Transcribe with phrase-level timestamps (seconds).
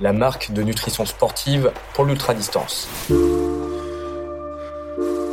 [0.00, 2.88] la marque de nutrition sportive pour l'ultra-distance.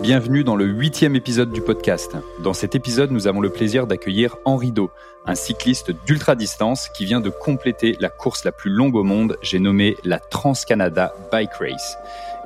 [0.02, 2.16] Bienvenue dans le huitième épisode du podcast.
[2.42, 4.90] Dans cet épisode, nous avons le plaisir d'accueillir Henri Do,
[5.26, 9.60] un cycliste d'ultra-distance qui vient de compléter la course la plus longue au monde, j'ai
[9.60, 11.98] nommé la Trans-Canada Bike Race.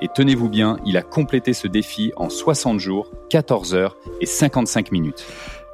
[0.02, 4.92] Et tenez-vous bien, il a complété ce défi en 60 jours, 14 heures et 55
[4.92, 5.26] minutes.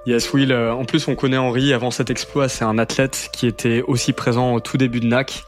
[0.06, 0.52] Yes, Will.
[0.52, 1.74] Euh, en plus, on connaît Henri.
[1.74, 5.46] Avant cet exploit, c'est un athlète qui était aussi présent au tout début de NAC.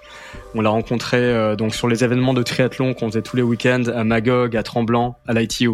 [0.54, 3.84] On l'a rencontré euh, donc sur les événements de triathlon qu'on faisait tous les week-ends
[3.94, 5.72] à Magog, à Tremblant, à l'ITU.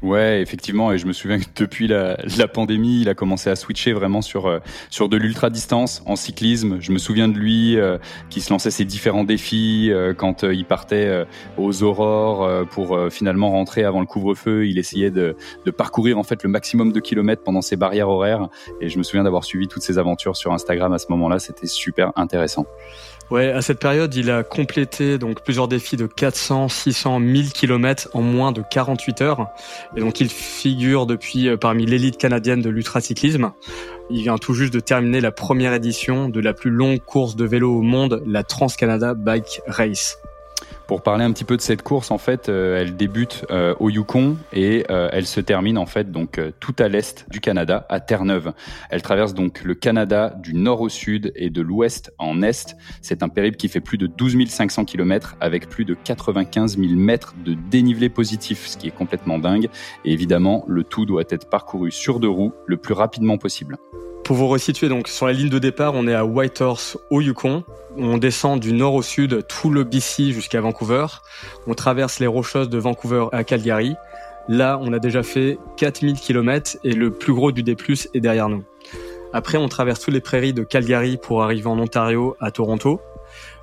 [0.00, 3.92] Ouais, effectivement, et je me souviens que depuis la, pandémie, il a commencé à switcher
[3.92, 6.78] vraiment sur euh, sur de l'ultra distance en cyclisme.
[6.80, 7.98] Je me souviens de lui euh,
[8.30, 11.26] qui se lançait ses différents défis quand il partait
[11.56, 14.68] aux aurores pour finalement rentrer avant le couvre-feu.
[14.68, 18.48] Il essayait de, de parcourir en fait le maximum de kilomètres pendant ses barrières horaires.
[18.80, 21.40] Et je me souviens d'avoir suivi toutes ses aventures sur Instagram à ce moment-là.
[21.40, 22.66] C'était super intéressant.
[23.30, 28.08] Ouais, à cette période, il a complété donc plusieurs défis de 400, 600, 1000 km
[28.14, 29.48] en moins de 48 heures.
[29.96, 33.52] Et donc, il figure depuis euh, parmi l'élite canadienne de l'ultracyclisme.
[34.08, 37.44] Il vient tout juste de terminer la première édition de la plus longue course de
[37.44, 40.16] vélo au monde, la Trans-Canada Bike Race.
[40.88, 43.90] Pour parler un petit peu de cette course, en fait, euh, elle débute euh, au
[43.90, 48.00] Yukon et euh, elle se termine en fait donc tout à l'est du Canada, à
[48.00, 48.54] Terre-Neuve.
[48.88, 52.74] Elle traverse donc le Canada du nord au sud et de l'ouest en est.
[53.02, 56.94] C'est un périple qui fait plus de 12 500 km avec plus de 95 000
[56.94, 59.68] mètres de dénivelé positif, ce qui est complètement dingue.
[60.06, 63.76] Et évidemment, le tout doit être parcouru sur deux roues le plus rapidement possible.
[64.24, 67.64] Pour vous resituer, donc sur la ligne de départ, on est à Whitehorse au Yukon.
[67.96, 71.06] On descend du nord au sud tout le BC jusqu'à Vancouver.
[71.66, 73.94] On traverse les rocheuses de Vancouver à Calgary.
[74.48, 77.76] Là, on a déjà fait 4000 km et le plus gros du D+,
[78.14, 78.64] est derrière nous.
[79.32, 83.00] Après, on traverse tous les prairies de Calgary pour arriver en Ontario à Toronto.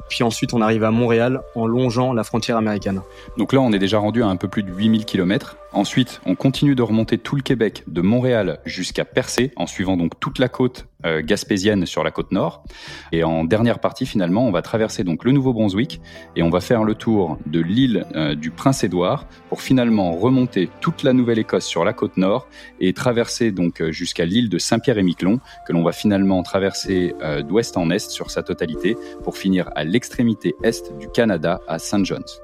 [0.09, 3.01] Puis ensuite, on arrive à Montréal en longeant la frontière américaine.
[3.37, 5.57] Donc là, on est déjà rendu à un peu plus de 8000 km.
[5.75, 10.17] Ensuite, on continue de remonter tout le Québec, de Montréal jusqu'à Percé, en suivant donc
[10.21, 12.63] toute la côte euh, gaspésienne sur la côte nord.
[13.11, 15.99] Et en dernière partie, finalement, on va traverser donc le Nouveau-Brunswick
[16.37, 21.03] et on va faire le tour de l'île euh, du Prince-Édouard pour finalement remonter toute
[21.03, 22.47] la Nouvelle-Écosse sur la côte nord
[22.79, 27.13] et traverser donc euh, jusqu'à l'île de Saint-Pierre-et-Miquelon que l'on va finalement traverser
[27.49, 32.05] d'ouest en est sur sa totalité pour finir à l'extrémité est du Canada à St.
[32.05, 32.39] John's.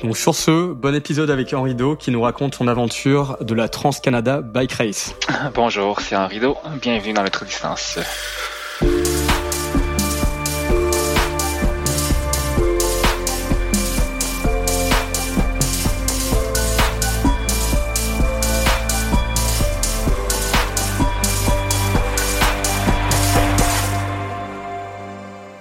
[0.00, 3.68] Donc sur ce, bon épisode avec Henri Do qui nous raconte son aventure de la
[3.68, 5.14] Trans-Canada Bike Race.
[5.54, 6.56] Bonjour, c'est Henri Do.
[6.80, 7.98] Bienvenue dans notre distance.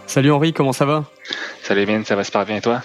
[0.07, 1.05] Salut Henri, comment ça va?
[1.63, 2.81] Salut bien, ça va super bien et toi?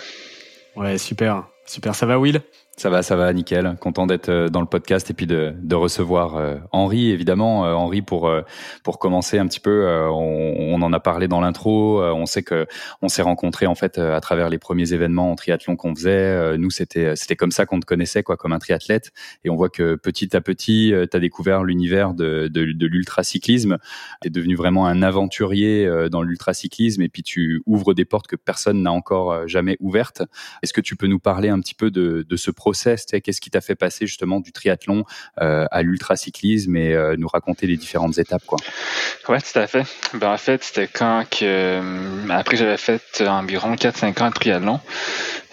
[0.76, 1.48] Ouais, super.
[1.66, 2.42] Super, ça va Will?
[2.78, 3.74] Ça va, ça va, nickel.
[3.80, 7.64] Content d'être euh, dans le podcast et puis de, de recevoir euh, Henri, évidemment.
[7.64, 8.30] Euh, Henri, pour
[8.84, 12.02] pour commencer un petit peu, on, en a parlé dans l'intro.
[12.02, 12.66] on sait que
[13.00, 16.58] on s'est rencontrés en fait à travers les premiers événements en triathlon qu'on faisait.
[16.58, 19.12] nous, c'était c'était comme ça qu'on te connaissait, quoi, comme un triathlète.
[19.44, 23.78] Et on voit que petit à petit, tu as découvert l'univers de, de, de l'ultracyclisme.
[24.20, 28.36] Tu es devenu vraiment un aventurier dans l'ultracyclisme et puis tu ouvres des portes que
[28.36, 30.22] personne n'a encore jamais ouvertes.
[30.62, 33.60] Est-ce que tu peux nous parler un petit peu de, de ce Qu'est-ce qui t'a
[33.60, 35.04] fait passer justement du triathlon
[35.40, 38.58] euh, à l'ultracyclisme et euh, nous raconter les différentes étapes quoi?
[39.28, 39.84] Ouais, tout à fait.
[40.14, 44.80] Ben, en fait, c'était quand que euh, après j'avais fait environ 4-5 ans de triathlon.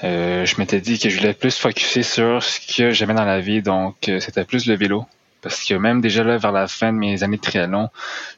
[0.01, 3.61] je m'étais dit que je voulais plus focuser sur ce que j'aimais dans la vie,
[3.61, 5.05] donc c'était plus le vélo.
[5.41, 7.89] Parce que même déjà là, vers la fin de mes années de triathlon,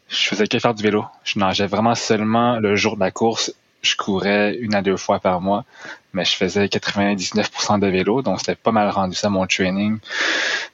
[0.10, 1.06] je faisais que faire du vélo.
[1.24, 3.54] Je nageais vraiment seulement le jour de la course
[3.86, 5.66] je courais une à deux fois par mois,
[6.16, 10.00] mais je faisais 99% de vélo, donc c'était pas mal rendu ça mon training.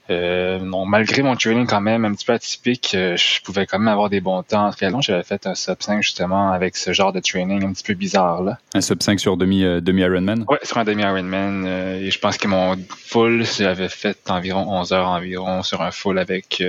[0.10, 3.88] Euh, malgré mon training quand même un petit peu atypique, euh, je pouvais quand même
[3.88, 5.02] avoir des bons temps en triathlon.
[5.02, 8.44] J'avais fait un sub 5 justement avec ce genre de training un petit peu bizarre
[8.44, 8.58] là.
[8.74, 10.46] Un sub 5 sur demi euh, demi Ironman?
[10.48, 14.92] Ouais, sur un demi Ironman et je pense que mon full j'avais fait environ 11
[14.94, 16.64] heures environ sur un full avec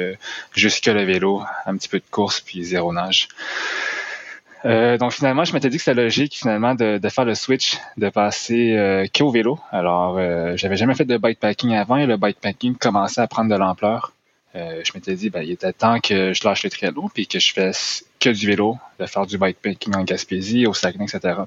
[0.54, 3.28] jusque le vélo, un petit peu de course puis zéro nage.
[4.64, 7.78] Euh, donc finalement, je m'étais dit que c'était logique finalement de, de, faire le switch,
[7.96, 9.58] de passer euh, qu'au vélo.
[9.70, 13.56] Alors, euh, j'avais jamais fait de bikepacking avant et le bikepacking commençait à prendre de
[13.56, 14.12] l'ampleur.
[14.54, 17.40] Euh, je m'étais dit, ben, il était temps que je lâche le triathlon puis que
[17.40, 21.40] je fasse que du vélo, de faire du bikepacking en Gaspésie, au Saguenay, etc.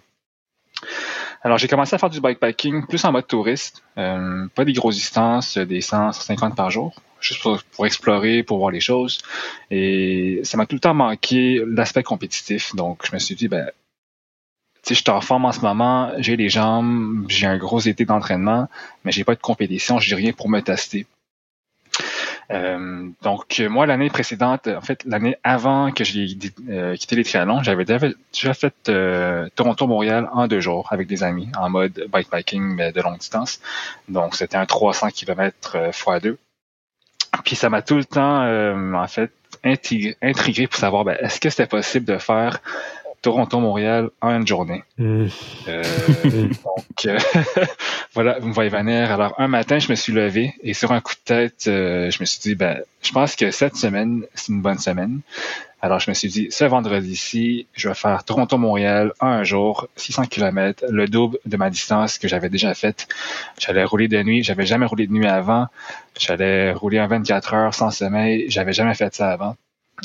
[1.45, 4.95] Alors, j'ai commencé à faire du bikepacking plus en mode touriste, euh, pas des grosses
[4.95, 9.21] distances, des 100, 150 par jour, juste pour, explorer, pour voir les choses.
[9.69, 12.75] Et ça m'a tout le temps manqué l'aspect compétitif.
[12.75, 13.69] Donc, je me suis dit, ben,
[14.81, 17.80] tu sais, je suis en forme en ce moment, j'ai les jambes, j'ai un gros
[17.80, 18.68] été d'entraînement,
[19.03, 21.06] mais j'ai pas de compétition, j'ai rien pour me tester.
[22.51, 26.27] Euh, donc, moi, l'année précédente, en fait, l'année avant que j'ai
[26.69, 31.50] euh, quitté les triathlons, j'avais déjà fait euh, Toronto-Montréal en deux jours avec des amis,
[31.57, 33.59] en mode bikepacking, mais de longue distance.
[34.09, 36.38] Donc, c'était un 300 km x 2.
[37.44, 38.44] Puis, ça m'a tout le temps,
[38.95, 39.31] en fait,
[39.63, 42.59] intrigué, pour savoir, ben, est-ce que c'était possible de faire
[43.25, 44.83] Toronto-Montréal en une journée.
[45.00, 45.25] Mmh.
[45.68, 45.83] Euh,
[46.63, 47.18] donc, euh,
[48.13, 49.12] voilà, vous me voyez venir.
[49.12, 52.19] Alors, un matin, je me suis levé et sur un coup de tête, euh, je
[52.19, 55.22] me suis dit, ben, je pense que cette semaine, c'est une bonne semaine.
[55.81, 60.25] Alors, je me suis dit, ce vendredi-ci, je vais faire Toronto-Montréal en un jour, 600
[60.25, 63.07] km, le double de ma distance que j'avais déjà faite.
[63.57, 64.44] J'allais rouler de nuit.
[64.44, 65.66] J'avais jamais roulé de nuit avant.
[66.16, 68.45] J'allais rouler en 24 heures sans sommeil.
[68.50, 69.56] J'avais jamais fait ça avant.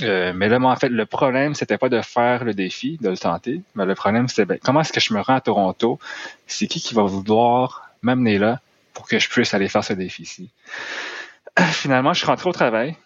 [0.02, 3.10] Euh, mais là, moi, en fait, le problème, c'était pas de faire le défi, de
[3.10, 5.98] le tenter, mais le problème, c'était ben, comment est-ce que je me rends à Toronto?
[6.46, 8.60] C'est qui qui va vouloir m'amener là
[8.94, 10.50] pour que je puisse aller faire ce défi-ci?
[11.58, 12.96] Finalement, je suis rentré au travail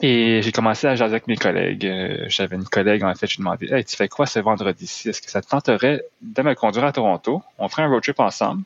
[0.00, 1.86] et j'ai commencé à jaser avec mes collègues.
[1.86, 5.10] Euh, j'avais une collègue, en fait, je lui demandais Hey, tu fais quoi ce vendredi-ci?
[5.10, 7.42] Est-ce que ça te tenterait de me conduire à Toronto?
[7.58, 8.62] On ferait un road trip ensemble.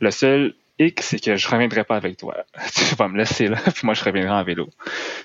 [0.00, 2.36] Le seul X, c'est que je reviendrai pas avec toi.
[2.74, 4.68] tu vas me laisser là, puis moi je reviendrai en vélo.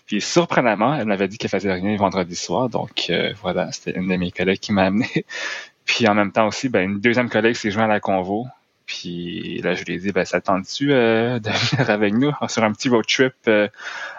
[0.05, 4.07] Puis surprenamment, elle m'avait dit qu'elle faisait rien vendredi soir, donc euh, voilà, c'était une
[4.07, 5.09] de mes collègues qui m'a amené.
[5.85, 8.47] puis en même temps aussi, ben, une deuxième collègue s'est joint à la convo.
[8.85, 12.63] Puis là, je lui ai dit, ben, ça tente-tu euh, de venir avec nous sur
[12.63, 13.67] un petit road trip euh,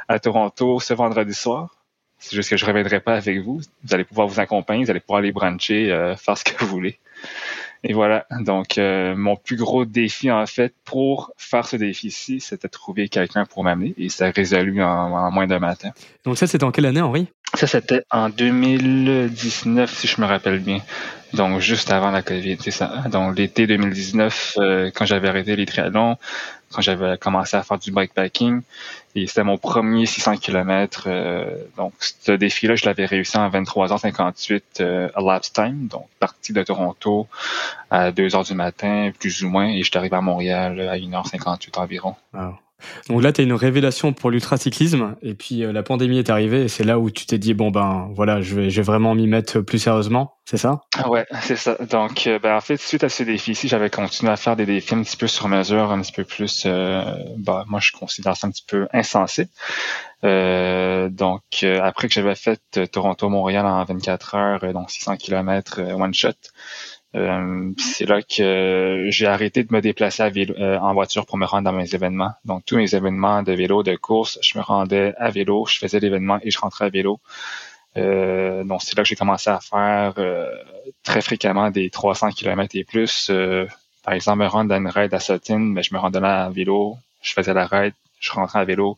[0.08, 1.74] à Toronto ce vendredi soir?
[2.18, 3.60] C'est juste que je reviendrai pas avec vous.
[3.84, 6.98] Vous allez pouvoir vous accompagner, vous allez pouvoir aller brancher, faire ce que vous voulez.
[7.84, 12.68] Et voilà, donc euh, mon plus gros défi en fait pour faire ce défi-ci, c'était
[12.68, 15.90] de trouver quelqu'un pour m'amener et ça a résolu en, moins d'un matin.
[16.24, 17.26] Donc ça, c'était en quelle année, Henri?
[17.54, 20.78] Ça, c'était en 2019, si je me rappelle bien.
[21.34, 23.04] Donc juste avant la COVID, c'est ça.
[23.10, 26.18] Donc l'été 2019, euh, quand j'avais arrêté les triathlons,
[26.72, 28.62] quand j'avais commencé à faire du bikepacking.
[29.14, 31.04] Et c'était mon premier 600 km.
[31.06, 35.86] Euh, donc, ce défi-là, je l'avais réussi en 23h58 euh, à lapse time.
[35.88, 37.28] Donc, parti de Toronto
[37.90, 39.68] à 2h du matin, plus ou moins.
[39.68, 42.16] Et je suis arrivé à Montréal à 1h58 environ.
[43.08, 46.62] Donc là, tu as une révélation pour l'ultracyclisme, et puis euh, la pandémie est arrivée,
[46.62, 49.14] et c'est là où tu t'es dit, bon ben voilà, je vais, je vais vraiment
[49.14, 50.80] m'y mettre plus sérieusement, c'est ça?
[50.96, 51.76] Ah Ouais, c'est ça.
[51.90, 54.94] Donc, euh, ben, en fait, suite à ce défi-ci, j'avais continué à faire des défis
[54.94, 57.02] un petit peu sur mesure, un petit peu plus, euh,
[57.38, 59.48] ben, moi je considère ça un petit peu insensé.
[60.22, 66.32] donc, après que j'avais fait Toronto-Montréal en 24 heures, donc 600 km one shot,
[67.14, 71.36] euh, c'est là que j'ai arrêté de me déplacer à vélo, euh, en voiture pour
[71.36, 72.32] me rendre dans mes événements.
[72.44, 76.00] Donc tous mes événements de vélo, de course, je me rendais à vélo, je faisais
[76.00, 77.20] l'événement et je rentrais à vélo.
[77.98, 80.48] Euh, donc c'est là que j'ai commencé à faire euh,
[81.02, 83.30] très fréquemment des 300 km et plus.
[84.02, 86.50] par exemple, me rendre dans une raid à Sutton, mais je me rendais là à
[86.50, 88.96] vélo, je faisais la raid, je rentrais à vélo.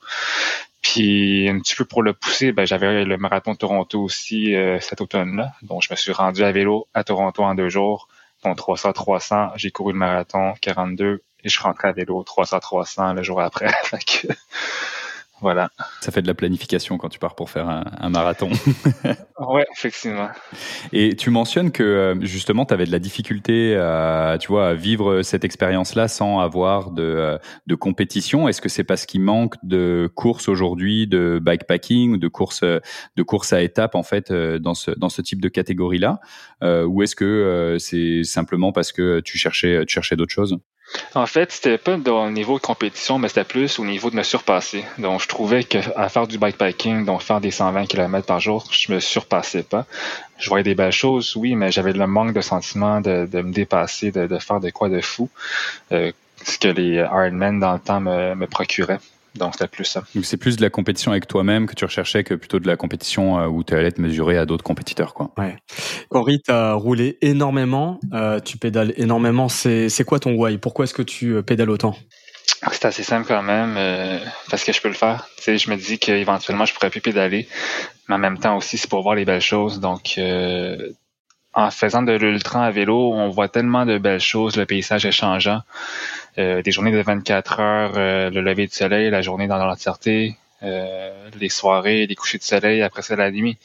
[0.95, 4.79] Puis un petit peu pour le pousser, ben, j'avais le marathon de Toronto aussi euh,
[4.79, 5.51] cet automne-là.
[5.63, 8.07] Donc je me suis rendu à vélo à Toronto en deux jours.
[8.45, 13.41] Donc 300-300, j'ai couru le marathon 42 et je rentrais à vélo 300-300 le jour
[13.41, 13.73] après.
[15.45, 15.69] Voilà.
[16.01, 18.49] Ça fait de la planification quand tu pars pour faire un, marathon.
[19.41, 20.31] oui, effectivement.
[20.91, 24.73] Et tu mentionnes que euh, justement, tu avais de la difficulté à, tu vois, à
[24.73, 28.49] vivre cette expérience-là sans avoir de, euh, de compétition.
[28.49, 33.53] Est-ce que c'est parce qu'il manque de courses aujourd'hui, de bikepacking, de courses, de courses
[33.53, 36.21] à étapes en fait dans ce, dans ce type de catégorie-là,
[36.63, 40.59] euh, ou est-ce que c'est simplement parce que tu cherchais, tu cherchais d'autres choses?
[41.15, 44.23] En fait, c'était pas au niveau de compétition, mais c'était plus au niveau de me
[44.23, 44.85] surpasser.
[44.99, 48.93] Donc, je trouvais qu'à faire du bikepacking, donc faire des 120 km par jour, je
[48.93, 49.87] me surpassais pas.
[50.39, 54.11] Je voyais des belles choses, oui, mais j'avais le manque de sentiment de, me dépasser,
[54.11, 55.29] de, faire de quoi de fou,
[55.93, 56.13] euh,
[56.45, 59.01] ce que les Ironman dans le temps me, me procuraient.
[59.35, 60.05] Donc, c'était plus ça.
[60.15, 62.77] Donc, c'est plus de la compétition avec toi-même que tu recherchais que plutôt de la
[62.77, 65.33] compétition euh, où tu allais te mesurer à d'autres compétiteurs, quoi.
[65.37, 65.57] Ouais.
[66.11, 69.49] Henri, tu as roulé énormément, euh, tu pédales énormément.
[69.49, 70.59] C'est, c'est quoi ton why?
[70.59, 71.97] Pourquoi est-ce que tu euh, pédales autant?
[72.73, 73.79] C'est assez simple quand même,
[74.51, 75.29] parce que je peux le faire.
[75.37, 77.49] Tu sais, je me dis qu'éventuellement, je pourrais plus pédaler,
[78.09, 79.81] mais en même temps aussi, c'est pour voir les belles choses.
[79.81, 80.19] Donc,
[81.55, 85.13] en faisant de l'ultra à vélo, on voit tellement de belles choses, le paysage est
[85.13, 85.61] changeant.
[86.39, 90.37] Euh, des journées de 24 heures, euh, le lever du soleil, la journée dans l'entièreté,
[90.65, 93.57] euh, les soirées, les couchers de soleil, après ça la nuit.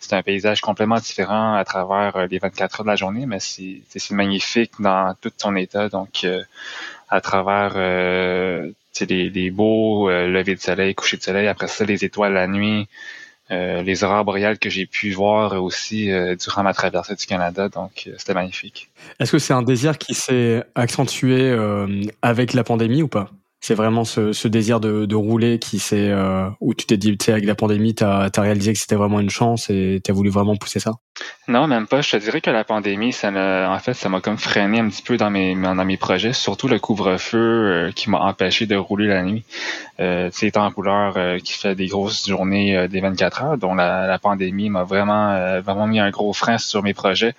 [0.00, 4.10] C'est un paysage complètement différent à travers les 24 heures de la journée, mais c'est
[4.10, 5.88] magnifique dans tout son état.
[5.88, 6.24] Donc,
[7.08, 12.34] à travers les, les beaux levées de soleil, couchers de soleil, après ça les étoiles
[12.34, 13.17] la nuit, euh,
[13.50, 17.68] les aurores boréales que j'ai pu voir aussi euh, durant ma traversée du Canada.
[17.68, 18.90] Donc, euh, c'était magnifique.
[19.20, 21.56] Est-ce que c'est un désir qui s'est accentué
[22.22, 23.30] avec la pandémie ou pas?
[23.60, 27.18] C'est vraiment ce, ce, désir de, de rouler qui s'est euh, où tu t'es dit
[27.18, 30.12] tu sais avec la pandémie tu as, réalisé que c'était vraiment une chance et tu
[30.12, 30.92] as voulu vraiment pousser ça?
[31.48, 34.20] Non même pas je te dirais que la pandémie ça m'a en fait ça m'a
[34.20, 38.10] comme freiné un petit peu dans mes dans mes projets surtout le couvre-feu euh, qui
[38.10, 39.42] m'a empêché de rouler la nuit
[40.00, 43.74] euh, sais étant en couleur euh, qui fait des grosses journées des 24 heures dont
[43.74, 47.34] la, la pandémie m'a vraiment vraiment mis un gros frein sur mes projets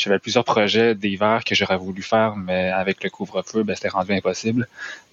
[0.00, 4.12] j'avais plusieurs projets d'hiver que j'aurais voulu faire, mais avec le couvre-feu, ben, c'était rendu
[4.12, 4.66] impossible.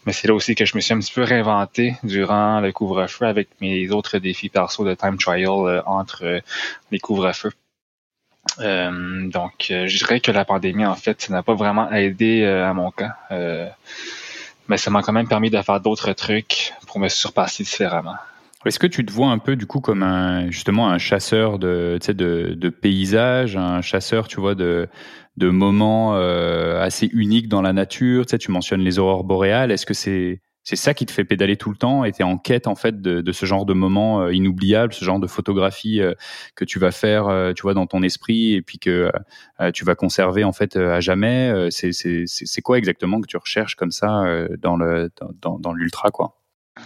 [0.06, 3.26] Mais c'est là aussi que je me suis un petit peu réinventé durant le couvre-feu
[3.26, 6.40] avec mes autres défis perso de time trial euh, entre euh,
[6.92, 7.52] les couvre-feux.
[8.60, 12.74] Euh, donc, je dirais que la pandémie, en fait, ça n'a pas vraiment aidé à
[12.74, 13.18] mon cas.
[14.68, 18.16] Mais ça m'a quand même permis de faire d'autres trucs pour me surpasser différemment.
[18.66, 22.00] Est-ce que tu te vois un peu du coup comme un justement un chasseur de
[22.08, 24.90] de, de paysages, un chasseur tu vois de
[25.38, 28.26] de moments euh, assez uniques dans la nature?
[28.26, 29.72] Tu sais, tu mentionnes les aurores boréales.
[29.72, 32.24] Est-ce que c'est c'est ça qui te fait pédaler tout le temps et tu es
[32.26, 36.02] en quête en fait de, ce genre de moments euh, inoubliables, ce genre de photographie
[36.02, 36.14] euh,
[36.56, 39.10] que tu vas faire, euh, tu vois, dans ton esprit et puis que
[39.74, 41.70] tu vas conserver en fait à jamais.
[41.72, 44.24] c'est quoi exactement que tu recherches comme ça
[44.60, 46.36] dans l'ultra quoi?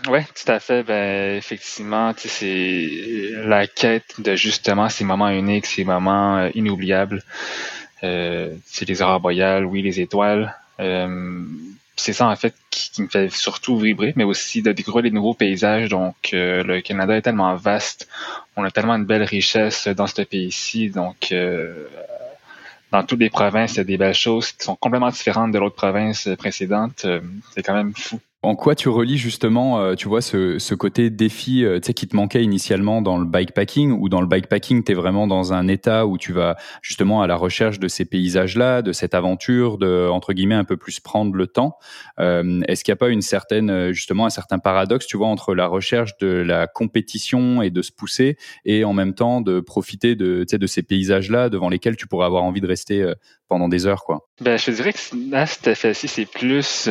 [0.10, 0.84] Oui, tout à fait.
[0.84, 2.88] Ben, effectivement, c'est
[3.34, 7.24] la quête de justement ces moments uniques, ces moments inoubliables.
[8.04, 10.56] Euh, c'est les aurores boréales, oui, les étoiles.
[11.96, 15.34] C'est ça en fait qui, me fait surtout vibrer, mais aussi de découvrir les nouveaux
[15.34, 15.90] paysages.
[15.90, 18.08] Donc, le Canada est tellement vaste,
[18.56, 20.90] on a tellement de belles richesses dans ce pays-ci.
[20.90, 21.34] Donc,
[22.92, 25.60] dans toutes les provinces, il y a des belles choses qui sont complètement différentes de
[25.60, 27.06] l'autre province précédente.
[27.54, 28.20] c'est quand même fou.
[28.44, 32.08] En quoi tu relis justement, euh, tu vois, ce, côté défi, euh, tu sais, qui
[32.08, 35.68] te manquait initialement dans le bikepacking, ou dans le bikepacking, tu es vraiment dans un
[35.68, 40.10] état où tu vas justement à la recherche de ces paysages-là, de cette aventure, de
[40.10, 41.78] entre guillemets un peu plus prendre le temps?
[42.20, 45.54] Euh, Est-ce qu'il n'y a pas une certaine, justement, un certain paradoxe, tu vois, entre
[45.54, 50.16] la recherche de la compétition et de se pousser, et en même temps de profiter
[50.16, 53.14] de, tu de ces paysages-là devant lesquels tu pourrais avoir envie de rester
[53.48, 54.28] pendant des heures, quoi?
[54.40, 56.90] Ben, je dirais que là, c'est plus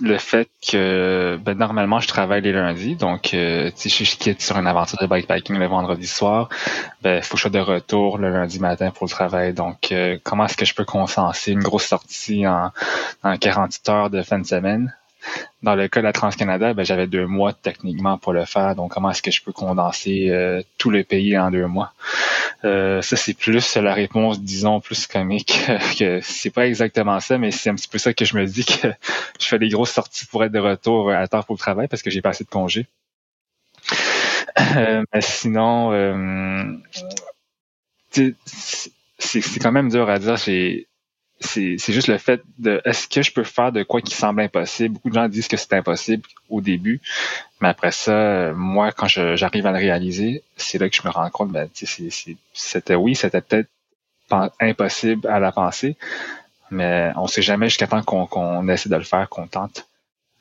[0.00, 4.58] le fait que ben, normalement je travaille les lundis, donc euh, si je quitte sur
[4.58, 6.48] une aventure de bikepacking le vendredi soir,
[7.02, 9.54] ben faut que je sois de retour le lundi matin pour le travail.
[9.54, 12.72] Donc euh, comment est-ce que je peux consenser une grosse sortie en,
[13.22, 14.94] en 48 heures de fin de semaine?
[15.62, 18.74] Dans le cas de la Trans-Canada, ben, j'avais deux mois techniquement pour le faire.
[18.76, 21.92] Donc, comment est-ce que je peux condenser euh, tout le pays en deux mois?
[22.64, 25.60] Euh, ça, c'est plus la réponse, disons, plus comique.
[25.98, 28.64] que c'est pas exactement ça, mais c'est un petit peu ça que je me dis
[28.64, 28.88] que
[29.40, 32.02] je fais des grosses sorties pour être de retour à temps pour le travail parce
[32.02, 32.86] que j'ai pas assez de congés.
[34.76, 35.92] Euh, mais sinon,
[38.10, 40.38] c'est quand même dur à dire.
[41.40, 44.94] C'est juste le fait de est-ce que je peux faire de quoi qui semble impossible?
[44.94, 47.00] Beaucoup de gens disent que c'est impossible au début,
[47.60, 51.28] mais après ça, moi, quand j'arrive à le réaliser, c'est là que je me rends
[51.30, 51.68] compte, ben,
[52.52, 53.68] c'était oui, c'était peut-être
[54.60, 55.96] impossible à la pensée,
[56.70, 59.86] mais on sait jamais jusqu'à temps qu'on essaie de le faire, qu'on tente.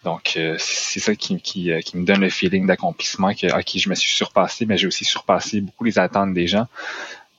[0.06, 3.72] Donc, euh, c'est ça qui, qui, euh, qui, me donne le feeling d'accomplissement que, OK,
[3.76, 6.68] je me suis surpassé, mais j'ai aussi surpassé beaucoup les attentes des gens.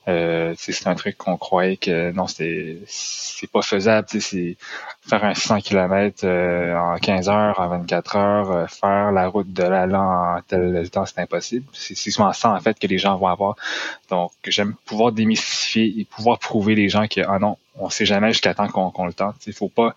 [0.07, 4.07] Euh, c'est un truc qu'on croyait que non, c'est c'est pas faisable.
[4.07, 4.55] C'est
[5.01, 9.51] faire un 100 km euh, en 15 heures, en 24 heures, euh, faire la route
[9.51, 11.65] de la en tel temps, c'est impossible.
[11.73, 13.55] C'est souvent ça en fait que les gens vont avoir.
[14.09, 18.29] Donc j'aime pouvoir démystifier et pouvoir prouver les gens que ah non, on sait jamais
[18.31, 19.35] jusqu'à temps qu'on le tente.
[19.45, 19.95] Il faut pas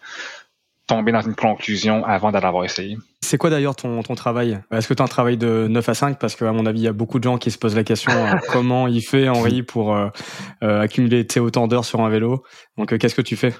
[0.90, 2.98] tomber dans une conclusion avant d'avoir essayé.
[3.20, 4.58] C'est quoi d'ailleurs ton, ton travail?
[4.72, 6.84] Est-ce que tu as un travail de 9 à 5 Parce qu'à mon avis, il
[6.84, 9.62] y a beaucoup de gens qui se posent la question euh, comment il fait Henri
[9.62, 10.08] pour euh,
[10.64, 12.42] euh, accumuler autant d'heures sur un vélo?
[12.76, 13.54] Donc qu'est-ce que tu fais?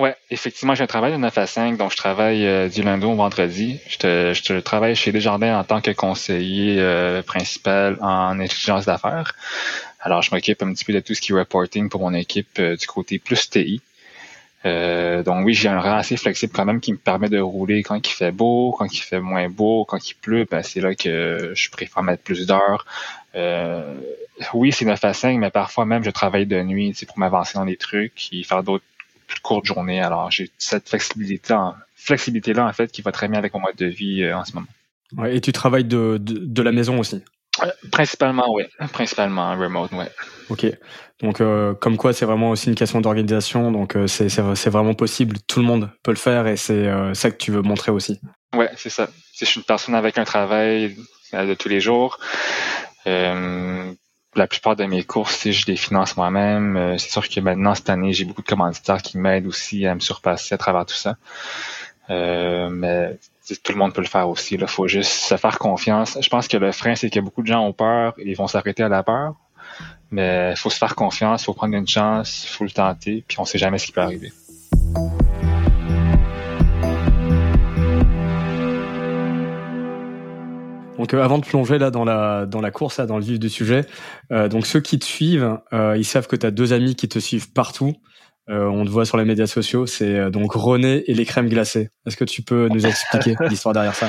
[0.00, 3.14] Ouais, effectivement, j'ai un travail de 9 à 5, donc je travaille du lundi au
[3.14, 3.78] vendredi.
[3.88, 6.80] Je, te, je travaille chez Desjardins en tant que conseiller
[7.26, 9.34] principal en intelligence d'affaires.
[10.00, 12.60] Alors, je m'occupe un petit peu de tout ce qui est reporting pour mon équipe
[12.60, 13.80] du côté plus TI.
[14.64, 17.82] Euh, donc oui, j'ai un rang assez flexible quand même qui me permet de rouler
[17.82, 20.94] quand il fait beau, quand il fait moins beau, quand il pleut, ben c'est là
[20.94, 22.84] que je préfère mettre plus d'heures.
[23.36, 23.94] Euh,
[24.54, 27.66] oui, c'est 9 à 5, mais parfois même je travaille de nuit pour m'avancer dans
[27.66, 28.84] des trucs et faire d'autres
[29.28, 30.00] plus courtes journées.
[30.00, 31.54] Alors j'ai cette flexibilité
[31.94, 34.44] flexibilité là en fait qui va très bien avec mon mode de vie euh, en
[34.44, 34.66] ce moment.
[35.16, 37.22] Ouais, et tu travailles de, de, de la maison aussi?
[37.90, 38.64] Principalement, oui.
[38.92, 40.04] Principalement remote, oui.
[40.50, 40.66] Ok.
[41.22, 43.72] Donc, euh, comme quoi, c'est vraiment aussi une question d'organisation.
[43.72, 45.36] Donc, euh, c'est, c'est, vraiment possible.
[45.46, 48.20] Tout le monde peut le faire et c'est euh, ça que tu veux montrer aussi.
[48.54, 49.08] Ouais, c'est ça.
[49.32, 50.96] Si je suis une personne avec un travail
[51.32, 52.18] de tous les jours,
[53.04, 56.96] la plupart de mes courses, je les finance moi-même.
[56.98, 60.00] c'est sûr que maintenant, cette année, j'ai beaucoup de commanditaires qui m'aident aussi à me
[60.00, 61.16] surpasser à travers tout ça.
[62.08, 63.18] mais
[63.62, 64.54] tout le monde peut le faire aussi.
[64.54, 66.18] Il faut juste se faire confiance.
[66.20, 68.46] Je pense que le frein, c'est que beaucoup de gens ont peur et ils vont
[68.46, 69.34] s'arrêter à la peur.
[70.10, 73.24] Mais il faut se faire confiance, il faut prendre une chance, il faut le tenter,
[73.28, 74.32] puis on sait jamais ce qui peut arriver.
[80.98, 83.38] Donc euh, avant de plonger là dans la dans la course là dans le vif
[83.38, 83.86] du sujet,
[84.32, 87.08] euh, donc ceux qui te suivent, euh, ils savent que tu as deux amis qui
[87.08, 87.94] te suivent partout.
[88.48, 91.90] On te voit sur les médias sociaux, c'est donc René et les crèmes glacées.
[92.06, 94.08] Est-ce que tu peux nous expliquer l'histoire derrière ça?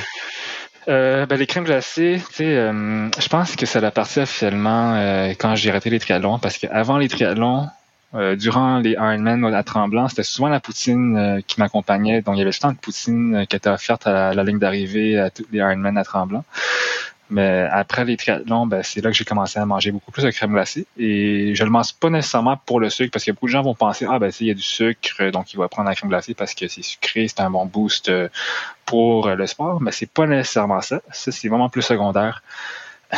[0.89, 4.95] Euh, ben, les crèmes glacées, tu sais, euh, je pense que ça a parti officiellement
[4.95, 7.69] euh, quand j'ai arrêté les triathlons, parce qu'avant les triathlons,
[8.39, 12.23] durant les Ironman à Tremblant, c'était souvent la poutine qui m'accompagnait.
[12.23, 15.29] Donc, il y avait souvent de poutine qui était offerte à la, ligne d'arrivée à
[15.29, 16.43] tous les Ironman à Tremblant.
[17.29, 20.31] Mais après les triathlons, ben, c'est là que j'ai commencé à manger beaucoup plus de
[20.31, 20.87] crème glacée.
[20.97, 23.75] Et je le mange pas nécessairement pour le sucre, parce que beaucoup de gens vont
[23.75, 26.33] penser, ah ben il y a du sucre, donc il va prendre la crème glacée
[26.33, 28.29] parce que c'est sucré, c'est un bon boost euh,
[28.85, 29.81] pour le sport.
[29.81, 31.01] Mais c'est pas nécessairement ça.
[31.11, 32.43] Ça, c'est vraiment plus secondaire.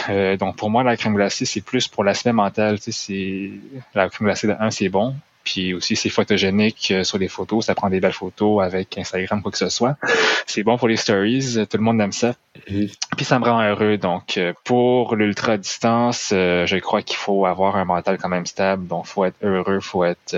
[0.10, 2.80] Euh, donc pour moi, la crème glacée, c'est plus pour l'aspect mental.
[2.80, 3.52] Tu sais,
[3.94, 5.16] la crème glacée de un, c'est bon.
[5.44, 7.66] Puis aussi, c'est photogénique euh, sur les photos.
[7.66, 9.98] Ça prend des belles photos avec Instagram, quoi que ce soit.
[10.46, 11.66] C'est bon pour les stories.
[11.70, 12.36] Tout le monde aime ça.
[12.66, 13.98] Puis ça me rend heureux.
[13.98, 18.46] Donc, euh, pour l'ultra distance, euh, je crois qu'il faut avoir un mental quand même
[18.46, 18.88] stable.
[18.88, 20.36] Donc, faut être heureux, faut être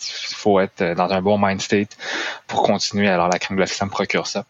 [0.00, 1.96] faut être dans un bon mind state
[2.46, 3.08] pour continuer.
[3.08, 4.44] Alors, la crème glacée, ça me procure ça.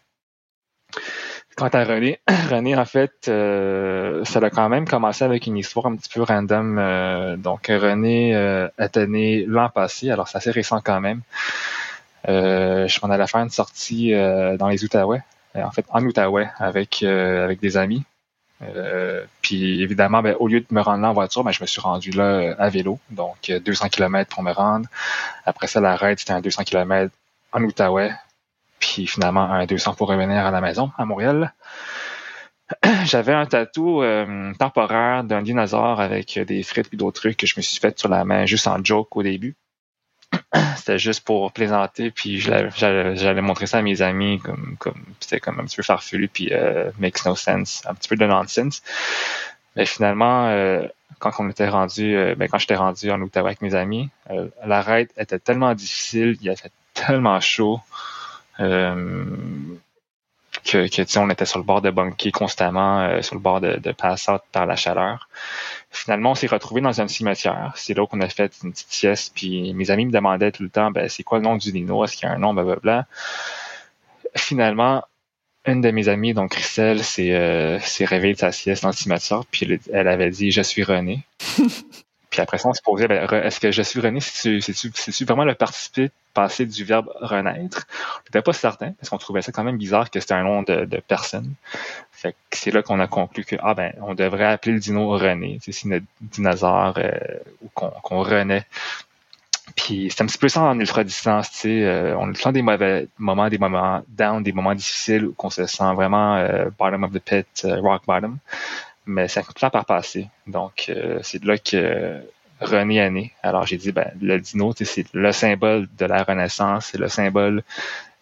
[1.55, 5.87] Quant à René, René, en fait, euh, ça a quand même commencé avec une histoire
[5.87, 6.77] un petit peu random.
[6.79, 11.21] Euh, donc, René euh, est né l'an passé, alors c'est assez récent quand même.
[12.25, 15.21] je m'en allais faire une sortie dans les Outaouais,
[15.55, 18.03] en fait en Outaouais, avec avec des amis.
[19.41, 21.81] puis évidemment, ben, au lieu de me rendre là en voiture, ben, je me suis
[21.81, 24.87] rendu là à vélo, donc 200 km pour me rendre.
[25.45, 27.11] Après ça, l'arrêt, c'était un 200 km
[27.51, 28.11] en Outaouais,
[28.79, 31.53] puis finalement un 200 pour revenir à la maison, à Montréal.
[33.05, 37.55] J'avais un tatou euh, temporaire d'un dinosaure avec des frites et d'autres trucs que je
[37.57, 39.55] me suis fait sur la main juste en joke au début.
[40.77, 44.75] C'était juste pour plaisanter, puis j'allais montrer ça à mes amis, comme,
[45.19, 48.25] c'était comme un petit peu farfelu, puis euh, makes no sense, un petit peu de
[48.25, 48.81] nonsense.
[49.75, 50.87] Mais finalement, euh,
[51.19, 54.09] quand on était rendu, euh, ben, quand j'étais rendu en Ottawa avec mes amis,
[54.65, 57.79] l'arrêt était tellement difficile, il a fait tellement chaud.
[58.59, 59.35] Euh,
[60.63, 63.77] que, que on était sur le bord de bunker constamment, euh, sur le bord de,
[63.77, 65.29] de pass out par la chaleur.
[65.89, 67.73] Finalement, on s'est retrouvé dans un cimetière.
[67.75, 69.33] C'est là qu'on a fait une petite sieste.
[69.35, 72.03] Puis mes amis me demandaient tout le temps, ben, c'est quoi le nom du dino?
[72.03, 72.53] Est-ce qu'il y a un nom?
[72.53, 73.07] Blablabla.
[74.35, 75.03] Finalement,
[75.65, 79.43] une de mes amies, donc Christelle, s'est euh, réveillée de sa sieste dans le cimetière.
[79.49, 81.23] Puis elle avait dit, je suis René.
[82.29, 85.55] Puis après ça, on se posait, ben, est-ce que je suis René, c'est-tu vraiment le
[85.55, 87.87] participé passé du verbe renaître?
[88.17, 90.61] On n'était pas certain, parce qu'on trouvait ça quand même bizarre que c'était un nom
[90.61, 91.53] de, personne.
[92.11, 95.09] Fait que c'est là qu'on a conclu que, ah ben, on devrait appeler le dino
[95.09, 97.17] René, c'est notre dinosaure euh,
[97.73, 98.65] qu'on renaît.
[99.75, 102.61] Puis c'est un petit peu ça en ultra-distance, tu sais, euh, on a tout des
[102.61, 107.03] mauvais moments, des moments down, des moments difficiles où on se sent vraiment euh, bottom
[107.03, 108.37] of the pit, rock bottom
[109.09, 110.27] mais ça tout le par passer.
[110.47, 112.21] Donc, euh, c'est de là que
[112.61, 113.33] René est né.
[113.41, 117.63] Alors, j'ai dit, ben, le dino, c'est le symbole de la Renaissance, c'est le symbole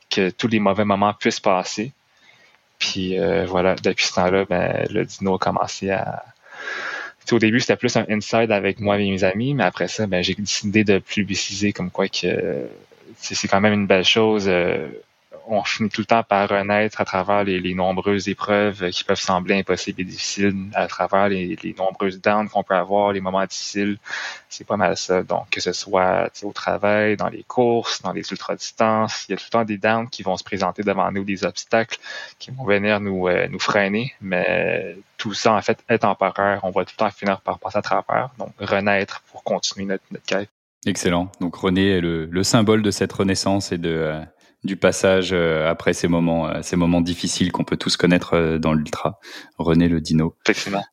[0.09, 1.91] que tous les mauvais moments puissent passer.
[2.79, 6.23] Puis euh, voilà, depuis ce temps-là, ben, le dino a commencé à.
[7.31, 10.23] au début, c'était plus un inside avec moi et mes amis, mais après ça, ben,
[10.23, 12.67] j'ai décidé de publiciser comme quoi que
[13.17, 14.45] c'est quand même une belle chose.
[14.47, 14.87] Euh,
[15.47, 19.55] on finit tout le temps par renaître à travers les, nombreuses épreuves qui peuvent sembler
[19.59, 23.97] impossibles et difficiles, à travers les, nombreuses downs qu'on peut avoir, les moments difficiles.
[24.49, 25.23] C'est pas mal ça.
[25.23, 29.37] Donc, que ce soit au travail, dans les courses, dans les ultra-distances, il y a
[29.37, 31.97] tout le temps des downs qui vont se présenter devant nous, des obstacles
[32.39, 34.13] qui vont venir nous, euh, nous freiner.
[34.21, 36.59] Mais tout ça, en fait, est temporaire.
[36.63, 38.29] On va tout le temps finir par passer à travers.
[38.37, 40.49] Donc, renaître pour continuer notre, notre quête.
[40.85, 41.29] Excellent.
[41.41, 44.21] Donc René est le, le symbole de cette renaissance et de,
[44.67, 48.59] du passage euh, après ces moments, euh, ces moments difficiles qu'on peut tous connaître euh,
[48.59, 49.19] dans l'ultra.
[49.57, 50.35] René le dino.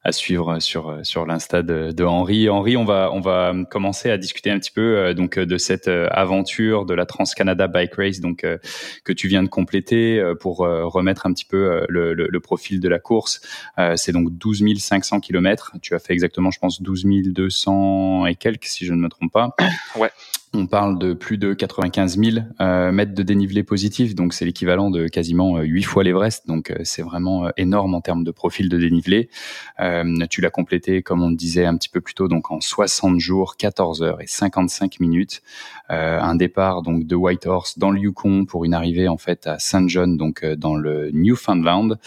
[0.02, 2.48] À suivre sur sur l'insta de, de, Henri.
[2.48, 6.86] Henri, on va on va commencer à discuter un petit peu donc de cette aventure
[6.86, 8.46] de la Trans Canada Bike Race donc
[9.04, 12.88] que tu viens de compléter pour remettre un petit peu le, le, le profil de
[12.88, 13.42] la course.
[13.96, 15.72] C'est donc 12 500 km.
[15.82, 19.32] Tu as fait exactement, je pense, 12 200 et quelques si je ne me trompe
[19.32, 19.54] pas.
[19.96, 20.10] Ouais.
[20.54, 24.88] On parle de plus de 95 000 euh, mètres de dénivelé positif, donc c'est l'équivalent
[24.88, 28.68] de quasiment euh, huit fois l'Everest, donc euh, c'est vraiment énorme en termes de profil
[28.68, 29.28] de dénivelé.
[30.30, 33.18] tu l'as complété, comme on le disait un petit peu plus tôt, donc en 60
[33.18, 35.42] jours, 14 heures et 55 minutes.
[35.88, 39.86] Un départ donc de Whitehorse dans le Yukon pour une arrivée en fait à Saint
[39.86, 41.98] John, donc dans le Newfoundland.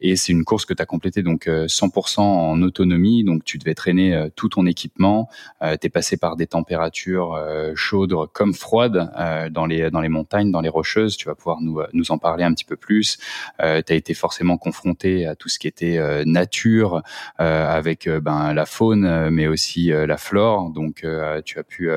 [0.00, 3.74] Et c'est une course que tu as complétée donc 100% en autonomie, donc tu devais
[3.74, 5.28] traîner tout ton équipement.
[5.62, 7.38] tu es passé par des températures
[7.74, 11.16] chaudes comme froide euh, dans les dans les montagnes, dans les rocheuses.
[11.16, 13.18] Tu vas pouvoir nous euh, nous en parler un petit peu plus.
[13.62, 17.02] Euh, tu as été forcément confronté à tout ce qui était nature
[17.38, 20.70] avec ben la faune, mais aussi la flore.
[20.70, 21.04] Donc
[21.44, 21.90] tu as pu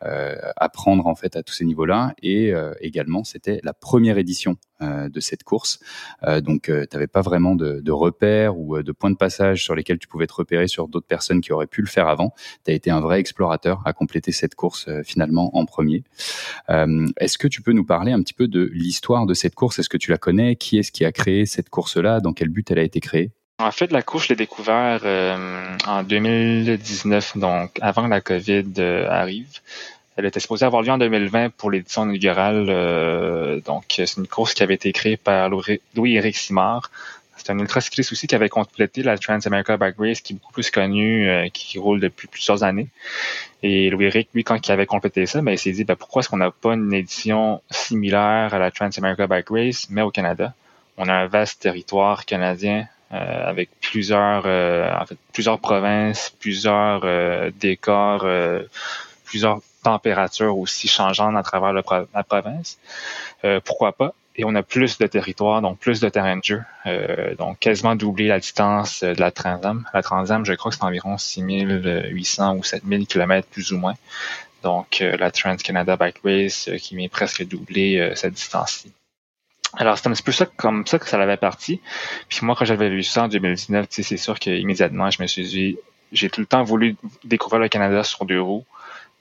[0.00, 2.14] apprendre en fait à tous ces niveaux-là.
[2.22, 5.78] Et également, c'était la première édition euh, de cette course.
[6.24, 9.74] Euh, donc, euh, tu n'avais pas vraiment de, repères ou de points de passage sur
[9.74, 12.34] lesquels tu pouvais te repérer sur d'autres personnes qui auraient pu le faire avant.
[12.64, 16.04] Tu as été un vrai explorateur à compléter cette course finalement en premier.
[16.68, 19.78] Est-ce que tu peux nous parler un petit peu de l'histoire de cette course?
[19.78, 20.56] Est-ce que tu la connais?
[20.56, 22.20] Qui est-ce qui a créé cette course-là?
[22.20, 23.30] Dans quel but elle a été créée?
[23.58, 25.04] En fait, la course, je l'ai découvert
[25.86, 29.60] en 2019, donc avant la COVID arrive.
[30.16, 32.66] Elle était supposée avoir lieu en 2020 pour l'édition inaugurale.
[32.68, 36.90] Euh, donc, c'est une course qui avait été créée par Louis-Éric Simard.
[37.36, 40.70] C'est un ultra-cycliste aussi qui avait complété la Trans-America Bike Race, qui est beaucoup plus
[40.70, 42.88] connue, euh, qui roule depuis plusieurs années.
[43.62, 46.28] Et Louis-Éric, lui, quand il avait complété ça, ben, il s'est dit, ben, pourquoi est-ce
[46.28, 50.52] qu'on n'a pas une édition similaire à la Trans-America Bike Race, mais au Canada?
[50.98, 58.26] On a un vaste territoire canadien euh, avec plusieurs, en fait, plusieurs provinces, plusieurs décors,
[59.24, 62.78] plusieurs température aussi changeante à travers la province.
[63.44, 64.14] Euh, pourquoi pas?
[64.36, 66.62] Et on a plus de territoire, donc plus de terrain de jeu.
[66.86, 69.86] Euh, donc quasiment doubler la distance de la Transam.
[69.92, 73.94] La Transam, je crois que c'est environ 6800 ou 7000 km plus ou moins.
[74.62, 78.92] Donc euh, la Trans-Canada Bike Race qui m'est presque doublé cette distance-ci.
[79.74, 81.80] Alors, c'est un petit peu ça comme ça que ça l'avait parti.
[82.28, 85.78] Puis moi, quand j'avais vu ça en 2019, c'est sûr qu'immédiatement, je me suis dit,
[86.12, 88.66] j'ai tout le temps voulu découvrir le Canada sur deux roues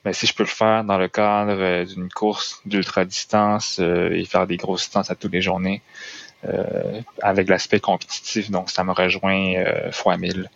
[0.03, 4.25] mais si je peux le faire dans le cadre euh, d'une course d'ultra-distance euh, et
[4.25, 5.81] faire des grosses distances à toutes les journées,
[6.45, 10.49] euh, avec l'aspect compétitif, donc ça me rejoint fois 1000.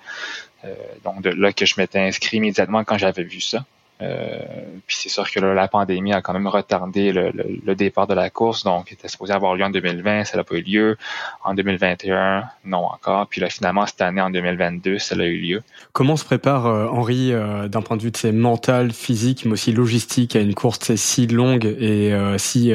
[1.04, 3.66] donc de là que je m'étais inscrit immédiatement quand j'avais vu ça.
[4.02, 4.40] Euh,
[4.86, 8.30] puis c'est sûr que la pandémie a quand même retardé le, le, départ de la
[8.30, 10.98] course, donc il était supposé avoir lieu en 2020, ça n'a pas eu lieu.
[11.44, 13.28] En 2021, non encore.
[13.28, 15.64] Puis là, finalement, cette année, en 2022, ça a eu lieu.
[15.94, 19.54] Comment se prépare euh, Henri euh, d'un point de vue de ses mental, physique, mais
[19.54, 22.74] aussi logistique à une course si longue et si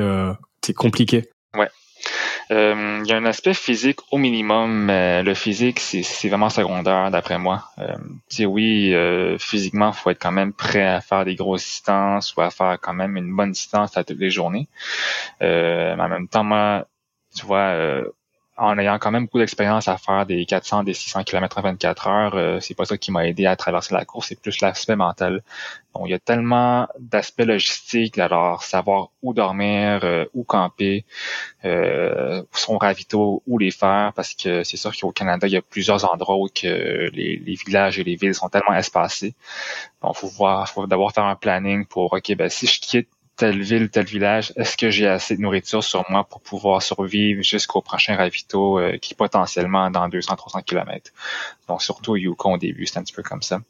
[0.62, 1.28] c'est compliqué?
[1.54, 1.68] Ouais.
[2.50, 7.10] Euh, il y a un aspect physique au minimum, mais le physique, c'est vraiment secondaire
[7.10, 7.70] d'après moi.
[7.78, 7.96] Euh,
[8.46, 12.50] oui, euh, physiquement, faut être quand même prêt à faire des grosses distances ou à
[12.50, 14.68] faire quand même une bonne distance à toutes les journées.
[15.42, 16.86] Euh, mais en même temps, moi,
[17.36, 18.02] tu vois,
[18.56, 22.06] en ayant quand même beaucoup d'expérience à faire des 400, des 600 km en 24
[22.08, 24.96] heures, euh, c'est pas ça qui m'a aidé à traverser la course, c'est plus l'aspect
[24.96, 25.42] mental.
[25.94, 31.04] Donc, il y a tellement d'aspects logistiques, alors savoir où dormir, euh, où camper,
[31.64, 35.62] euh, son ravito, où les faire, parce que c'est sûr qu'au Canada, il y a
[35.62, 37.36] plusieurs endroits où que les,
[37.66, 39.34] villages et les villes sont tellement espacés.
[40.02, 43.08] Donc, faut voir, faut d'abord faire un planning pour, OK, ben, si je quitte
[43.40, 47.42] telle ville, tel village, est-ce que j'ai assez de nourriture sur moi pour pouvoir survivre
[47.42, 51.10] jusqu'au prochain ravito euh, qui potentiellement dans 200-300 km.
[51.70, 53.60] Donc surtout Yukon au début, c'est un petit peu comme ça.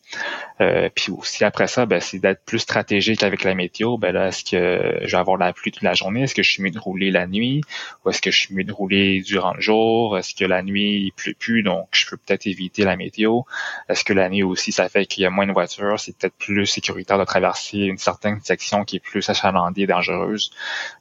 [0.62, 3.98] Euh, puis aussi après ça, ben, c'est d'être plus stratégique avec la météo.
[3.98, 6.22] Ben là, est-ce que je vais avoir la pluie toute la journée?
[6.22, 7.60] Est-ce que je suis mieux de rouler la nuit?
[8.02, 10.16] Ou est-ce que je suis mieux de rouler durant le jour?
[10.16, 13.42] Est-ce que la nuit il pleut plus, donc je peux peut-être éviter la météo?
[13.90, 16.00] Est-ce que la nuit aussi, ça fait qu'il y a moins de voitures?
[16.00, 20.52] C'est peut-être plus sécuritaire de traverser une certaine section qui est plus achalandée dangereuse.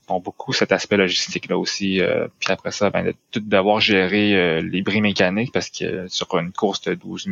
[0.09, 2.01] Donc beaucoup cet aspect logistique là aussi.
[2.01, 6.07] Euh, puis après ça, ben, de tout d'avoir géré euh, les bris mécaniques parce que
[6.07, 7.27] sur une course de 12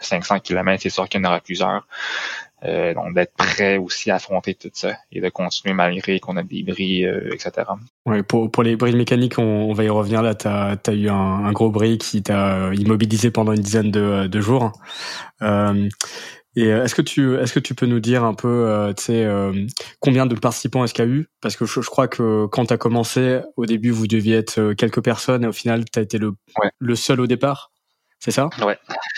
[0.00, 1.86] 500 km, c'est sûr qu'il y en aura plusieurs.
[2.64, 6.42] Euh, donc d'être prêt aussi à affronter tout ça et de continuer malgré qu'on a
[6.42, 7.50] des bris, etc.
[8.06, 10.34] Ouais, pour, les bris mécaniques, on, va y revenir là.
[10.34, 14.72] Tu as, eu un, gros bris qui t'a immobilisé pendant une dizaine de jours.
[16.60, 19.28] Et est-ce que tu est-ce que tu peux nous dire un peu, tu sais,
[20.00, 21.28] combien de participants est-ce qu'il y a eu?
[21.40, 25.02] Parce que je, crois que quand tu as commencé, au début, vous deviez être quelques
[25.02, 26.32] personnes et au final, tu as été le,
[26.80, 27.70] le seul au départ.
[28.20, 28.50] C'est ça?
[28.62, 28.72] Oui,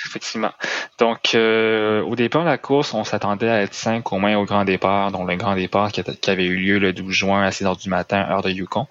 [0.06, 0.52] effectivement.
[0.98, 4.44] Donc, euh, au départ de la course, on s'attendait à être cinq au moins au
[4.44, 7.64] grand départ, dont le grand départ qui, avait eu lieu le 12 juin à 6
[7.64, 8.86] heures du matin, heure de Yukon.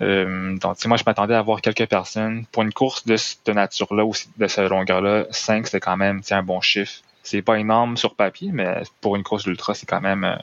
[0.00, 2.46] Euh, donc, moi, je m'attendais à voir quelques personnes.
[2.50, 6.42] Pour une course de cette nature-là ou de cette longueur-là, 5, c'est quand même un
[6.42, 7.02] bon chiffre.
[7.26, 10.36] C'est pas énorme sur papier, mais pour une course d'ultra, c'est quand même euh,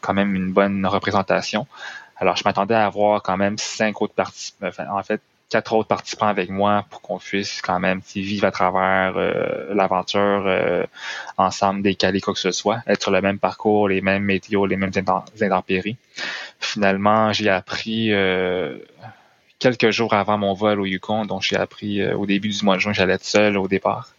[0.00, 1.66] quand même une bonne représentation.
[2.16, 4.66] Alors, je m'attendais à avoir quand même cinq autres participants.
[4.66, 8.50] Enfin, en fait, quatre autres participants avec moi pour qu'on puisse quand même vivre à
[8.50, 10.86] travers euh, l'aventure euh,
[11.36, 14.76] ensemble, décaler quoi que ce soit, être sur le même parcours, les mêmes météos, les
[14.76, 14.92] mêmes
[15.42, 15.98] intempéries.
[16.58, 18.78] Finalement, j'ai appris euh,
[19.62, 22.80] quelques jours avant mon vol au Yukon, donc j'ai appris au début du mois de
[22.80, 24.12] juin, j'allais être seul au départ.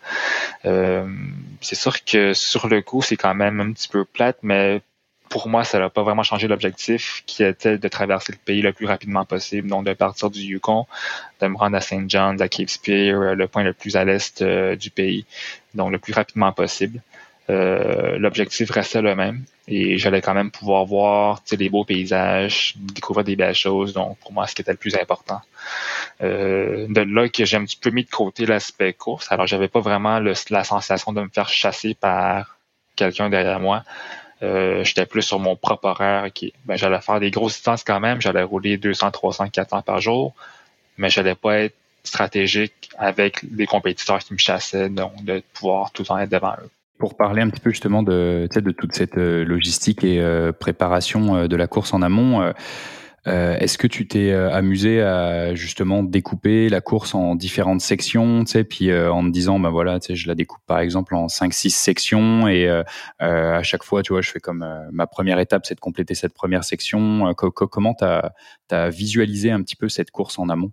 [0.63, 4.82] c'est sûr que sur le coup, c'est quand même un petit peu plate, mais
[5.34, 8.71] pour moi, ça n'a pas vraiment changé l'objectif qui était de traverser le pays le
[8.71, 10.86] plus rapidement possible, donc de partir du Yukon,
[11.41, 12.08] de me rendre à St.
[12.08, 15.25] John's, à Cape Spear, euh, le point le plus à l'est euh, du pays,
[15.73, 17.01] donc le plus rapidement possible.
[17.49, 23.25] Euh, l'objectif restait le même et j'allais quand même pouvoir voir les beaux paysages, découvrir
[23.25, 25.41] des belles choses, donc pour moi, ce qui était le plus important.
[26.21, 29.82] de là que j'ai un petit peu mis de côté l'aspect course, alors j'avais pas
[29.82, 32.58] vraiment la sensation de me faire chasser par
[32.95, 33.84] quelqu'un derrière moi.
[34.43, 36.32] Euh, j'étais plus sur mon propre horaire.
[36.34, 38.21] qui Ben, j'allais faire des grosses distances quand même.
[38.21, 40.34] J'allais rouler 200, 300, 400 par jour.
[40.97, 46.01] Mais j'allais pas être stratégique avec des compétiteurs qui me chassaient, donc de pouvoir tout
[46.01, 46.69] le temps être devant eux.
[47.03, 51.47] Pour parler un petit peu justement de, de toute cette euh, logistique et euh, préparation
[51.47, 52.53] de la course en amont,
[53.25, 58.43] euh, est-ce que tu t'es euh, amusé à justement découper la course en différentes sections,
[58.43, 60.79] tu sais, puis euh, en me disant, bah voilà, tu sais, je la découpe par
[60.79, 62.69] exemple en 5-6 sections et
[63.19, 66.33] à chaque fois, tu vois, je fais comme ma première étape, c'est de compléter cette
[66.33, 67.33] première section.
[67.36, 70.71] comment tu as, visualisé un petit peu cette course en amont?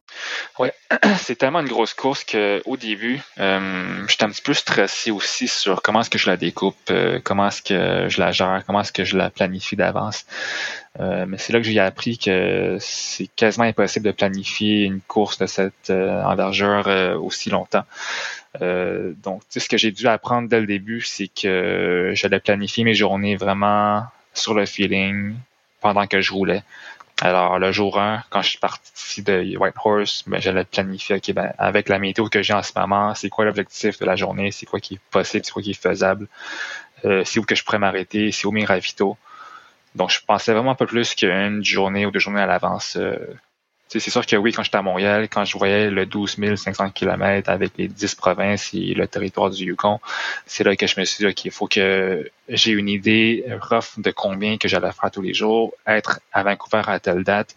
[0.58, 0.72] Ouais,
[1.18, 5.82] c'est tellement une grosse course que au début, j'étais un petit peu stressé aussi sur
[5.82, 6.92] comment est-ce que je la découpe,
[7.24, 10.24] comment est-ce que je la gère, comment est-ce que je la planifie d'avance.
[10.98, 12.39] Mais c'est là que j'ai appris que
[12.81, 17.85] c'est quasiment impossible de planifier une course de cette euh, envergure euh, aussi longtemps.
[18.61, 23.37] donc, ce que j'ai dû apprendre dès le début, c'est que j'allais planifier mes journées
[23.37, 25.35] vraiment sur le feeling
[25.81, 26.62] pendant que je roulais.
[27.22, 31.88] Alors, le jour 1, quand je suis parti de Whitehorse, ben, j'allais planifier, ben, avec
[31.88, 34.81] la météo que j'ai en ce moment, c'est quoi l'objectif de la journée, c'est quoi
[34.81, 36.29] qui est possible, c'est quoi qui est faisable,
[37.03, 39.16] c'est où que je pourrais m'arrêter, c'est où mes ravitaux?
[39.94, 42.96] Donc, je pensais vraiment un peu plus qu'une journée ou deux journées à l'avance.
[42.96, 43.16] Euh,
[43.98, 47.50] c'est sûr que oui, quand j'étais à Montréal, quand je voyais le 12 500 km
[47.50, 49.98] avec les 10 provinces et le territoire du Yukon,
[50.46, 53.98] c'est là que je me suis dit, OK, il faut que j'ai une idée rough
[53.98, 57.57] de combien que j'allais faire tous les jours, être à Vancouver à telle date.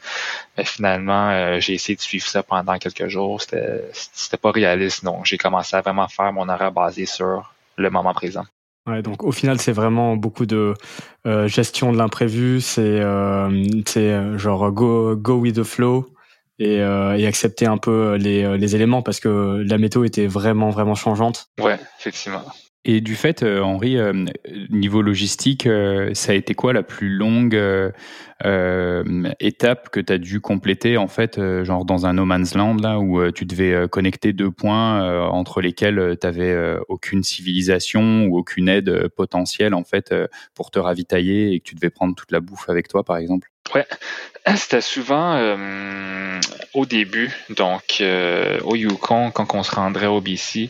[0.57, 3.39] Mais finalement, euh, j'ai essayé de suivre ça pendant quelques jours.
[3.39, 8.13] C'était, pas réaliste, donc j'ai commencé à vraiment faire mon horaire basé sur le moment
[8.13, 8.45] présent.
[8.85, 10.73] Ouais, donc au final, c'est vraiment beaucoup de
[11.25, 12.59] euh, gestion de l'imprévu.
[12.59, 13.49] C'est euh,
[13.97, 16.07] euh, genre go, go with the flow
[16.59, 20.69] et, euh, et accepter un peu les, les éléments parce que la météo était vraiment,
[20.69, 21.47] vraiment changeante.
[21.61, 22.43] Ouais, effectivement.
[22.85, 24.25] Et du fait, euh, Henri, euh,
[24.69, 27.55] niveau logistique, euh, ça a été quoi la plus longue
[29.39, 32.99] étape que tu as dû compléter, en fait, genre dans un no man's land, là,
[32.99, 39.07] où tu devais connecter deux points entre lesquels tu n'avais aucune civilisation ou aucune aide
[39.15, 40.13] potentielle, en fait,
[40.55, 43.52] pour te ravitailler et que tu devais prendre toute la bouffe avec toi, par exemple?
[43.73, 43.87] Ouais,
[44.55, 46.39] c'était souvent euh,
[46.73, 50.69] au début, donc euh, au Yukon, quand on se rendrait au BC,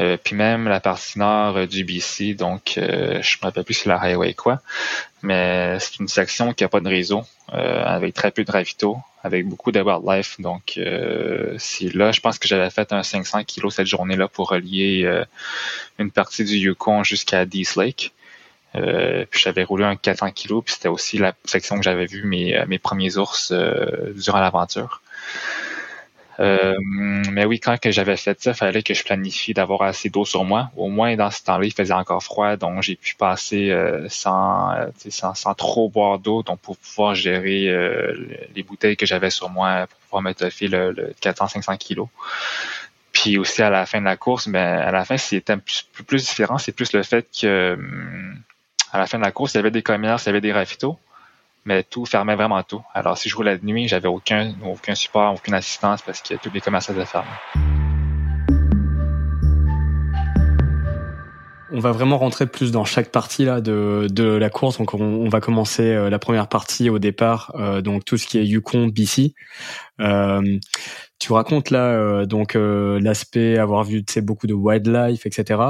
[0.00, 3.96] euh, puis même la partie nord du BC, donc je me rappelle plus si la
[3.96, 4.60] highway quoi,
[5.22, 9.46] mais c'est une section qui a pas de réseau, avec très peu de ravitaux, avec
[9.46, 10.78] beaucoup de wildlife, donc
[11.58, 15.22] c'est là, je pense que j'avais fait un 500 kilos cette journée-là pour relier
[15.98, 18.12] une partie du Yukon jusqu'à Dease Lake.
[18.74, 22.24] Euh, puis j'avais roulé un 400 kg, puis c'était aussi la section que j'avais vu
[22.24, 25.02] mes, euh, mes premiers ours euh, durant l'aventure.
[26.38, 30.24] mais oui, quand que j'avais fait ça, il fallait que je planifie d'avoir assez d'eau
[30.24, 30.70] sur moi.
[30.76, 33.72] Au moins, dans ce temps-là, il faisait encore froid, donc j'ai pu passer
[34.08, 34.72] sans,
[35.08, 37.70] sans, sans, trop boire d'eau, donc pour pouvoir gérer
[38.56, 42.08] les bouteilles que j'avais sur moi, pour pouvoir me toffer le, le 400-500 kilos.
[43.12, 46.26] Puis aussi à la fin de la course, ben à la fin, c'était plus, plus
[46.26, 46.58] différent.
[46.58, 47.78] C'est plus le fait que
[48.92, 50.52] à la fin de la course, il y avait des commerces, il y avait des
[50.52, 50.98] ravitaux,
[51.64, 52.82] mais tout fermait vraiment tout.
[52.92, 56.50] Alors, si je roulais de nuit, j'avais aucun, aucun support, aucune assistance parce que tous
[56.52, 57.28] les commerces étaient fermés.
[61.72, 64.78] on va vraiment rentrer plus dans chaque partie là de, de la course.
[64.78, 68.38] Donc on, va commencer euh, la première partie au départ, euh, donc tout ce qui
[68.38, 69.34] est Yukon BC.
[70.00, 70.58] Euh,
[71.22, 75.60] tu racontes là donc l'aspect avoir vu beaucoup de wildlife, etc.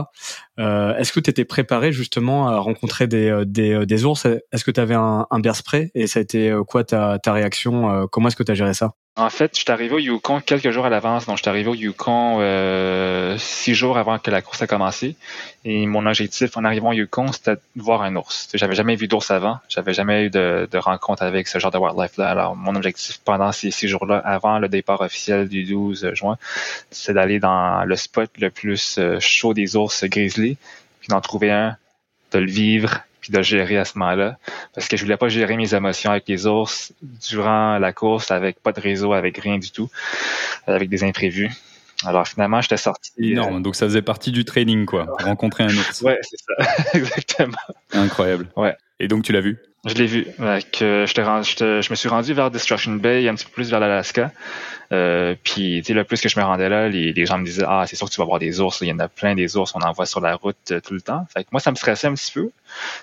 [0.59, 4.27] Est-ce que tu étais préparé justement à rencontrer des, des, des ours?
[4.27, 7.33] Est-ce que tu avais un, un bear spray et ça a été quoi ta, ta
[7.33, 8.93] réaction Comment est-ce que tu as géré ça?
[9.15, 11.27] En fait, je suis arrivé au Yukon quelques jours à l'avance.
[11.27, 15.17] Donc, je suis arrivé au Yukon euh, six jours avant que la course ait commencé.
[15.67, 18.49] Et mon objectif en arrivant au Yukon, c'était de voir un ours.
[18.55, 19.59] J'avais jamais vu d'ours avant.
[19.69, 22.27] J'avais jamais eu de, de, rencontre avec ce genre de wildlife-là.
[22.27, 26.39] Alors, mon objectif pendant ces six jours-là, avant le départ officiel du 12 juin,
[26.91, 30.57] c'est d'aller dans le spot le plus euh, chaud des ours grizzly,
[31.01, 31.77] puis d'en trouver un,
[32.33, 34.37] de le vivre, puis de gérer à ce moment-là.
[34.75, 36.93] Parce que je voulais pas gérer mes émotions avec les ours
[37.31, 39.89] durant la course, avec pas de réseau, avec rien du tout,
[40.67, 41.51] avec des imprévus.
[42.05, 43.13] Alors finalement, j'étais sorti.
[43.19, 43.63] Énorme.
[43.63, 45.07] Donc ça faisait partie du training, quoi.
[45.21, 46.03] Rencontrer un ours.
[46.03, 46.93] Ouais, c'est ça.
[46.99, 47.57] Exactement.
[47.93, 48.49] Incroyable.
[48.57, 48.77] Ouais.
[48.99, 49.59] Et donc tu l'as vu?
[49.85, 50.27] Je l'ai vu.
[50.39, 54.31] Avec, euh, je, me suis rendu vers Destruction Bay, un petit peu plus vers l'Alaska.
[54.93, 57.85] Euh, puis, le plus que je me rendais là, les, les gens me disaient, ah,
[57.89, 58.81] c'est sûr que tu vas voir des ours.
[58.83, 60.95] Il y en a plein des ours, on en voit sur la route euh, tout
[60.95, 61.27] le temps.
[61.35, 62.51] Fait que moi, ça me stressait un petit peu.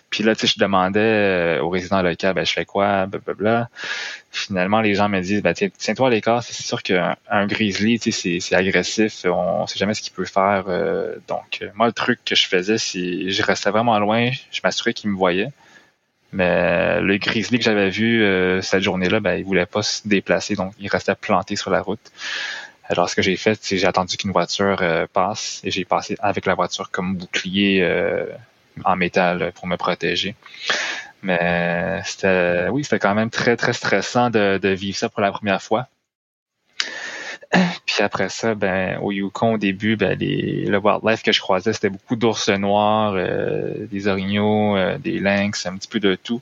[0.10, 3.68] Puis là, tu sais, je demandais euh, aux résidents locaux, ben, je fais quoi, blablabla.
[4.32, 6.44] Finalement, les gens me disent, ben, tiens-toi à l'écart.
[6.44, 9.26] C'est sûr qu'un un grizzly, tu sais, c'est agressif.
[9.26, 10.64] On, sait jamais ce qu'il peut faire.
[11.28, 14.30] donc, moi, le truc que je faisais, c'est, je restais vraiment loin.
[14.52, 15.50] Je m'assurais qu'il me voyait.
[16.32, 20.56] Mais le grizzly que j'avais vu euh, cette journée-là, ben, il voulait pas se déplacer,
[20.56, 22.12] donc il restait planté sur la route.
[22.86, 26.16] Alors ce que j'ai fait, c'est j'ai attendu qu'une voiture euh, passe et j'ai passé
[26.20, 28.26] avec la voiture comme bouclier euh,
[28.84, 30.36] en métal pour me protéger.
[31.22, 35.32] Mais c'était oui, c'était quand même très, très stressant de, de vivre ça pour la
[35.32, 35.88] première fois.
[37.86, 41.74] Puis après ça, ben au Yukon au début, ben les, le wildlife que je croisais,
[41.74, 46.42] c'était beaucoup d'ours noirs, euh, des orignaux, euh, des lynx, un petit peu de tout.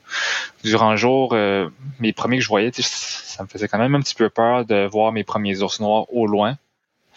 [0.64, 4.02] Durant le jour, euh, mes premiers que je voyais, ça me faisait quand même un
[4.02, 6.58] petit peu peur de voir mes premiers ours noirs au loin.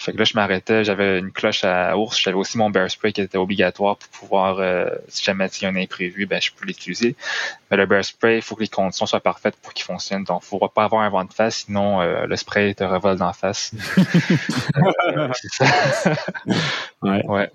[0.00, 3.12] Fait que là, je m'arrêtais, j'avais une cloche à ours, j'avais aussi mon bear spray
[3.12, 6.50] qui était obligatoire pour pouvoir, euh, si jamais il y a un imprévu, ben, je
[6.56, 7.16] peux l'utiliser.
[7.70, 10.24] Mais le bear spray, il faut que les conditions soient parfaites pour qu'il fonctionne.
[10.24, 12.82] Donc, il ne faut pas avoir un vent de face, sinon euh, le spray te
[12.82, 13.72] revole d'en face.
[17.02, 17.26] ouais.
[17.26, 17.50] ouais.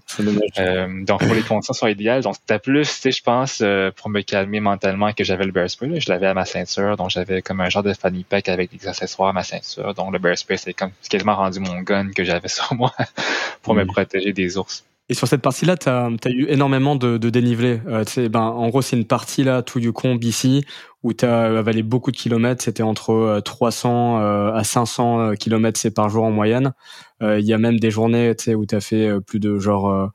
[0.60, 2.22] Euh, donc, pour les conditions soient idéales.
[2.22, 5.52] Donc, c'était plus, tu sais, je pense, euh, pour me calmer mentalement que j'avais le
[5.52, 6.00] bear spray.
[6.00, 8.88] Je l'avais à ma ceinture, donc j'avais comme un genre de fanny pack avec des
[8.88, 9.96] accessoires à ma ceinture.
[9.96, 12.94] Donc, le bear spray, c'est comme quasiment rendu mon gun que j'avais j'avais sur moi
[13.62, 14.84] pour me protéger des ours.
[15.08, 17.80] Et sur cette partie-là, tu as, eu énormément de, de dénivelé.
[17.88, 20.66] Euh, ben, en gros, c'est une partie là, tout Yukon, BC,
[21.04, 22.64] où tu as avalé beaucoup de kilomètres.
[22.64, 26.74] C'était entre 300 euh, euh, à 500 kilomètres c'est par jour en moyenne.
[27.22, 30.12] Il y a même des journées où tu as fait plus de genre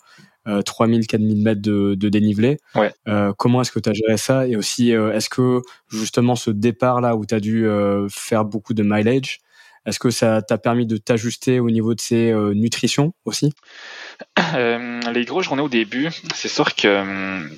[0.66, 2.58] 3000, 4000 mètres de, de dénivelé.
[2.74, 2.92] Ouais.
[3.38, 4.46] comment est-ce que tu as géré ça?
[4.46, 7.66] Et aussi, est-ce que justement ce départ-là où tu as dû
[8.10, 9.38] faire beaucoup de mileage,
[9.86, 13.52] est-ce que ça t'a permis de t'ajuster au niveau de ses euh, nutritions aussi?
[14.54, 17.48] Euh, Les grosses journées au début, c'est sûr que euh,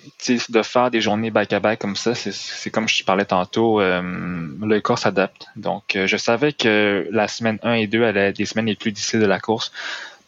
[0.49, 5.47] de faire des journées back-à-back comme ça, c'est comme je parlais tantôt, le corps s'adapte.
[5.57, 8.93] Donc, je savais que la semaine 1 et 2 allaient être des semaines les plus
[8.93, 9.73] difficiles de la course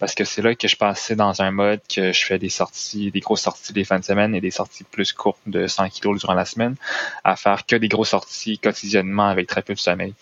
[0.05, 3.11] parce que c'est là que je passais dans un mode que je fais des sorties,
[3.11, 6.21] des grosses sorties des fins de semaine et des sorties plus courtes de 100 kilos
[6.21, 6.77] durant la semaine,
[7.25, 10.13] à faire que des grosses sorties quotidiennement avec très peu de sommeil.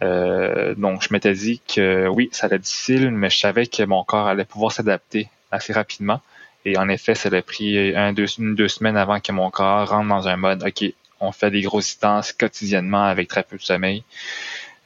[0.00, 3.82] Euh, donc je m'étais dit que oui, ça allait être difficile, mais je savais que
[3.82, 6.22] mon corps allait pouvoir s'adapter assez rapidement.
[6.64, 9.90] Et en effet, ça a pris un, deux, une, deux semaines avant que mon corps
[9.90, 13.62] rentre dans un mode, OK, on fait des grosses distances quotidiennement avec très peu de
[13.62, 14.04] sommeil.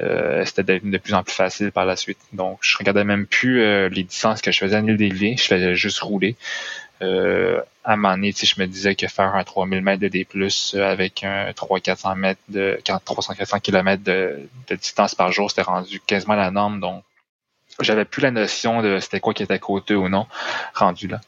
[0.00, 2.18] Euh, c'était devenu de plus en plus facile par la suite.
[2.32, 5.42] Donc, je regardais même plus euh, les distances que je faisais à l'île des je
[5.42, 6.36] faisais juste rouler.
[7.02, 10.26] Euh, à un moment donné, je me disais que faire un 3000 mètres de D+,
[10.80, 16.34] avec un 300-400 mètres de 300-400 km de, de, distance par jour, c'était rendu quasiment
[16.34, 16.80] la norme.
[16.80, 17.02] Donc,
[17.80, 20.26] j'avais plus la notion de c'était quoi qui était côté ou non
[20.74, 21.20] rendu là.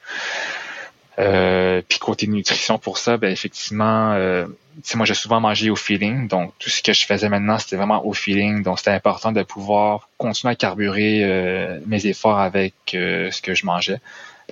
[1.19, 4.47] Euh, puis côté nutrition pour ça, ben effectivement, euh,
[4.95, 8.05] moi j'ai souvent mangé au feeling, donc tout ce que je faisais maintenant c'était vraiment
[8.05, 13.31] au feeling, donc c'était important de pouvoir continuer à carburer euh, mes efforts avec euh,
[13.31, 14.01] ce que je mangeais.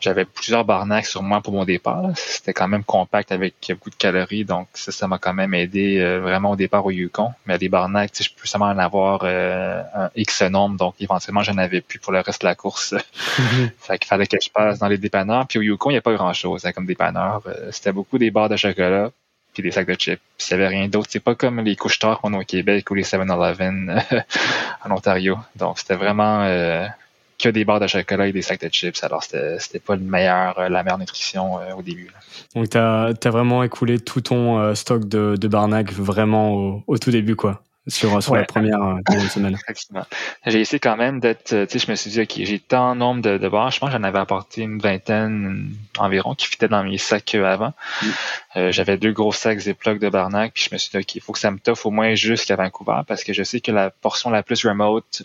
[0.00, 2.10] J'avais plusieurs barnacs sur moi pour mon départ.
[2.14, 5.98] C'était quand même compact avec beaucoup de calories, donc ça, ça m'a quand même aidé
[6.00, 7.32] euh, vraiment au départ au Yukon.
[7.46, 11.58] Mais des barnacs, je peux seulement en avoir euh, un X nombre, donc éventuellement j'en
[11.58, 12.94] avais plus pour le reste de la course.
[13.38, 13.70] Mhm.
[13.78, 15.46] fait qu'il fallait que je passe dans les dépanneurs.
[15.46, 17.42] Puis au Yukon, il n'y a pas grand-chose hein, comme dépanneur.
[17.46, 19.10] Euh, c'était beaucoup des barres de chocolat,
[19.54, 20.20] puis des sacs de chips.
[20.36, 21.08] Puis il n'y avait rien d'autre.
[21.10, 24.02] C'est pas comme les couches qu'on a au Québec ou les 7-Eleven
[24.84, 25.38] en Ontario.
[25.56, 26.44] Donc c'était vraiment
[27.42, 29.02] que des barres de chocolat et des sacs de chips.
[29.02, 32.10] Alors, c'était pas le meilleur, la meilleure nutrition au début.
[32.54, 37.10] Donc, tu as, vraiment écoulé tout ton stock de, de Barnac vraiment au, au tout
[37.10, 39.58] début, quoi sur, sur la première euh, semaine.
[40.46, 42.94] J'ai essayé quand même d'être, euh, tu sais, je me suis dit, OK, j'ai tant
[42.94, 43.72] de nombre de, de barres.
[43.72, 47.44] Je pense que j'en avais apporté une vingtaine environ qui fitaient dans mes sacs euh,
[47.44, 47.72] avant.
[48.02, 48.06] Mm.
[48.56, 51.20] Euh, j'avais deux gros sacs Ziploc de Barnac, puis je me suis dit, OK, il
[51.20, 53.90] faut que ça me toffe au moins jusqu'à Vancouver parce que je sais que la
[53.90, 55.24] portion la plus remote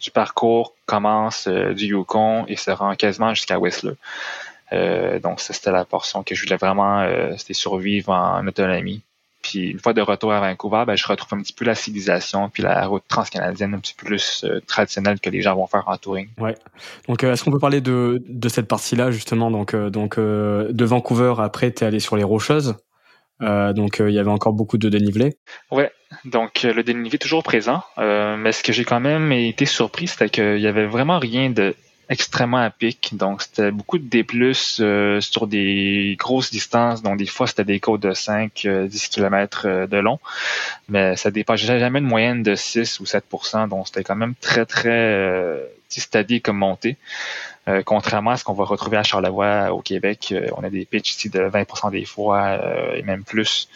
[0.00, 3.94] du parcours commence du Yukon et se rend quasiment jusqu'à Whistler.
[4.72, 9.02] Euh, donc, c'était la portion que je voulais vraiment, c'était survivre en autonomie.
[9.42, 12.48] Puis une fois de retour à Vancouver, ben, je retrouve un petit peu la civilisation
[12.48, 15.84] puis la route transcanadienne un petit peu plus euh, traditionnelle que les gens vont faire
[15.86, 16.28] en touring.
[16.38, 16.56] Ouais.
[17.06, 19.50] Donc euh, est-ce qu'on peut parler de, de cette partie-là justement?
[19.50, 22.74] Donc euh, donc de Vancouver après tu es allé sur les Rocheuses?
[23.40, 25.36] Donc il y avait encore beaucoup de dénivelé.
[25.70, 25.90] Ouais.
[26.24, 30.28] Donc le dénivelé est toujours présent, mais ce que j'ai quand même été surpris c'était
[30.28, 31.74] qu'il y avait vraiment rien de
[32.08, 33.10] extrêmement à pic.
[33.16, 34.24] Donc, c'était beaucoup de D+,
[34.80, 37.02] euh, sur des grosses distances.
[37.02, 40.18] Donc, des fois, c'était des côtes de 5, 10 km de long.
[40.88, 44.66] Mais ça dépassait jamais une moyenne de 6 ou 7% Donc, c'était quand même très,
[44.66, 45.64] très euh,
[46.42, 46.96] comme montée.
[47.68, 50.84] Euh, contrairement à ce qu'on va retrouver à Charlevoix, au Québec, euh, on a des
[50.84, 52.58] pitches ici de 20% des fois
[52.94, 53.68] et même plus.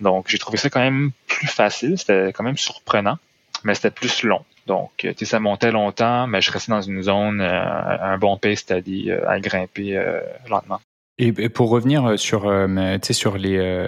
[0.00, 1.98] Donc, j'ai trouvé ça quand même plus facile.
[1.98, 3.18] C'était quand même surprenant,
[3.64, 4.44] mais c'était plus long.
[4.70, 8.64] Donc, euh, ça montait longtemps, mais je restais dans une zone, euh, un bon pace,
[8.66, 10.00] c'est-à-dire euh, à grimper
[10.48, 10.80] lentement.
[11.22, 13.86] Et pour revenir euh, sur, euh, sur les, euh,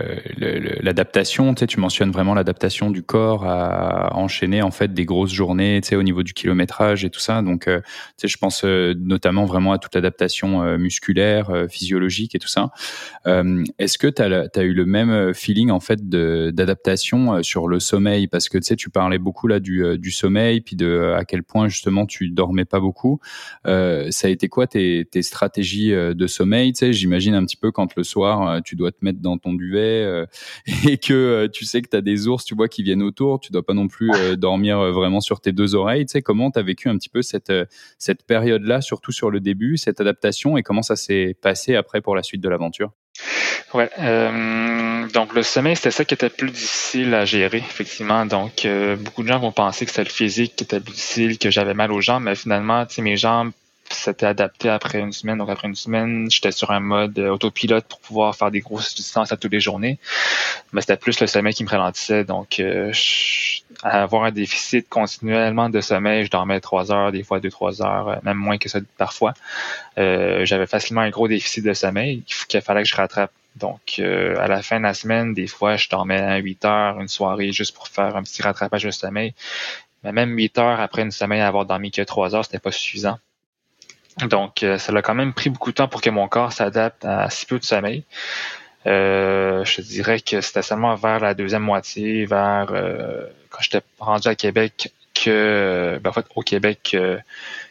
[0.82, 6.02] l'adaptation, tu mentionnes vraiment l'adaptation du corps à enchaîner en fait des grosses journées, au
[6.02, 7.40] niveau du kilométrage et tout ça.
[7.40, 7.68] Donc,
[8.22, 12.70] je pense notamment vraiment à toute l'adaptation musculaire, physiologique et tout ça.
[13.78, 18.26] Est-ce que tu as, eu le même feeling en fait d'adaptation sur le sommeil?
[18.26, 22.28] Parce que tu parlais beaucoup là du, sommeil, puis de à quel point justement tu
[22.28, 23.20] dormais pas beaucoup.
[23.64, 26.72] ça a été quoi tes, stratégies de sommeil?
[26.74, 26.92] Sais,
[27.22, 30.02] j'imagine un petit peu quand le soir, euh, tu dois te mettre dans ton duvet
[30.04, 30.26] euh,
[30.88, 33.40] et que euh, tu sais que tu as des ours, tu vois, qui viennent autour.
[33.40, 36.06] Tu dois pas non plus dormir vraiment sur tes deux oreilles.
[36.06, 37.52] Tu sais, comment tu as vécu un petit peu cette,
[37.98, 42.16] cette période-là, surtout sur le début, cette adaptation et comment ça s'est passé après pour
[42.16, 42.90] la suite de l'aventure?
[43.74, 43.90] Ouais,
[45.12, 48.26] donc le sommeil, c'était ça qui était plus difficile à gérer, effectivement.
[48.26, 48.66] Donc,
[48.98, 51.74] beaucoup de gens vont penser que c'était le physique qui était plus difficile, que j'avais
[51.74, 53.52] mal aux jambes, mais finalement, tu sais, mes jambes
[53.94, 55.38] c'était adapté après une semaine.
[55.38, 58.94] Donc après une semaine, j'étais sur un mode euh, autopilote pour pouvoir faire des grosses
[58.94, 59.98] distances à toutes les journées.
[60.72, 62.24] Mais c'était plus le sommeil qui me ralentissait.
[62.24, 62.92] Donc euh,
[63.82, 68.08] avoir un déficit continuellement de sommeil, je dormais trois heures, des fois deux, trois heures,
[68.08, 69.34] euh, même moins que ça parfois.
[69.96, 73.32] J'avais facilement un gros déficit de sommeil qu'il fallait que je rattrape.
[73.56, 77.08] Donc, à la fin de la semaine, des fois, je dormais à 8 heures une
[77.08, 79.34] soirée juste pour faire un petit rattrapage de sommeil.
[80.02, 83.18] Mais même 8 heures après une semaine avoir dormi que 3 heures, c'était pas suffisant.
[84.20, 87.04] Donc, euh, ça a quand même pris beaucoup de temps pour que mon corps s'adapte
[87.04, 88.04] à si peu de sommeil.
[88.86, 94.28] Euh, je dirais que c'était seulement vers la deuxième moitié, vers euh, quand j'étais rendu
[94.28, 96.96] à Québec, que ben, en fait au Québec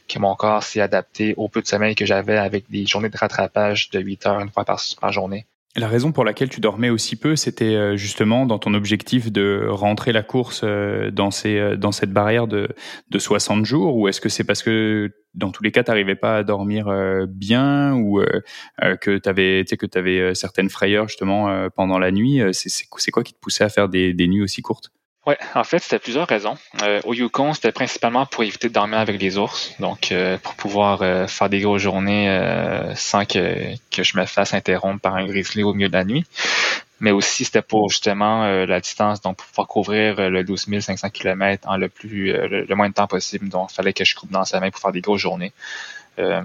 [0.07, 3.17] que mon corps s'est adapté au peu de sommeil que j'avais avec des journées de
[3.17, 5.45] rattrapage de 8 heures une fois par, par journée.
[5.77, 9.67] La raison pour laquelle tu dormais aussi peu, c'était euh, justement dans ton objectif de
[9.69, 12.67] rentrer la course euh, dans, ces, euh, dans cette barrière de,
[13.09, 16.15] de 60 jours Ou est-ce que c'est parce que dans tous les cas, tu n'arrivais
[16.15, 16.93] pas à dormir
[17.29, 18.21] bien ou
[18.99, 23.39] que tu avais, que avais certaines frayeurs justement pendant la nuit C'est quoi qui te
[23.39, 24.91] poussait à faire des, des nuits aussi courtes?
[25.25, 26.57] Ouais, en fait, c'était plusieurs raisons.
[26.81, 30.55] Euh, au Yukon, c'était principalement pour éviter de dormir avec les ours, donc euh, pour
[30.55, 32.27] pouvoir euh, faire des grosses journées
[32.95, 36.25] sans que, je me fasse interrompre par un grizzly au milieu de la nuit.
[36.99, 41.67] Mais aussi, c'était pour justement la distance, donc pour pouvoir couvrir le 12 500 km
[41.67, 43.49] en le plus le, moins de temps possible.
[43.49, 45.51] Donc, il fallait que je coupe dans sa main pour faire des grosses journées.
[46.21, 46.41] Euh,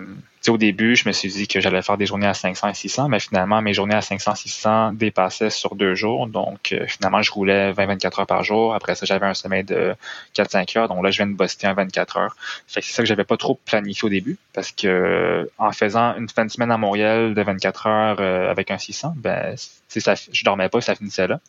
[0.50, 3.08] au début, je me suis dit que j'allais faire des journées à 500 et 600,
[3.08, 6.26] mais finalement, mes journées à 500 600 dépassaient sur deux jours.
[6.26, 8.74] Donc, euh, finalement, je roulais 20-24 heures par jour.
[8.74, 9.94] Après ça, j'avais un sommeil de
[10.34, 10.88] 4-5 heures.
[10.88, 12.36] Donc là, je viens de buster un 24 heures.
[12.66, 16.44] c'est ça que j'avais pas trop planifié au début, parce que en faisant une fin
[16.44, 19.54] de semaine à Montréal de 24 heures euh, avec un 600, ben,
[19.88, 21.40] ça, je dormais pas, ça finissait là.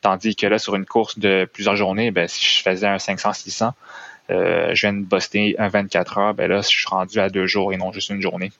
[0.00, 3.72] Tandis que là, sur une course de plusieurs journées, ben, si je faisais un 500-600,
[4.30, 7.46] euh, je viens de buster un 24 heures, ben là, je suis rendu à deux
[7.46, 8.52] jours et non juste une journée.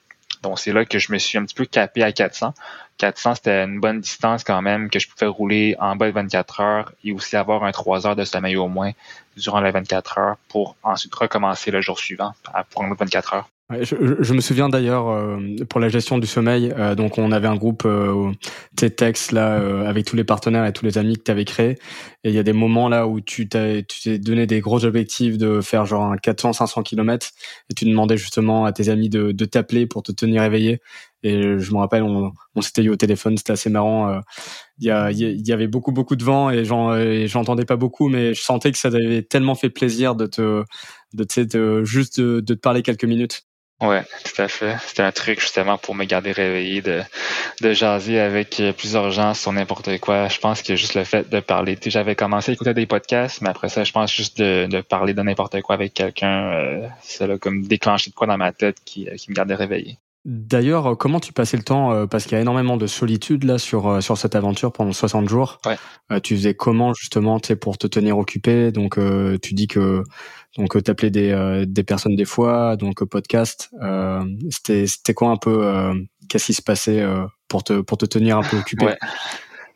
[0.43, 2.55] Donc, c'est là que je me suis un petit peu capé à 400.
[2.99, 6.61] 400, c'était une bonne distance quand même que je pouvais rouler en bas de 24
[6.61, 8.93] heures et aussi avoir un 3 heures de sommeil au moins
[9.37, 12.35] durant les 24 heures pour ensuite recommencer le jour suivant
[12.71, 13.49] pour un autre 24 heures.
[13.71, 15.39] Je, me souviens d'ailleurs euh,
[15.69, 18.33] pour la gestion du sommeil, euh, donc on avait un groupe euh,
[18.77, 21.77] TEDx là euh, avec tous les partenaires et tous les amis que tu avais créés.
[22.25, 23.85] Et il y a des moments là où tu t'es
[24.19, 27.29] donné des gros objectifs de faire genre un 400 500 km
[27.69, 30.81] et tu demandais justement à tes amis de, de t'appeler pour te tenir éveillé.
[31.23, 34.21] Et je me rappelle on, on s'était eu au téléphone, c'était assez marrant
[34.79, 36.65] il y, a, y avait beaucoup beaucoup de vent et
[37.27, 40.63] j'entendais pas beaucoup mais je sentais que ça t'avait tellement fait plaisir de te
[41.15, 43.43] de, de juste de, de te parler quelques minutes.
[43.81, 44.77] Ouais, tout à fait.
[44.85, 47.01] C'était un truc justement pour me garder réveillé, de,
[47.63, 50.27] de jaser avec euh, plusieurs gens sur n'importe quoi.
[50.27, 51.79] Je pense que juste le fait de parler.
[51.87, 55.15] J'avais commencé à écouter des podcasts, mais après ça, je pense juste de, de parler
[55.15, 58.79] de n'importe quoi avec quelqu'un, euh, ça a comme déclenché de quoi dans ma tête
[58.85, 59.99] qui, euh, qui me gardait réveillé.
[60.25, 64.03] D'ailleurs, comment tu passais le temps Parce qu'il y a énormément de solitude là sur
[64.03, 65.59] sur cette aventure pendant 60 jours.
[65.65, 66.21] Ouais.
[66.21, 68.73] tu faisais comment justement, tu pour te tenir occupé?
[68.73, 68.99] Donc,
[69.41, 70.03] tu dis que
[70.59, 73.71] donc euh, t'appelais des euh, des personnes des fois, donc podcast.
[73.81, 75.93] Euh, c'était c'était quoi un peu
[76.29, 77.03] qu'est-ce qui se passait
[77.47, 78.87] pour te pour te tenir un peu occupé?
[78.87, 78.99] Ouais.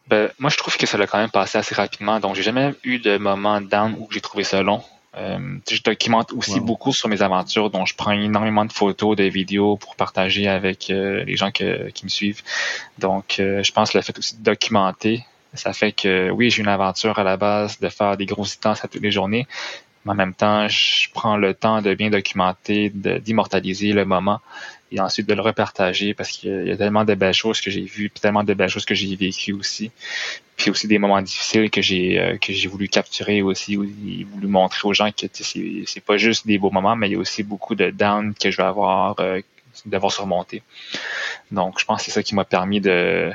[0.09, 2.19] ben, moi je trouve que ça l'a quand même passé assez rapidement.
[2.19, 4.83] Donc j'ai jamais eu de moment down où j'ai trouvé ça long.
[5.15, 9.25] Euh, je documente aussi beaucoup sur mes aventures, donc je prends énormément de photos, de
[9.25, 12.41] vidéos pour partager avec les gens que, qui me suivent.
[12.99, 16.69] Donc, je pense que le fait aussi de documenter, ça fait que oui, j'ai une
[16.69, 19.47] aventure à la base de faire des grosses distances à toutes les journées,
[20.05, 24.41] mais en même temps, je prends le temps de bien documenter, d'immortaliser le moment
[24.91, 27.83] et ensuite de le repartager parce qu'il y a tellement de belles choses que j'ai
[27.83, 29.91] vues, tellement de belles choses que j'ai vécues aussi.
[30.57, 34.47] Puis aussi des moments difficiles que j'ai euh, que j'ai voulu capturer aussi, ou voulu
[34.47, 37.19] montrer aux gens que c'est, c'est pas juste des beaux moments, mais il y a
[37.19, 39.41] aussi beaucoup de down que je vais avoir euh,
[39.87, 40.63] d'avoir surmonté.
[41.51, 43.33] Donc je pense que c'est ça qui m'a permis de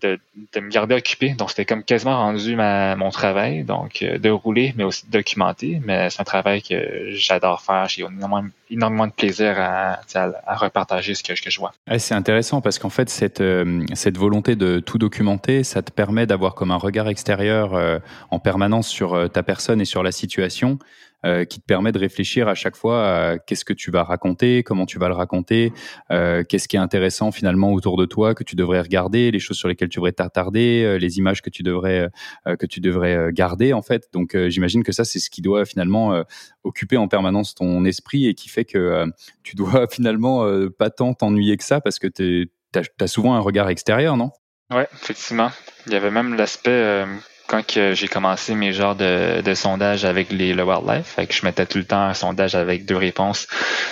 [0.00, 0.18] de,
[0.60, 1.30] me garder occupé.
[1.30, 5.10] Donc, c'était comme quasiment rendu ma, mon travail, donc euh, de rouler, mais aussi de
[5.10, 5.80] documenter.
[5.84, 7.88] Mais c'est un travail que j'adore faire.
[7.88, 11.72] J'ai énormément, énormément de plaisir à, à, repartager ce que, que je vois.
[11.98, 16.26] c'est intéressant parce qu'en fait, cette, euh, cette volonté de tout documenter, ça te permet
[16.26, 17.98] d'avoir comme un regard extérieur euh,
[18.30, 20.78] en permanence sur ta personne et sur la situation.
[21.24, 24.62] Euh, qui te permet de réfléchir à chaque fois à qu'est-ce que tu vas raconter,
[24.62, 25.72] comment tu vas le raconter,
[26.10, 29.56] euh, qu'est-ce qui est intéressant finalement autour de toi que tu devrais regarder, les choses
[29.56, 32.10] sur lesquelles tu devrais t'attarder, euh, les images que tu devrais
[32.58, 34.08] que tu devrais garder en fait.
[34.12, 36.22] Donc j'imagine que ça c'est ce qui doit finalement
[36.64, 39.06] occuper en permanence ton esprit et qui fait que
[39.42, 40.46] tu dois finalement
[40.78, 44.30] pas tant t'ennuyer que ça parce que tu as, souvent un regard extérieur, non?
[44.70, 45.50] Ouais, effectivement.
[45.86, 47.04] Il y avait même l'aspect
[47.46, 51.44] quand j'ai commencé mes genres de, de sondages avec les, le wildlife, fait que je
[51.44, 53.46] mettais tout le temps un sondage avec deux réponses,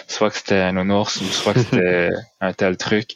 [0.09, 3.15] soit que c'était un ours ou soit que c'était un tel truc.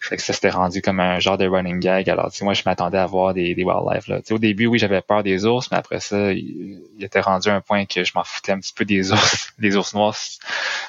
[0.00, 2.08] Fait que ça s'était rendu comme un genre de running gag.
[2.08, 4.08] Alors, tu moi, je m'attendais à voir des, des wildlife.
[4.08, 4.20] Là.
[4.30, 7.60] au début, oui, j'avais peur des ours, mais après ça, il, était rendu à un
[7.60, 10.16] point que je m'en foutais un petit peu des ours, des ours noirs.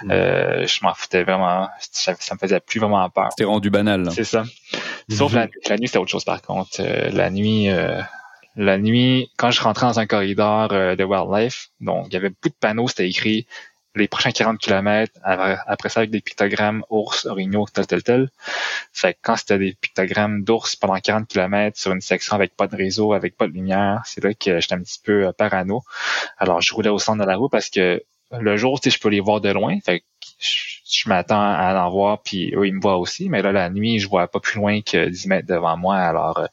[0.04, 0.12] Mm.
[0.12, 1.70] Euh, je m'en foutais vraiment.
[1.92, 3.30] Ça, me faisait plus vraiment peur.
[3.32, 4.10] C'était rendu banal.
[4.12, 4.44] C'est ça.
[5.10, 6.78] Sauf la, la, nuit, c'était autre chose par contre.
[6.80, 8.02] Euh, la nuit, euh,
[8.56, 12.30] la nuit, quand je rentrais dans un corridor euh, de wildlife, donc il y avait
[12.30, 13.48] beaucoup de panneaux, c'était écrit
[13.96, 18.30] les prochains 40 km, après ça avec des pictogrammes ours, orignaux, tel, tel, tel.
[18.94, 22.68] Fait que quand c'était des pictogrammes d'ours pendant 40 km sur une section avec pas
[22.68, 25.84] de réseau, avec pas de lumière, c'est là que j'étais un petit peu euh, parano.
[26.38, 28.02] Alors je roulais au centre de la roue parce que
[28.40, 29.78] le jour, tu sais, je peux les voir de loin.
[30.42, 33.30] Je, m'attends à en voir, puis eux, ils me voient aussi.
[33.30, 35.98] Mais là, la nuit, je vois pas plus loin que 10 mètres devant moi.
[35.98, 36.48] Alors, euh,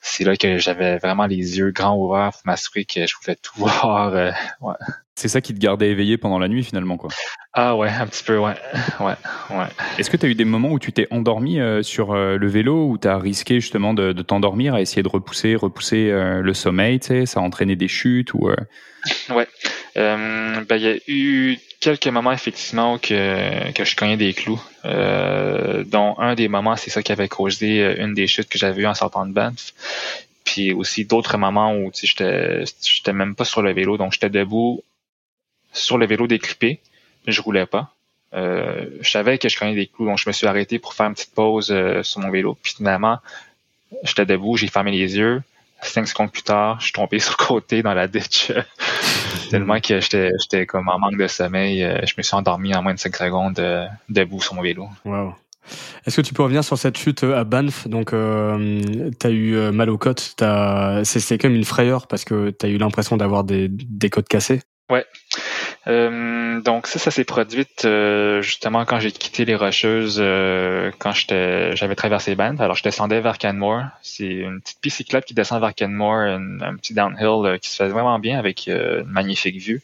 [0.00, 3.52] c'est là que j'avais vraiment les yeux grands ouverts pour m'assurer que je pouvais tout
[3.56, 4.14] voir.
[4.14, 4.74] Euh, ouais.
[5.14, 7.10] C'est ça qui te gardait éveillé pendant la nuit finalement quoi.
[7.52, 8.54] Ah ouais, un petit peu ouais.
[9.00, 9.14] Ouais,
[9.50, 9.66] ouais.
[9.98, 12.46] Est-ce que tu as eu des moments où tu t'es endormi euh, sur euh, le
[12.46, 16.54] vélo où tu as risqué justement de, de t'endormir à essayer de repousser repousser le
[16.54, 18.50] sommeil, tu sais, ça a entraîné des chutes ou
[19.30, 19.48] Ouais.
[19.94, 25.84] Ben il y a eu quelques moments effectivement que, que je cognais des clous, euh,
[25.84, 28.82] dont un des moments, c'est ça qui avait causé euh, une des chutes que j'avais
[28.82, 29.74] eues en sortant de Banff.
[30.44, 34.82] Puis aussi d'autres moments où j'étais j'étais même pas sur le vélo, donc j'étais debout
[35.72, 36.80] sur le vélo déclippé,
[37.26, 37.92] mais je roulais pas.
[38.34, 41.06] Euh, je savais que je cognais des clous, donc je me suis arrêté pour faire
[41.06, 42.56] une petite pause euh, sur mon vélo.
[42.62, 43.18] Puis finalement,
[44.02, 45.42] j'étais debout, j'ai fermé les yeux.
[45.82, 48.50] Cinq secondes plus tard, je suis tombé sur le côté dans la ditch
[49.50, 51.82] Tellement que j'étais comme en manque de sommeil.
[51.82, 54.88] Euh, je me suis endormi en moins de 5 secondes euh, debout sur mon vélo.
[55.04, 55.34] Wow.
[56.06, 57.86] Est-ce que tu peux revenir sur cette chute euh, à Banff?
[57.88, 60.34] Donc, euh, tu as eu mal aux côtes.
[61.04, 64.62] C'est comme une frayeur parce que tu as eu l'impression d'avoir des, des côtes cassées?
[64.90, 65.04] Ouais.
[65.88, 71.12] Euh, donc ça, ça s'est produit euh, justement quand j'ai quitté les Rocheuses, euh, quand
[71.12, 72.60] j'étais, j'avais traversé Banff.
[72.60, 73.84] Alors je descendais vers Canmore.
[74.02, 78.18] C'est une petite piste qui descend vers Canmore, un, petit downhill qui se fait vraiment
[78.18, 79.82] bien avec une magnifique vue.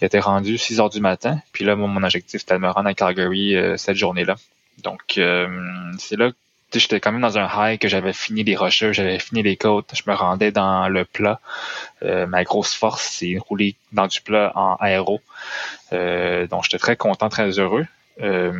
[0.00, 1.40] Il était rendu 6 heures du matin.
[1.52, 4.36] Puis là, mon, mon objectif c'était de me rendre à Calgary cette journée-là.
[4.84, 5.00] Donc
[5.98, 6.30] c'est là
[6.74, 9.92] j'étais quand même dans un high que j'avais fini les rocheux, j'avais fini les côtes,
[9.94, 11.40] je me rendais dans le plat.
[12.02, 15.20] Euh, ma grosse force, c'est rouler dans du plat en aéro.
[15.92, 17.86] Euh, donc j'étais très content, très heureux.
[18.22, 18.52] Euh,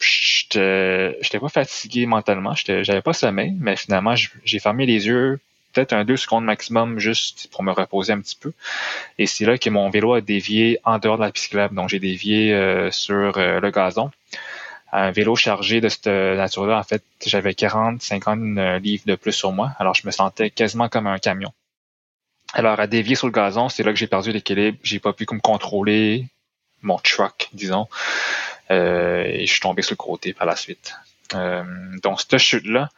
[0.00, 5.40] j'étais pas fatigué mentalement, j'avais pas sommeil, mais finalement j'ai fermé les yeux
[5.72, 8.52] peut-être un deux secondes maximum juste pour me reposer un petit peu.
[9.18, 12.00] Et c'est là que mon vélo a dévié en dehors de la piste Donc j'ai
[12.00, 14.10] dévié euh, sur le gazon
[14.92, 19.32] un vélo chargé de cette nature-là, en fait, j'avais 40, 50 euh, livres de plus
[19.32, 19.72] sur moi.
[19.78, 21.52] Alors, je me sentais quasiment comme un camion.
[22.52, 24.78] Alors, à dévier sur le gazon, c'est là que j'ai perdu l'équilibre.
[24.82, 26.26] J'ai pas pu comme contrôler
[26.82, 27.86] mon truck, disons.
[28.70, 30.94] Euh, et je suis tombé sur le côté par la suite.
[31.34, 31.62] Euh,
[32.02, 32.88] donc, cette chute-là,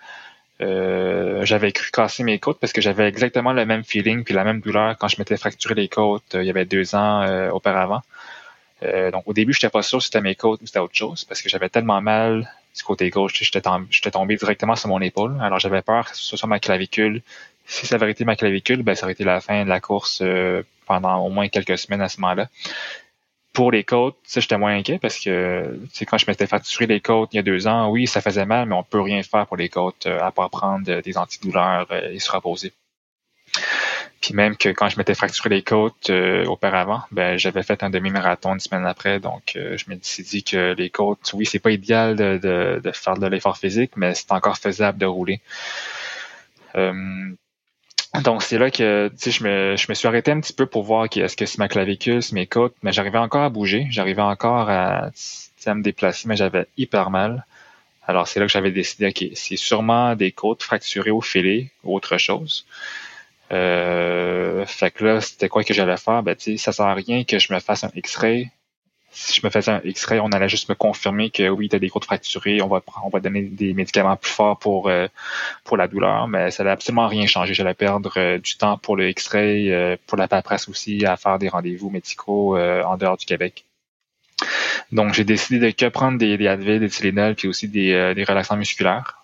[0.62, 4.44] euh, j'avais cru casser mes côtes parce que j'avais exactement le même feeling puis la
[4.44, 8.02] même douleur quand je m'étais fracturé les côtes il y avait deux ans auparavant.
[8.82, 10.94] Euh, donc au début, je n'étais pas sûr si c'était mes côtes ou c'était autre
[10.94, 13.60] chose parce que j'avais tellement mal du côté gauche, j'étais
[14.10, 15.38] tombé, directement sur mon épaule.
[15.40, 17.22] Alors j'avais peur que ce soit ma clavicule.
[17.66, 20.20] Si ça avait été ma clavicule, ben ça aurait été la fin de la course
[20.22, 22.48] euh, pendant au moins quelques semaines à ce moment-là.
[23.52, 27.34] Pour les côtes, ça j'étais moins inquiet parce que quand je m'étais fracturé les côtes
[27.34, 29.58] il y a deux ans, oui, ça faisait mal, mais on peut rien faire pour
[29.58, 32.72] les côtes euh, à part prendre des antidouleurs et se reposer.
[34.22, 37.90] Puis même que quand je m'étais fracturé les côtes euh, auparavant, ben j'avais fait un
[37.90, 39.18] demi-marathon une semaine après.
[39.18, 42.38] Donc euh, je me suis dit que les côtes, oui, c'est pas idéal de,
[42.82, 45.40] de, faire de l'effort physique, mais c'est encore faisable de rouler.
[46.76, 47.34] Euh,
[48.22, 51.06] donc c'est là que je me, je me suis arrêté un petit peu pour voir
[51.16, 55.10] est-ce que c'est ma clavicule, mes côtes, mais j'arrivais encore à bouger, j'arrivais encore à,
[55.66, 57.44] à me déplacer, mais j'avais hyper mal.
[58.06, 61.96] Alors c'est là que j'avais décidé, ok, c'est sûrement des côtes fracturées au filet ou
[61.96, 62.66] autre chose.
[63.52, 66.22] Euh, fait que là, c'était quoi que j'allais faire?
[66.22, 68.50] Ben, tu sais, ça sert à rien que je me fasse un X-ray.
[69.14, 71.78] Si je me faisais un X-ray, on allait juste me confirmer que oui, tu as
[71.78, 75.06] des côtes fracturées, on va on va donner des médicaments plus forts pour euh,
[75.64, 77.52] pour la douleur, mais ça n'allait absolument rien changer.
[77.52, 81.38] J'allais perdre euh, du temps pour le X-ray, euh, pour la paperasse aussi, à faire
[81.38, 83.66] des rendez-vous médicaux en dehors du Québec.
[84.92, 88.24] Donc, j'ai décidé de que prendre des, des Advil, des Tylenol, puis aussi des, des
[88.24, 89.22] relaxants musculaires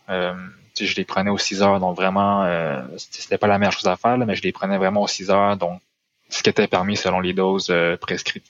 [0.87, 3.97] je les prenais aux 6 heures, donc vraiment, euh, c'était pas la meilleure chose à
[3.97, 5.81] faire, mais je les prenais vraiment aux 6 heures, donc
[6.29, 8.47] ce qui était permis selon les doses euh, prescrites.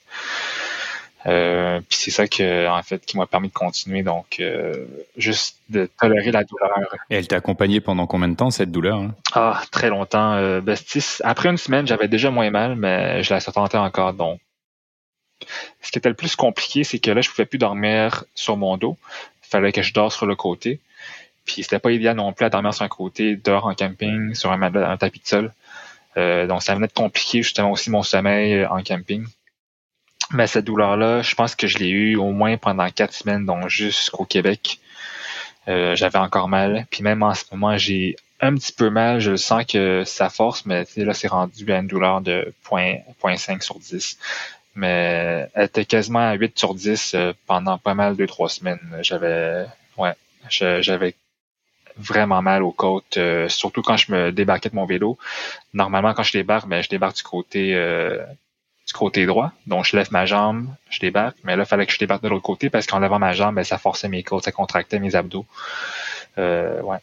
[1.25, 4.85] Euh, puis c'est ça que en fait qui m'a permis de continuer donc euh,
[5.17, 6.71] juste de tolérer la douleur.
[7.09, 9.13] Et elle t'a accompagné pendant combien de temps cette douleur hein?
[9.33, 10.61] Ah très longtemps.
[10.61, 10.77] Ben,
[11.23, 14.39] après une semaine j'avais déjà moins mal mais je la sentais encore donc.
[15.81, 18.77] Ce qui était le plus compliqué c'est que là je pouvais plus dormir sur mon
[18.77, 18.97] dos.
[19.43, 20.79] Il fallait que je dors sur le côté.
[21.53, 24.51] Puis c'était pas idéal non plus à dormir sur un côté, dehors en camping, sur
[24.51, 25.53] un, un tapis de sol.
[26.17, 29.25] Euh, donc ça venait de compliquer justement aussi mon sommeil euh, en camping.
[30.31, 33.67] Mais cette douleur-là, je pense que je l'ai eue au moins pendant quatre semaines, donc
[33.67, 34.79] jusqu'au Québec.
[35.67, 36.85] Euh, j'avais encore mal.
[36.91, 39.19] Puis même en ce moment, j'ai un petit peu mal.
[39.19, 43.79] Je sens que ça force, mais là, c'est rendu à une douleur de 0.5 sur
[43.79, 44.17] 10.
[44.75, 47.15] Mais elle était quasiment à 8 sur 10
[47.47, 48.79] pendant pas mal de trois semaines.
[49.01, 49.65] J'avais
[49.97, 50.13] ouais,
[50.49, 51.15] j'avais
[51.99, 55.17] vraiment mal aux côtes, euh, surtout quand je me débarquais de mon vélo.
[55.73, 58.23] Normalement, quand je débarque, ben, je débarque du côté euh,
[58.87, 59.51] du côté droit.
[59.67, 61.37] Donc, je lève ma jambe, je débarque.
[61.43, 63.55] Mais là, il fallait que je débarque de l'autre côté parce qu'en levant ma jambe,
[63.55, 65.45] ben, ça forçait mes côtes, ça contractait mes abdos.
[66.37, 66.97] Euh, ouais.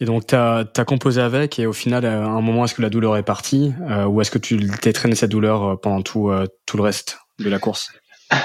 [0.00, 2.90] Et donc, tu as, composé avec et au final, à un moment, est-ce que la
[2.90, 3.72] douleur est partie
[4.06, 6.32] ou est-ce que tu t'es traîné cette douleur pendant tout,
[6.64, 7.92] tout le reste de la course?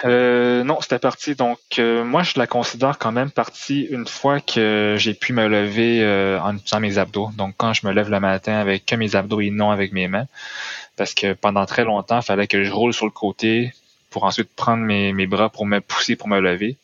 [0.06, 1.36] Euh, non, c'était parti.
[1.36, 5.48] Donc, euh, moi, je la considère quand même partie une fois que j'ai pu me
[5.48, 7.32] lever euh, en utilisant mes abdos.
[7.38, 10.08] Donc, quand je me lève le matin avec que mes abdos et non avec mes
[10.08, 10.28] mains.
[10.96, 13.74] Parce que pendant très longtemps, il fallait que je roule sur le côté
[14.10, 16.78] pour ensuite prendre mes, mes bras pour me pousser pour me lever.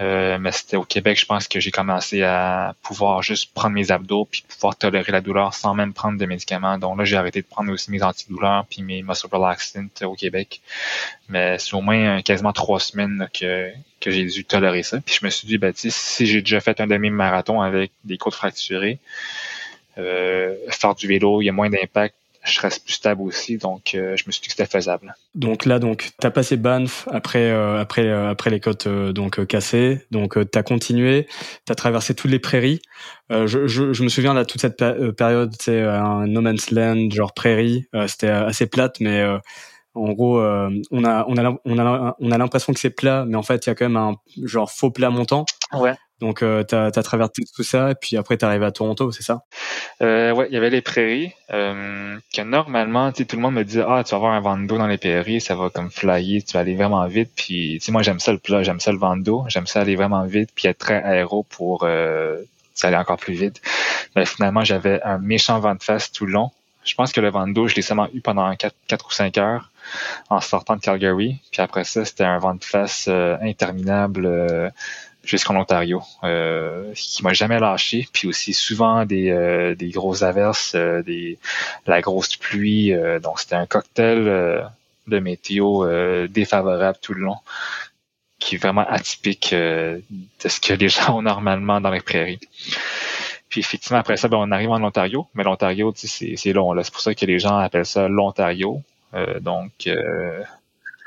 [0.00, 3.90] Euh, mais c'était au Québec, je pense que j'ai commencé à pouvoir juste prendre mes
[3.90, 6.78] abdos puis pouvoir tolérer la douleur sans même prendre de médicaments.
[6.78, 10.60] Donc là, j'ai arrêté de prendre aussi mes antidouleurs puis mes muscle relaxants au Québec.
[11.28, 15.00] Mais c'est au moins quasiment trois semaines que, que j'ai dû tolérer ça.
[15.00, 18.34] Puis je me suis dit, ben, si j'ai déjà fait un demi-marathon avec des côtes
[18.34, 19.00] fracturées,
[19.98, 22.14] euh, faire du vélo, il y a moins d'impact
[22.44, 23.58] je reste plus stable aussi.
[23.58, 25.14] Donc, euh, je me suis dit que c'était faisable.
[25.34, 29.44] Donc là, donc, tu as passé Banff après, euh, après, euh, après les côtes donc
[29.46, 30.06] cassées.
[30.10, 31.26] Donc, tu as continué,
[31.66, 32.80] tu as traversé toutes les prairies.
[33.30, 34.82] Je, je, je, me souviens là, toute cette
[35.16, 37.86] période, c'est un no man's land, genre prairie.
[38.06, 39.22] c'était assez plate, mais
[39.94, 43.36] En gros, on a on a on a on a l'impression que c'est plat, mais
[43.36, 44.14] en fait, il y a quand même un
[44.44, 45.44] genre faux plat montant.
[45.74, 45.94] Ouais.
[46.20, 49.22] Donc, euh, tu as, traversé tout ça, et puis après, tu arrivé à Toronto, c'est
[49.22, 49.42] ça?
[50.02, 53.84] Euh, ouais, il y avait les prairies, euh, que normalement, tout le monde me disait,
[53.86, 56.60] ah, tu vas avoir un vent dans les prairies, ça va comme flyer, tu vas
[56.60, 57.30] aller vraiment vite.
[57.36, 59.16] Puis, moi, j'aime ça le plat, j'aime ça le vent
[59.48, 62.42] j'aime ça aller vraiment vite, puis être très aéro pour euh,
[62.82, 63.60] aller encore plus vite.
[64.16, 66.50] Mais finalement, j'avais un méchant vent de face tout le long.
[66.84, 69.38] Je pense que le vent d'eau, je l'ai seulement eu pendant 4, 4 ou 5
[69.38, 69.70] heures
[70.30, 71.40] en sortant de Calgary.
[71.52, 74.70] Puis après ça, c'était un vent de face euh, interminable euh,
[75.28, 78.08] jusqu'en Ontario, euh, qui m'a jamais lâché.
[78.12, 81.38] Puis aussi souvent des, euh, des grosses averses, euh, des
[81.86, 82.92] la grosse pluie.
[82.92, 84.68] Euh, donc c'était un cocktail
[85.06, 85.86] de météo
[86.28, 87.36] défavorable tout le long,
[88.38, 90.02] qui est vraiment atypique de
[90.44, 92.40] ce que les gens ont normalement dans les prairies.
[93.48, 96.74] Puis effectivement, après ça, ben, on arrive en Ontario, mais l'Ontario, c'est long.
[96.82, 98.82] C'est pour ça que les gens appellent ça l'Ontario.
[99.40, 99.88] donc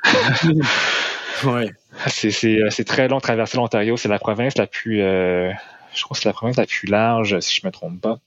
[1.43, 1.71] ouais.
[2.07, 3.97] Euh, c'est très long de traverser l'Ontario.
[3.97, 5.51] C'est la province la plus, euh,
[5.93, 8.19] je crois que c'est la province la plus large, si je me trompe pas.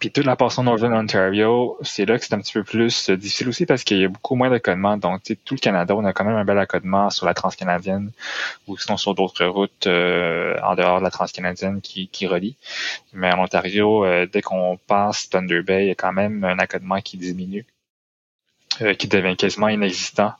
[0.00, 3.16] Puis toute la portion Northern Ontario, c'est là que c'est un petit peu plus euh,
[3.16, 4.96] difficile aussi parce qu'il y a beaucoup moins d'accotements.
[4.96, 8.10] Donc, tout le Canada, on a quand même un bel accotement sur la transcanadienne
[8.66, 12.56] ou sinon sur d'autres routes en dehors de la transcanadienne qui, qui relie.
[13.12, 17.00] Mais en Ontario, dès qu'on passe Thunder Bay, il y a quand même un accotement
[17.00, 17.64] qui diminue,
[18.98, 20.34] qui devient quasiment inexistant.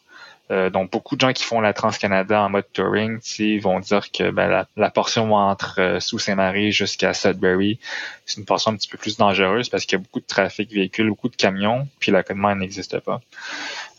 [0.51, 3.19] Euh, donc, beaucoup de gens qui font la Trans-Canada en mode touring
[3.61, 7.79] vont dire que ben, la, portion entre euh, Sault-Saint-Marie jusqu'à Sudbury,
[8.27, 10.71] c'est une portion un petit peu plus dangereuse parce qu'il y a beaucoup de trafic
[10.71, 13.21] véhicules, beaucoup de camions, puis l'accotement n'existe pas.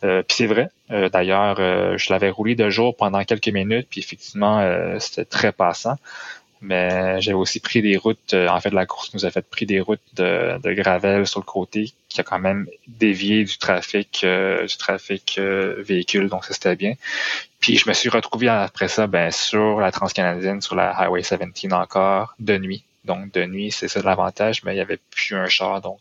[0.04, 0.70] Euh, puis c'est vrai.
[0.90, 1.56] D'ailleurs,
[1.98, 4.64] je l'avais roulé de jour pendant quelques minutes, puis effectivement,
[5.00, 5.96] c'était très passant
[6.66, 9.66] mais j'avais aussi pris des routes, euh, en fait la course nous a fait pris
[9.66, 14.22] des routes de, de gravel sur le côté qui a quand même dévié du trafic
[14.24, 16.94] euh, du trafic euh, véhicule, donc ça c'était bien.
[17.60, 21.74] Puis je me suis retrouvé après ça ben, sur la transcanadienne, sur la Highway 17
[21.74, 22.84] encore, de nuit.
[23.06, 25.82] Donc de nuit, c'est ça l'avantage, mais il y avait plus un char.
[25.82, 26.00] Donc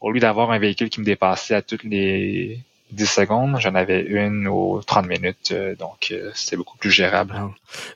[0.00, 2.60] au lieu d'avoir un véhicule qui me dépassait à toutes les
[2.92, 7.34] 10 secondes, j'en avais une aux 30 minutes, euh, donc euh, c'était beaucoup plus gérable.
[7.36, 7.48] Ah.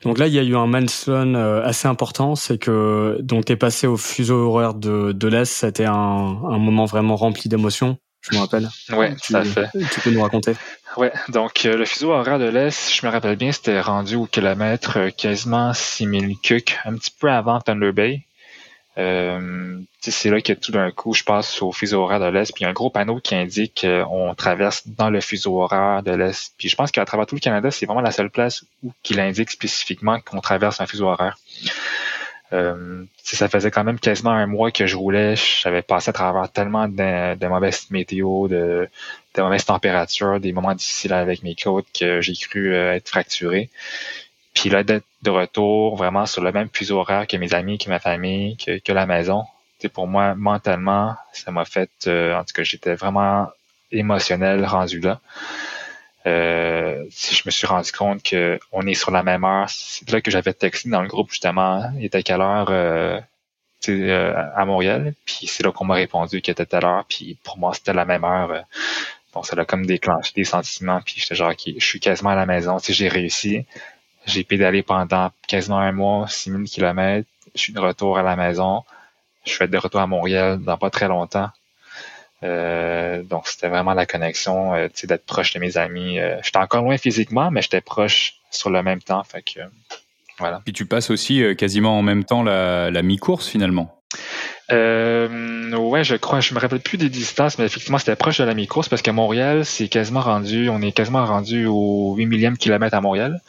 [0.03, 3.55] Donc là, il y a eu un milestone euh, assez important, c'est que donc t'es
[3.55, 8.35] passé au fuseau horaire de, de l'Est, c'était un, un moment vraiment rempli d'émotions, je
[8.35, 8.69] me rappelle.
[8.91, 9.69] Ouais, tout à fait.
[9.93, 10.55] Tu peux nous raconter
[10.97, 15.09] Ouais, donc le fuseau horaire de l'Est, je me rappelle bien, c'était rendu au kilomètre
[15.15, 18.25] quasiment 6000 cucs, un petit peu avant Thunder Bay.
[18.97, 22.61] Euh, c'est là que tout d'un coup, je passe au fuseau horaire de l'Est, puis
[22.61, 26.11] il y a un gros panneau qui indique qu'on traverse dans le fuseau horaire de
[26.11, 26.53] l'Est.
[26.57, 29.19] Puis je pense qu'à travers tout le Canada, c'est vraiment la seule place où qu'il
[29.19, 31.37] indique spécifiquement qu'on traverse un fuseau horaire.
[32.53, 35.35] Euh, ça faisait quand même quasiment un mois que je roulais.
[35.35, 38.89] J'avais passé à travers tellement de, mauvaises météo, de,
[39.35, 43.69] de, mauvaises températures, des moments difficiles avec mes côtes que j'ai cru euh, être fracturé.
[44.53, 47.89] Puis là, d'être de retour vraiment sur le même fuseau horaire que mes amis, que
[47.89, 49.45] ma famille, que, que la maison,
[49.89, 53.49] pour moi, mentalement, ça m'a fait, euh, en tout cas, j'étais vraiment
[53.91, 55.19] émotionnel rendu là.
[56.27, 59.67] Euh, je me suis rendu compte que on est sur la même heure.
[59.69, 61.91] C'est là que j'avais texté dans le groupe justement.
[61.97, 63.19] Il était quelle heure euh,
[63.89, 65.15] euh à Montréal?
[65.25, 67.05] Puis c'est là qu'on m'a répondu qu'il était telle heure.
[67.09, 68.65] Puis pour moi c'était la même heure.
[69.33, 71.01] Bon, ça a comme déclenché des sentiments.
[71.03, 72.77] Puis j'étais genre, ok, je suis quasiment à la maison.
[72.79, 73.65] Tu j'ai réussi.
[74.25, 77.27] J'ai pédalé pendant quasiment un mois, 6000 km.
[77.55, 78.83] Je suis de retour à la maison.
[79.45, 81.49] Je vais être de retour à Montréal dans pas très longtemps.
[82.43, 86.19] Euh, donc c'était vraiment la connexion, euh, d'être proche de mes amis.
[86.19, 89.23] Euh, j'étais encore loin physiquement, mais j'étais proche sur le même temps.
[89.23, 89.59] Fait que
[90.39, 90.61] voilà.
[90.63, 93.95] Puis tu passes aussi quasiment en même temps la, la mi-course finalement.
[94.71, 98.45] Euh, ouais, je crois, je me rappelle plus des distances, mais effectivement, c'était proche de
[98.45, 102.57] la mi-course parce qu'à Montréal, c'est quasiment rendu, on est quasiment rendu au 8 millième
[102.57, 103.41] kilomètre à Montréal.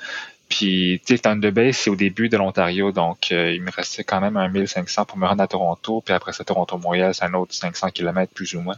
[0.53, 4.05] Puis, tu sais, Thunder Bay, c'est au début de l'Ontario, donc euh, il me restait
[4.05, 6.03] quand même un 1500 pour me rendre à Toronto.
[6.05, 8.77] Puis après ça, Toronto-Montréal, c'est un autre 500 km plus ou moins.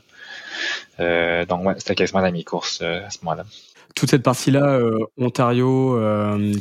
[1.01, 3.45] Euh, donc, ouais, c'était quasiment la mi-course euh, à ce moment-là.
[3.97, 4.81] Toute cette partie-là,
[5.17, 6.01] Ontario,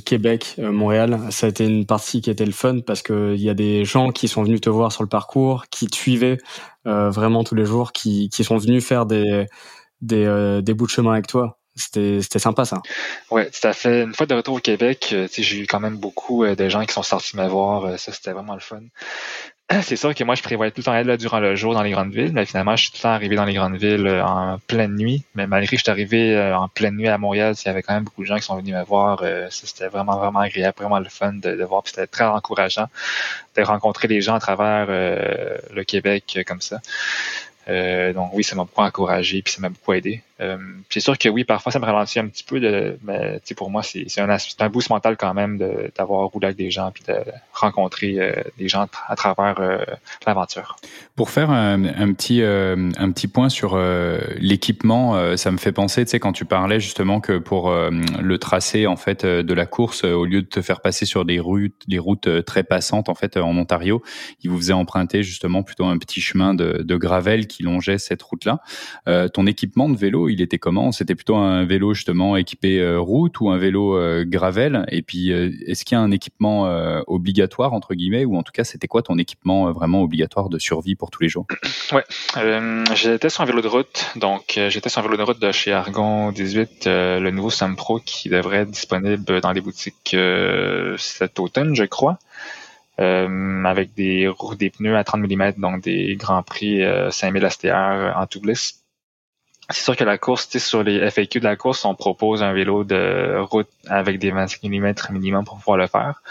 [0.05, 3.55] Québec, Montréal, ça a été une partie qui était le fun parce qu'il y a
[3.55, 6.38] des gens qui sont venus te voir sur le parcours, qui te suivaient
[6.86, 9.47] vraiment tous les jours, qui, qui sont venus faire des,
[10.01, 11.57] des, des bouts de chemin avec toi.
[11.76, 12.78] C'était sympa ça.
[13.32, 14.03] Ouais, tout à fait.
[14.03, 16.86] Une fois de retour au Québec, euh, j'ai eu quand même beaucoup euh, de gens
[16.86, 17.86] qui sont sortis me voir.
[17.86, 18.82] Euh, ça, c'était vraiment le fun.
[19.82, 21.82] C'est sûr que moi, je prévoyais tout le temps être là durant le jour dans
[21.82, 24.07] les grandes villes, mais finalement, je suis tout le temps arrivé dans les grandes villes
[24.24, 25.24] en pleine nuit.
[25.34, 27.95] Mais malgré que je suis arrivé en pleine nuit à Montréal, il y avait quand
[27.95, 29.21] même beaucoup de gens qui sont venus me voir.
[29.21, 31.82] Ça, c'était vraiment, vraiment agréable, vraiment le fun de, de voir.
[31.86, 32.86] C'était très encourageant
[33.55, 36.80] de rencontrer les gens à travers le Québec comme ça.
[37.67, 40.21] donc oui, ça m'a beaucoup encouragé, puis ça m'a beaucoup aidé.
[40.41, 40.57] Euh,
[40.89, 43.84] c'est sûr que oui, parfois ça me ralentit un petit peu, de, mais pour moi,
[43.84, 45.59] c'est un, boost mental quand même
[45.95, 47.15] d'avoir roulé avec des gens puis de
[47.53, 49.77] rencontrer euh, des gens à travers euh,
[50.25, 50.75] l'aventure.
[51.15, 53.77] Pour faire un, petit point sur
[54.38, 58.88] l'équipement, ça me fait penser, tu sais, quand tu parlais justement que pour le tracé
[58.88, 61.99] en fait de la course, au lieu de te faire passer sur des routes, des
[61.99, 64.01] routes très passantes en fait en Ontario,
[64.41, 68.21] il vous faisait emprunter justement plutôt un petit chemin de, de gravel qui longeait cette
[68.23, 68.59] route-là.
[69.29, 70.91] ton équipement de vélo il était comment?
[70.91, 74.86] C'était plutôt un vélo justement équipé euh, route ou un vélo euh, gravel?
[74.89, 76.63] Et puis, euh, est-ce qu'il y a un équipement
[77.07, 78.25] obligatoire entre guillemets?
[78.25, 81.29] Ou en tout cas, c'était quoi ton équipement vraiment obligatoire de survie pour tous les
[81.29, 81.45] jours?
[81.91, 82.03] Ouais,
[82.95, 84.11] j'étais sur un vélo de route.
[84.15, 87.99] Donc, j'étais sur un vélo de route de chez Argon 18, le nouveau Sam Pro
[87.99, 90.15] qui devrait être disponible dans les boutiques
[90.97, 92.17] cet automne, je crois.
[92.97, 96.81] avec des des pneus à 30 mm, donc des grands prix
[97.11, 98.82] 5000 STR en tout bliss
[99.70, 102.84] c'est sûr que la course, sur les FAQ de la course, on propose un vélo
[102.84, 106.22] de route avec des 25 mm minimum pour pouvoir le faire.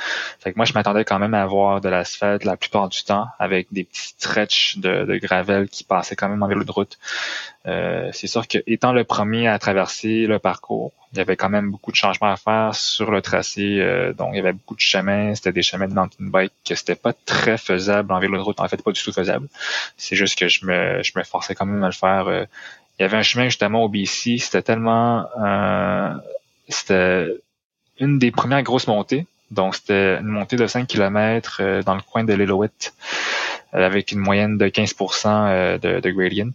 [0.41, 3.27] Fait que moi, je m'attendais quand même à avoir de l'asphalte la plupart du temps,
[3.39, 6.99] avec des petits stretches de, de gravel qui passaient quand même en vélo de route.
[7.67, 11.51] Euh, c'est sûr que étant le premier à traverser le parcours, il y avait quand
[11.51, 13.79] même beaucoup de changements à faire sur le tracé.
[13.81, 15.35] Euh, donc, il y avait beaucoup de chemins.
[15.35, 18.61] C'était des chemins de mountain bike que c'était pas très faisable en vélo de route.
[18.61, 19.49] En fait, pas du tout faisable.
[19.99, 22.29] C'est juste que je me, je me forçais quand même à le faire.
[22.29, 22.47] Euh,
[22.99, 26.15] il y avait un chemin justement au BC, c'était tellement euh,
[26.69, 27.27] c'était
[27.99, 29.27] une des premières grosses montées.
[29.51, 32.71] Donc c'était une montée de 5 km euh, dans le coin de Lillowit
[33.75, 36.55] euh, avec une moyenne de 15% de, de gradient.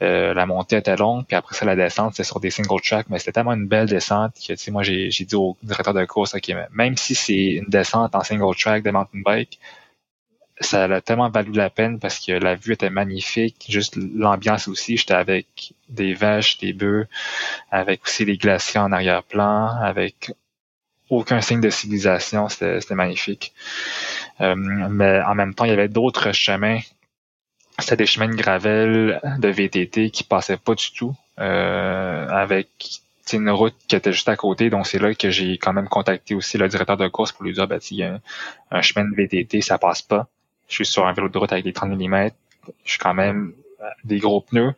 [0.00, 3.18] la montée était longue, puis après ça, la descente, c'est sur des single tracks, mais
[3.18, 6.34] c'était tellement une belle descente que, tu sais, moi, j'ai, dit au directeur de course,
[6.34, 9.58] OK, même si c'est une descente en single track de mountain bike,
[10.60, 14.98] ça a tellement valu la peine parce que la vue était magnifique, juste l'ambiance aussi.
[14.98, 17.06] J'étais avec des vaches, des bœufs,
[17.70, 20.32] avec aussi les glaciers en arrière-plan, avec
[21.08, 22.48] aucun signe de civilisation.
[22.50, 23.54] C'était magnifique.
[24.42, 26.80] Euh, mais en même temps, il y avait d'autres chemins.
[27.78, 32.68] C'était des chemins de gravel, de VTT qui passaient pas du tout, euh, avec
[33.32, 34.68] une route qui était juste à côté.
[34.68, 37.54] Donc, c'est là que j'ai quand même contacté aussi le directeur de course pour lui
[37.54, 38.20] dire, ben, il un,
[38.70, 40.28] un, chemin de VTT, ça passe pas
[40.70, 42.30] je suis sur un vélo de route avec des 30 mm.
[42.84, 44.74] Je suis quand même euh, des gros pneus.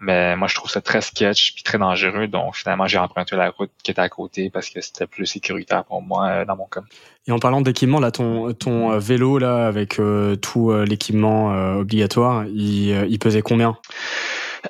[0.00, 2.26] Mais moi, je trouve ça très sketch puis très dangereux.
[2.26, 5.84] Donc, finalement, j'ai emprunté la route qui était à côté parce que c'était plus sécuritaire
[5.84, 6.82] pour moi euh, dans mon cas.
[7.26, 10.00] Et en parlant d'équipement, là, ton, ton euh, vélo, là, avec
[10.42, 13.78] tout l'équipement obligatoire, il, il, pesait combien?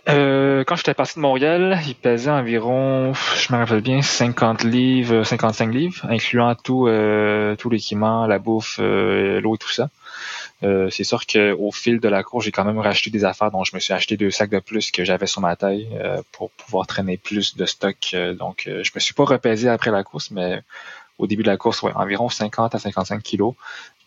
[0.09, 5.25] Euh, quand j'étais parti de Montréal, il pesait environ, je me rappelle bien, 50 livres,
[5.25, 6.89] 55 livres, incluant tout,
[7.59, 9.89] tout l'équipement, la bouffe, l'eau et tout ça.
[10.63, 13.65] Euh, c'est sûr qu'au fil de la course, j'ai quand même racheté des affaires, dont
[13.65, 16.51] je me suis acheté deux sacs de plus que j'avais sur ma taille euh, pour
[16.51, 17.97] pouvoir traîner plus de stock.
[18.15, 20.63] Euh, donc, je me suis pas repaisé après la course, mais
[21.19, 23.55] au début de la course, ouais, environ 50 à 55 kilos.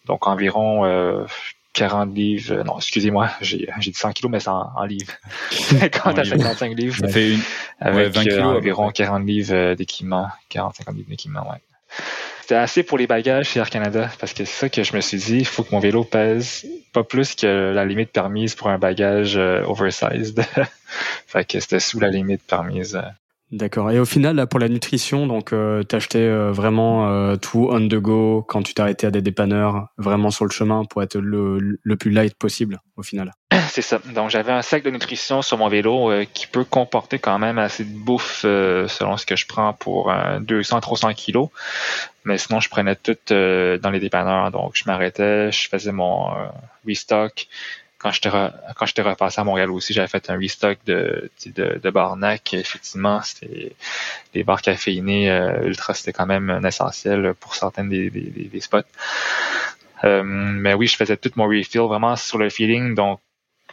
[0.05, 1.25] Donc, environ
[1.73, 2.63] 40 livres.
[2.63, 5.13] non, excusez-moi, j'ai, dit 100 kilos, mais c'est en, livres.
[5.51, 6.97] 50 à 55 livres.
[6.97, 7.41] Ça fait une,
[7.79, 10.29] avec 20 kilos, environ 40 livres d'équipement.
[10.49, 11.61] 40-50 livres d'équipement, ouais
[12.47, 15.01] c'était assez pour les bagages chez Air Canada parce que c'est ça que je me
[15.01, 18.69] suis dit, il faut que mon vélo pèse pas plus que la limite permise pour
[18.69, 20.41] un bagage euh, oversized.
[21.27, 22.97] fait que c'était sous la limite permise.
[23.51, 23.91] D'accord.
[23.91, 27.87] Et au final, là, pour la nutrition, donc, euh, t'achetais euh, vraiment euh, tout on
[27.87, 31.79] the go quand tu t'arrêtais à des dépanneurs, vraiment sur le chemin pour être le,
[31.81, 33.31] le plus light possible, au final?
[33.69, 34.01] C'est ça.
[34.13, 37.57] Donc, j'avais un sac de nutrition sur mon vélo euh, qui peut comporter quand même
[37.57, 41.47] assez de bouffe selon ce que je prends pour 200-300 kilos.
[42.25, 44.51] Mais sinon, je prenais tout dans les dépanneurs.
[44.51, 46.27] Donc, je m'arrêtais, je faisais mon
[46.85, 47.47] restock
[47.97, 51.89] quand j'étais quand j'étais repassé à Montréal aussi, j'avais fait un restock de de, de
[51.89, 52.53] Barnac.
[52.53, 53.75] Effectivement, c'était
[54.33, 58.61] les barres caféinées euh, ultra, c'était quand même un essentiel pour certaines des, des, des
[58.61, 58.79] spots.
[60.03, 63.19] Euh, mais oui, je faisais tout mon refill vraiment sur le feeling, donc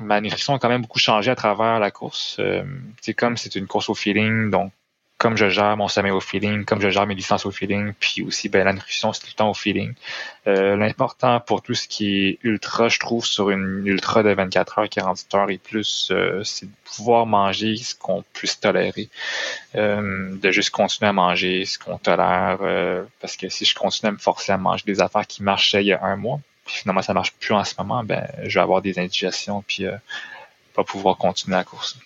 [0.01, 2.37] ma nutrition a quand même beaucoup changé à travers la course.
[2.39, 2.65] Euh,
[3.17, 4.73] comme c'est une course au feeling, donc
[5.25, 8.21] comme je gère mon sommeil au feeling, comme je gère mes distances au feeling, puis
[8.21, 9.95] aussi ben, la nutrition, c'est tout le temps au feeling.
[10.47, 14.81] Euh, L'important pour tout ce qui est ultra, je trouve, sur une ultra de 24
[14.81, 19.09] heures, 48 heures et plus, euh, c'est de pouvoir manger ce qu'on puisse tolérer.
[19.77, 22.59] Euh, de juste continuer à manger ce qu'on tolère.
[22.61, 25.83] Euh, parce que si je continue à me forcer à manger des affaires qui marchaient
[25.83, 28.59] il y a un mois, puis finalement ça marche plus en ce moment, ben je
[28.59, 29.97] vais avoir des indigestions puis euh,
[30.75, 31.97] pas pouvoir continuer la course.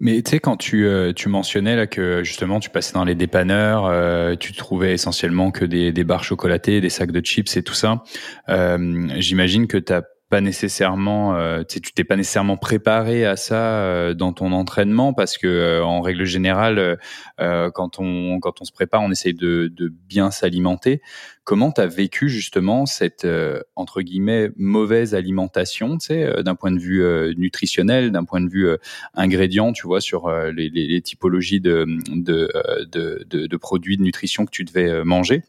[0.00, 3.14] Mais tu sais, quand tu, euh, tu mentionnais là que justement tu passais dans les
[3.14, 7.62] dépanneurs, euh, tu trouvais essentiellement que des, des barres chocolatées, des sacs de chips et
[7.62, 8.02] tout ça,
[8.48, 13.80] euh, j'imagine que tu as pas nécessairement, euh, tu t'es pas nécessairement préparé à ça
[13.80, 16.98] euh, dans ton entraînement parce que euh, en règle générale,
[17.38, 21.02] quand on quand on se prépare, on essaye de, de bien s'alimenter.
[21.42, 23.26] Comment tu as vécu justement cette
[23.74, 27.02] entre guillemets mauvaise alimentation, tu sais, d'un point de vue
[27.36, 28.68] nutritionnel, d'un point de vue
[29.14, 32.52] ingrédient, tu vois, sur les, les, typologies de, de
[32.84, 35.42] de, de produits de nutrition que tu devais manger?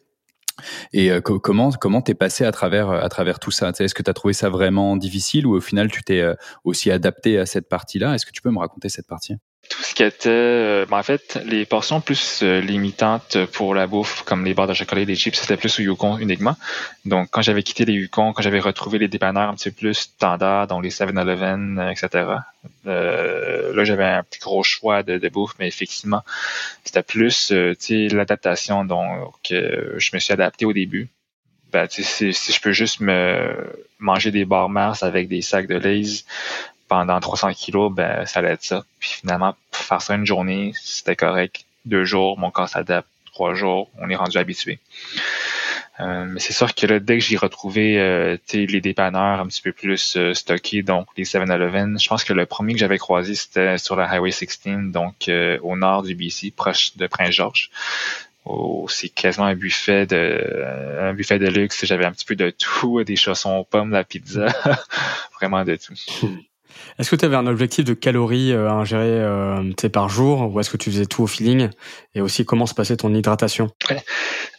[0.93, 3.71] Et euh, comment comment t'es passé à travers à travers tout ça?
[3.77, 6.91] Est-ce que tu as trouvé ça vraiment difficile ou au final tu t'es euh, aussi
[6.91, 8.15] adapté à cette partie-là?
[8.15, 9.35] Est-ce que tu peux me raconter cette partie?
[9.71, 13.87] Tout ce qui était, euh, ben, en fait, les portions plus euh, limitantes pour la
[13.87, 16.57] bouffe, comme les barres de chocolat et les chips, c'était plus au Yukon uniquement.
[17.05, 19.93] Donc, quand j'avais quitté les Yukon, quand j'avais retrouvé les dépanneurs un petit peu plus
[19.93, 22.25] standards, dont les 7-Eleven, etc.,
[22.85, 26.23] euh, là, j'avais un plus gros choix de, de bouffe, mais effectivement,
[26.83, 31.07] c'était plus, euh, tu sais, l'adaptation, donc, je me suis adapté au début.
[31.71, 35.77] Ben, si, si je peux juste me manger des barres Mars avec des sacs de
[35.77, 36.25] Lay's,
[36.91, 38.83] pendant 300 kilos, ben, ça allait être ça.
[38.99, 41.63] Puis finalement, faire ça une journée, c'était correct.
[41.85, 43.07] Deux jours, mon corps s'adapte.
[43.31, 44.77] Trois jours, on est rendu habitué.
[46.01, 49.71] Euh, mais c'est sûr que dès que j'ai retrouvé euh, les dépanneurs un petit peu
[49.71, 53.77] plus euh, stockés, donc les 7-Eleven, je pense que le premier que j'avais croisé, c'était
[53.77, 55.31] sur la Highway 16, donc
[55.61, 57.71] au nord du BC, proche de Prince-Georges.
[58.43, 61.85] Oh, c'est quasiment un buffet de un buffet de luxe.
[61.85, 64.47] J'avais un petit peu de tout, des chaussons aux pommes, la pizza,
[65.39, 65.93] vraiment de tout.
[66.99, 70.59] Est-ce que tu avais un objectif de calories euh, à ingérer euh, par jour ou
[70.59, 71.69] est-ce que tu faisais tout au feeling?
[72.15, 73.71] Et aussi, comment se passait ton hydratation?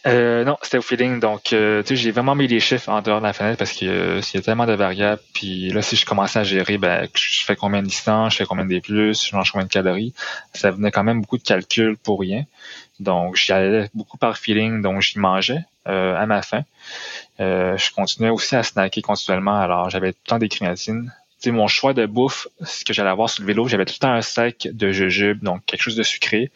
[0.07, 1.19] Euh, Non, c'était au feeling.
[1.19, 4.37] Donc, euh, j'ai vraiment mis les chiffres en dehors de la fenêtre parce qu'il y
[4.37, 5.21] a tellement de variables.
[5.33, 8.45] Puis là, si je commençais à gérer, ben, je fais combien de distance, je fais
[8.45, 10.13] combien de plus, je mange combien de calories,
[10.53, 12.43] ça venait quand même beaucoup de calculs pour rien.
[12.99, 16.63] Donc, j'y allais beaucoup par feeling, donc j'y mangeais à ma faim.
[17.39, 19.59] je continuais aussi à snacker continuellement.
[19.59, 21.11] Alors, j'avais temps des créatines
[21.51, 24.13] mon choix de bouffe, ce que j'allais avoir sur le vélo, j'avais tout le temps
[24.13, 26.51] un sac de jujube, donc quelque chose de sucré,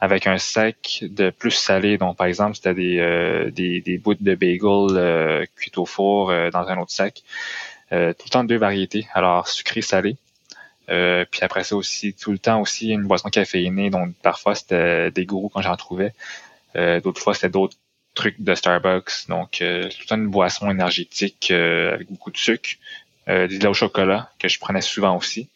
[0.00, 1.98] avec un sac de plus salé.
[1.98, 6.66] Donc, par exemple, c'était des, euh, bouts de bagel euh, cuits au four euh, dans
[6.68, 7.22] un autre sac.
[7.92, 9.06] Euh, tout le temps deux variétés.
[9.14, 10.16] Alors, sucré, salé.
[10.86, 13.90] puis après ça aussi, tout le temps aussi une boisson caféinée.
[13.90, 16.12] Donc, parfois, c'était des gourous quand j'en trouvais.
[16.74, 17.76] d'autres fois, c'était d'autres
[18.14, 19.28] trucs de Starbucks.
[19.28, 22.70] Donc, tout le temps une boisson énergétique avec beaucoup de sucre
[23.30, 25.48] euh, du lait au chocolat que je prenais souvent aussi.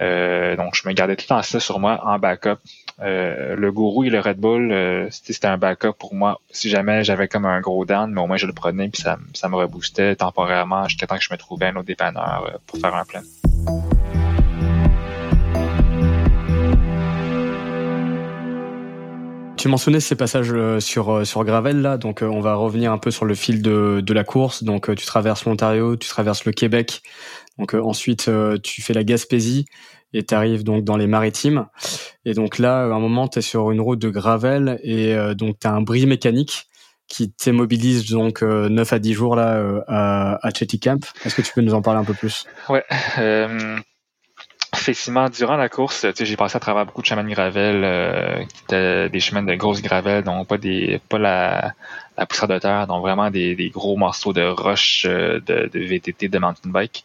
[0.00, 2.58] Euh, donc, je me gardais tout le temps ça sur moi en backup.
[3.00, 6.40] Euh, le gourou et le Red Bull, euh, c'était un backup pour moi.
[6.50, 9.18] Si jamais j'avais comme un gros down, mais au moins je le prenais puis ça,
[9.34, 12.94] ça me reboostait temporairement jusqu'à temps que je me trouvais un autre dépanneur pour faire
[12.94, 13.22] un plein.
[19.64, 22.92] Tu mentionnais ces passages euh, sur euh, sur gravel là, donc euh, on va revenir
[22.92, 24.62] un peu sur le fil de, de la course.
[24.62, 27.00] Donc tu traverses l'Ontario, tu traverses le Québec,
[27.56, 28.30] donc ensuite
[28.62, 29.64] tu fais la Gaspésie
[30.12, 31.64] et tu arrives donc dans les Maritimes.
[32.26, 35.58] Et donc là, à un moment, tu es sur une route de gravel et donc
[35.58, 36.64] tu as un bris mécanique
[37.08, 41.02] qui t'immobilise donc 9 à 10 jours là à, à Chetty Camp.
[41.24, 42.44] Est-ce que tu peux nous en parler un peu plus?
[42.68, 42.84] Ouais.
[44.76, 48.62] Effectivement, durant la course, j'ai passé à travers beaucoup de chemins de gravel, euh, qui
[48.64, 51.74] étaient des chemins de grosses gravel, donc pas des pas la,
[52.18, 55.78] la poussière de terre, donc vraiment des, des gros morceaux de roches euh, de, de,
[55.78, 57.04] VTT, de mountain bike,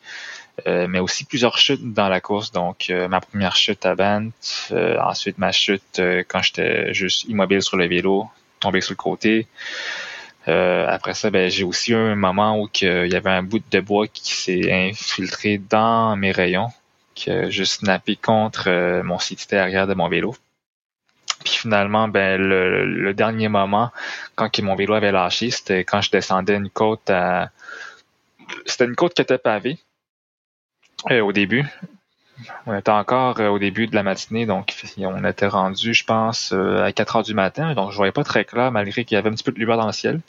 [0.67, 2.51] euh, mais aussi plusieurs chutes dans la course.
[2.51, 4.29] Donc ma première chute à Bant,
[4.71, 8.27] ensuite ma chute quand j'étais juste immobile sur le vélo,
[8.59, 9.47] tombé sur le côté.
[10.47, 13.79] après ça, ben, j'ai aussi eu un moment où il y avait un bout de
[13.79, 16.69] bois qui s'est infiltré dans mes rayons
[17.23, 20.35] que je snappé contre euh, mon site arrière de mon vélo.
[21.43, 23.91] Puis finalement, ben le, dernier moment,
[24.35, 27.51] quand mon vélo avait lâché, c'était quand je descendais une côte à...
[28.65, 29.77] C'était une côte qui était pavée
[31.11, 31.65] euh, au début.
[32.65, 36.51] On était encore euh, au début de la matinée, donc on était rendu, je pense,
[36.51, 39.29] à 4 heures du matin, donc je voyais pas très clair malgré qu'il y avait
[39.29, 40.19] un petit peu de lumière dans le ciel.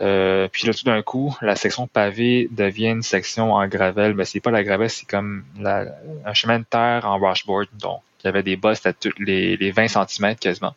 [0.00, 4.14] Euh, puis là, tout d'un coup, la section pavée devient une section en gravel.
[4.14, 5.86] Mais c'est pas la gravel, c'est comme la,
[6.24, 7.68] un chemin de terre en washboard.
[7.74, 10.74] Donc, il y avait des bosses à toutes les, les 20 cm quasiment.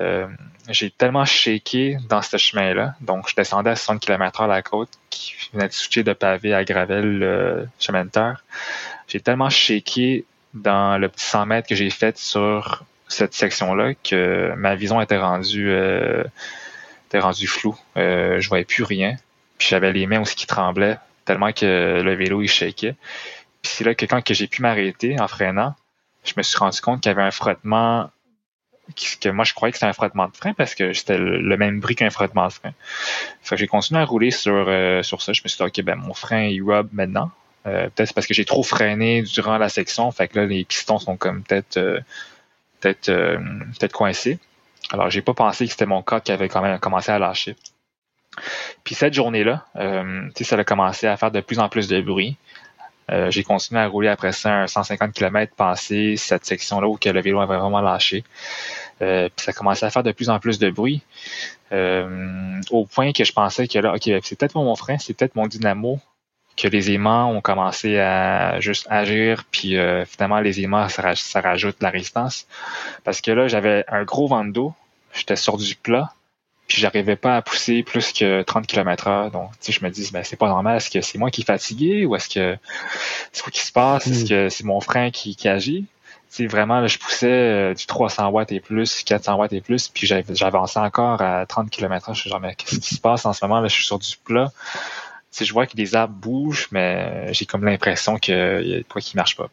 [0.00, 0.26] Euh,
[0.68, 2.94] j'ai tellement shaké dans ce chemin-là.
[3.00, 6.54] Donc, je descendais à 60 km h la côte qui venait de switcher de pavé
[6.54, 8.44] à gravel le chemin de terre.
[9.08, 10.24] J'ai tellement shaké
[10.54, 15.18] dans le petit 100 mètres que j'ai fait sur cette section-là que ma vision était
[15.18, 15.70] rendue...
[15.70, 16.24] Euh,
[17.18, 17.76] rendu flou.
[17.96, 19.16] Euh, je voyais plus rien.
[19.58, 22.96] Puis j'avais les mains aussi qui tremblaient tellement que le vélo il shakeait.
[23.62, 25.74] Puis c'est là que quand j'ai pu m'arrêter en freinant,
[26.24, 28.10] je me suis rendu compte qu'il y avait un frottement
[29.20, 31.80] que moi je croyais que c'était un frottement de frein parce que c'était le même
[31.80, 32.72] bruit qu'un frottement de frein.
[33.42, 35.32] Fait que j'ai continué à rouler sur, euh, sur ça.
[35.32, 37.30] Je me suis dit, OK, ben mon frein il rub maintenant.
[37.66, 40.10] Euh, peut-être parce que j'ai trop freiné durant la section.
[40.10, 42.00] Fait que là, les pistons sont comme peut-être euh,
[42.80, 44.38] peut-être peut-être coincés.
[44.92, 47.56] Alors, j'ai pas pensé que c'était mon cas qui avait quand même commencé à lâcher.
[48.84, 52.36] Puis cette journée-là, euh, ça a commencé à faire de plus en plus de bruit.
[53.10, 57.20] Euh, j'ai continué à rouler après ça un 150 km passé cette section-là où le
[57.20, 58.24] vélo avait vraiment lâché.
[59.02, 61.02] Euh, puis ça commençait à faire de plus en plus de bruit.
[61.72, 65.34] Euh, au point que je pensais que là, OK, c'est peut-être mon frein, c'est peut-être
[65.34, 65.98] mon dynamo,
[66.56, 69.76] que les aimants ont commencé à juste agir, puis
[70.06, 72.46] finalement les aimants, ça, rajoute de la résistance.
[73.04, 74.74] Parce que là, j'avais un gros vent d'eau,
[75.14, 76.12] j'étais sur du plat,
[76.68, 79.30] puis j'arrivais pas à pousser plus que 30 km heure.
[79.30, 80.76] Donc, tu sais, je me dis, ben, c'est pas normal.
[80.76, 82.56] Est-ce que c'est moi qui est fatigué ou est-ce que
[83.32, 84.06] c'est quoi qui se passe?
[84.06, 84.28] Est-ce hmm.
[84.28, 85.86] que c'est mon frein qui, qui agit?
[86.30, 89.60] Tu sais, vraiment, là, je poussais euh, du 300 watts et plus, 400 watts et
[89.60, 92.14] plus, puis j'avançais encore à 30 km heure.
[92.14, 93.60] Je suis genre, mais qu'est-ce qui se passe en ce moment?
[93.60, 94.50] Là, je suis sur du plat.
[95.30, 98.82] Tu sais, je vois que les arbres bougent, mais j'ai comme l'impression qu'il y a
[98.84, 99.50] quoi qui marche pas.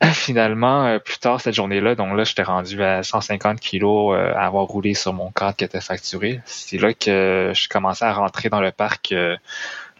[0.12, 4.46] Finalement, euh, plus tard cette journée-là, donc là, j'étais rendu à 150 kilos euh, à
[4.46, 6.40] avoir roulé sur mon cadre qui était facturé.
[6.44, 9.36] C'est là que je commençais à rentrer dans le parc, euh,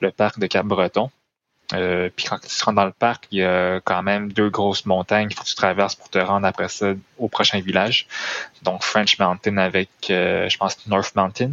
[0.01, 1.11] le parc de Cap-Breton.
[1.71, 5.29] puis quand tu rentres dans le parc, il y a quand même deux grosses montagnes
[5.29, 8.07] qu'il faut que tu traverses pour te rendre après ça au prochain village.
[8.63, 11.53] Donc French Mountain avec, je pense, North Mountain.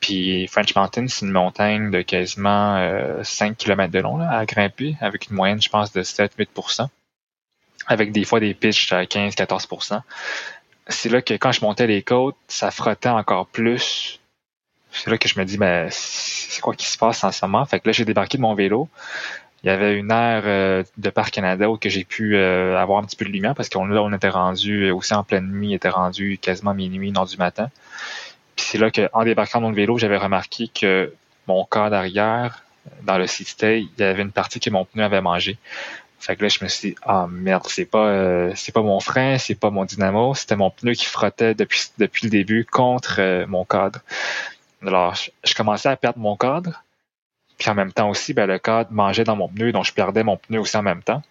[0.00, 2.78] Puis French Mountain, c'est une montagne de quasiment
[3.22, 6.48] 5 km de long à grimper, avec une moyenne, je pense, de 7-8
[7.86, 10.00] avec des fois des pitches à 15-14%
[10.88, 14.20] C'est là que quand je montais les côtes, ça frottait encore plus.
[14.92, 17.64] C'est là que je me dis, ben, c'est quoi qui se passe en ce moment?
[17.66, 18.88] Fait que là, j'ai débarqué de mon vélo.
[19.62, 23.04] Il y avait une aire euh, de Parc Canada où j'ai pu euh, avoir un
[23.04, 25.88] petit peu de lumière parce qu'on on était rendu aussi en pleine nuit, il était
[25.88, 27.68] rendu quasiment minuit, heure du matin.
[28.54, 31.12] Puis c'est là qu'en débarquant de mon vélo, j'avais remarqué que
[31.46, 32.62] mon corps d'arrière,
[33.02, 35.58] dans le stay, il y avait une partie que mon pneu avait mangé.
[36.26, 38.98] Fait que là, je me suis dit, ah merde, c'est pas euh, c'est pas mon
[38.98, 43.20] frein, c'est pas mon dynamo, c'était mon pneu qui frottait depuis depuis le début contre
[43.20, 44.00] euh, mon cadre.
[44.82, 46.82] Alors, je, commençais à perdre mon cadre,
[47.58, 50.24] puis en même temps aussi, ben, le cadre mangeait dans mon pneu, donc je perdais
[50.24, 51.22] mon pneu aussi en même temps.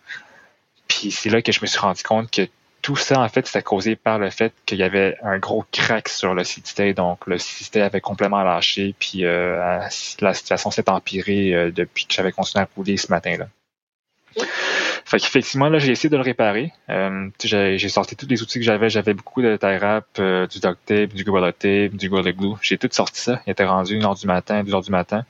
[0.87, 2.47] Puis c'est là que je me suis rendu compte que
[2.81, 6.07] tout ça, en fait, c'était causé par le fait qu'il y avait un gros crack
[6.07, 6.93] sur le cité.
[6.93, 9.81] Donc, le cité avait complètement lâché, puis euh,
[10.21, 13.47] la situation s'est empirée depuis que j'avais continué à rouler ce matin-là.
[15.15, 16.73] Fait qu'effectivement, là, j'ai essayé de le réparer.
[16.89, 18.89] Euh, j'ai sorti tous les outils que j'avais.
[18.89, 22.55] J'avais beaucoup de tie wrap, euh, du duct tape, du gorilla tape, du gorilla glue.
[22.61, 23.41] J'ai tout sorti ça.
[23.47, 25.23] Il était rendu 1h du matin, 2h du matin.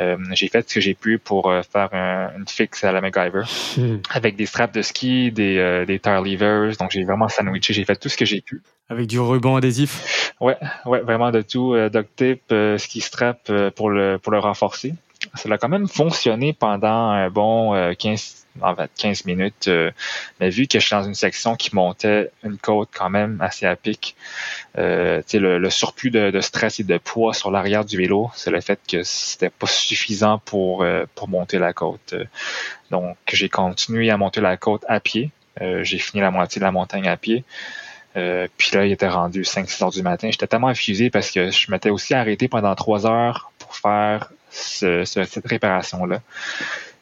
[0.00, 3.44] Euh, j'ai fait ce que j'ai pu pour euh, faire une fixe à la MacGyver
[3.76, 3.98] hmm.
[4.10, 6.76] avec des straps de ski, des, des tire levers.
[6.76, 8.60] Donc j'ai vraiment sandwiché, j'ai fait tout ce que j'ai pu.
[8.88, 10.34] Avec du ruban adhésif.
[10.40, 14.94] Ouais, ouais, vraiment de tout, duct tape, ski strap pour le pour le renforcer.
[15.36, 19.68] Ça a quand même fonctionné pendant un bon 15 en fait 15 minutes.
[19.68, 19.90] Euh,
[20.40, 23.66] mais vu que je suis dans une section qui montait une côte quand même assez
[23.66, 24.16] à pic,
[24.78, 28.60] euh, le, le surplus de, stress et de poids sur l'arrière du vélo, c'est le
[28.60, 32.14] fait que c'était pas suffisant pour, euh, pour monter la côte.
[32.90, 35.30] Donc j'ai continué à monter la côte à pied.
[35.60, 37.44] Euh, j'ai fini la moitié de la montagne à pied.
[38.14, 40.30] puis là, il était rendu 5-6 heures du matin.
[40.30, 45.46] J'étais tellement infusé parce que je m'étais aussi arrêté pendant 3 heures pour faire cette
[45.46, 46.20] réparation-là.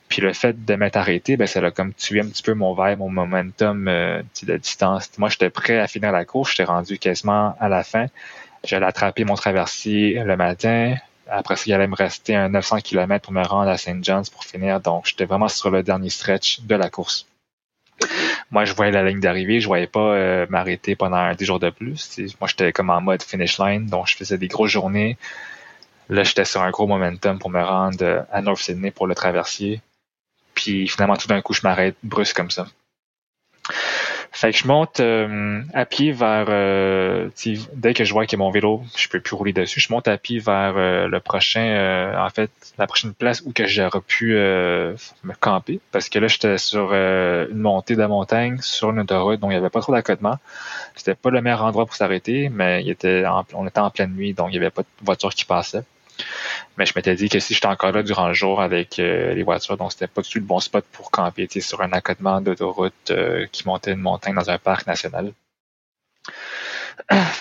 [0.08, 2.74] Puis le fait de m'être arrêté, ben, ça a comme tué un petit peu mon
[2.74, 5.10] vibe, mon momentum euh, de distance.
[5.18, 8.06] Moi, j'étais prêt à finir la course, j'étais rendu quasiment à la fin.
[8.62, 10.94] J'allais attraper mon traversier le matin.
[11.28, 14.04] Après ça, il allait me rester un 900 km pour me rendre à St.
[14.04, 14.80] John's pour finir.
[14.80, 17.26] Donc, j'étais vraiment sur le dernier stretch de la course.
[18.50, 21.70] Moi, je voyais la ligne d'arrivée, je voyais pas euh, m'arrêter pendant 10 jours de
[21.70, 22.18] plus.
[22.40, 25.16] Moi, j'étais comme en mode finish line, donc je faisais des grosses journées.
[26.08, 29.80] Là, j'étais sur un gros momentum pour me rendre à North Sydney pour le traversier.
[30.54, 32.66] Puis finalement, tout d'un coup, je m'arrête brusque comme ça.
[34.34, 37.30] Fait que je monte euh, à pied vers euh,
[37.74, 40.18] dès que je vois que mon vélo, je peux plus rouler dessus, je monte à
[40.18, 45.34] pied vers euh, le prochain en fait la prochaine place où que j'aurais pu me
[45.38, 49.54] camper parce que là j'étais sur une montée de montagne sur une autoroute donc il
[49.54, 50.38] y avait pas trop d'accotement.
[50.96, 52.84] C'était pas le meilleur endroit pour s'arrêter mais
[53.54, 55.84] on était en pleine nuit donc il y avait pas de voiture qui passait.
[56.76, 59.42] Mais je m'étais dit que si j'étais encore là durant le jour avec euh, les
[59.42, 63.10] voitures, donc c'était pas du tout le bon spot pour camper sur un accotement d'autoroute
[63.10, 65.32] euh, qui montait une montagne dans un parc national.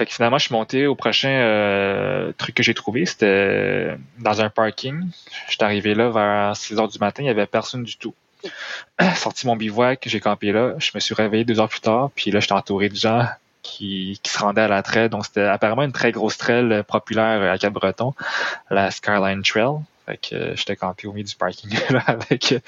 [0.07, 3.05] finalement, je suis monté au prochain euh, truc que j'ai trouvé.
[3.05, 5.09] C'était dans un parking.
[5.49, 8.13] J'étais arrivé là vers 6 heures du matin, il y avait personne du tout.
[9.15, 10.73] Sorti mon bivouac, j'ai campé là.
[10.77, 13.25] Je me suis réveillé deux heures plus tard, puis là, j'étais entouré de gens
[13.63, 15.09] qui, qui se rendait à la trail.
[15.09, 18.13] Donc, c'était apparemment une très grosse trail populaire à Cap-Breton,
[18.69, 19.79] la Skyline Trail.
[20.05, 22.59] Fait que euh, j'étais campé au milieu du parking là, avec, euh,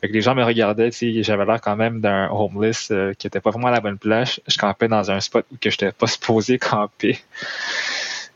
[0.00, 3.26] fait que les gens me regardaient, tu j'avais l'air quand même d'un homeless euh, qui
[3.26, 4.40] était pas vraiment à la bonne place.
[4.46, 7.18] Je campais dans un spot où que j'étais pas supposé camper.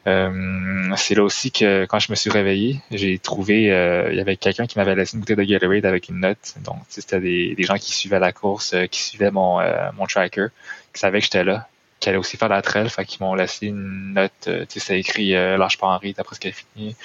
[0.05, 3.62] c'est là aussi que quand je me suis réveillé, j'ai trouvé
[4.10, 6.55] il y avait quelqu'un qui m'avait laissé une bouteille de Gatorade avec une note.
[6.64, 9.60] Donc c'était des, des gens qui suivaient la course, qui suivaient mon
[9.97, 10.48] mon tracker,
[10.93, 11.68] qui savaient que j'étais là,
[12.02, 14.94] qui allaient aussi faire la trail, fait qu'ils m'ont laissé une note, tu sais, ça
[14.94, 16.96] écrit lâche pas Henri, ce qu'elle fini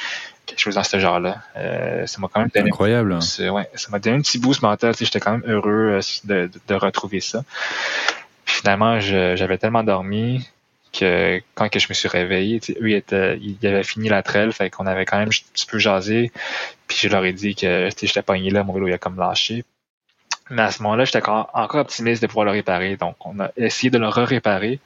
[0.48, 1.44] quelque chose dans ce genre-là.
[1.56, 3.14] Euh, ça m'a quand même donné incroyable.
[3.14, 4.95] ouais, ça m'a donné un petit boost mental.
[4.99, 7.44] J'étais quand même heureux euh, de, de, retrouver ça.
[8.45, 10.48] finalement, j'avais tellement dormi
[10.94, 14.52] que quand que je me suis réveillé, eux ils, étaient, ils avaient fini la trail,
[14.52, 16.32] fait qu'on avait quand même un petit peu jasé.
[16.88, 19.64] Puis je leur ai dit que j'étais pogné là, mon vélo il a comme lâché.
[20.49, 22.95] Mais à ce moment-là, j'étais encore optimiste de pouvoir le réparer.
[22.95, 24.80] Donc, on a essayé de le re-réparer.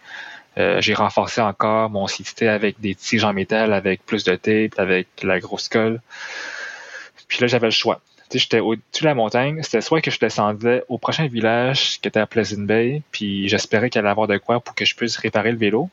[0.58, 4.80] Euh, j'ai renforcé encore mon cité avec des tiges en métal, avec plus de tape,
[4.80, 6.02] avec la grosse colle.
[7.28, 8.02] Puis là, j'avais le choix.
[8.34, 9.62] J'étais au-dessus de la montagne.
[9.62, 13.90] C'était soit que je descendais au prochain village qui était à Pleasant Bay, puis j'espérais
[13.90, 15.90] qu'il allait avoir de quoi pour que je puisse réparer le vélo.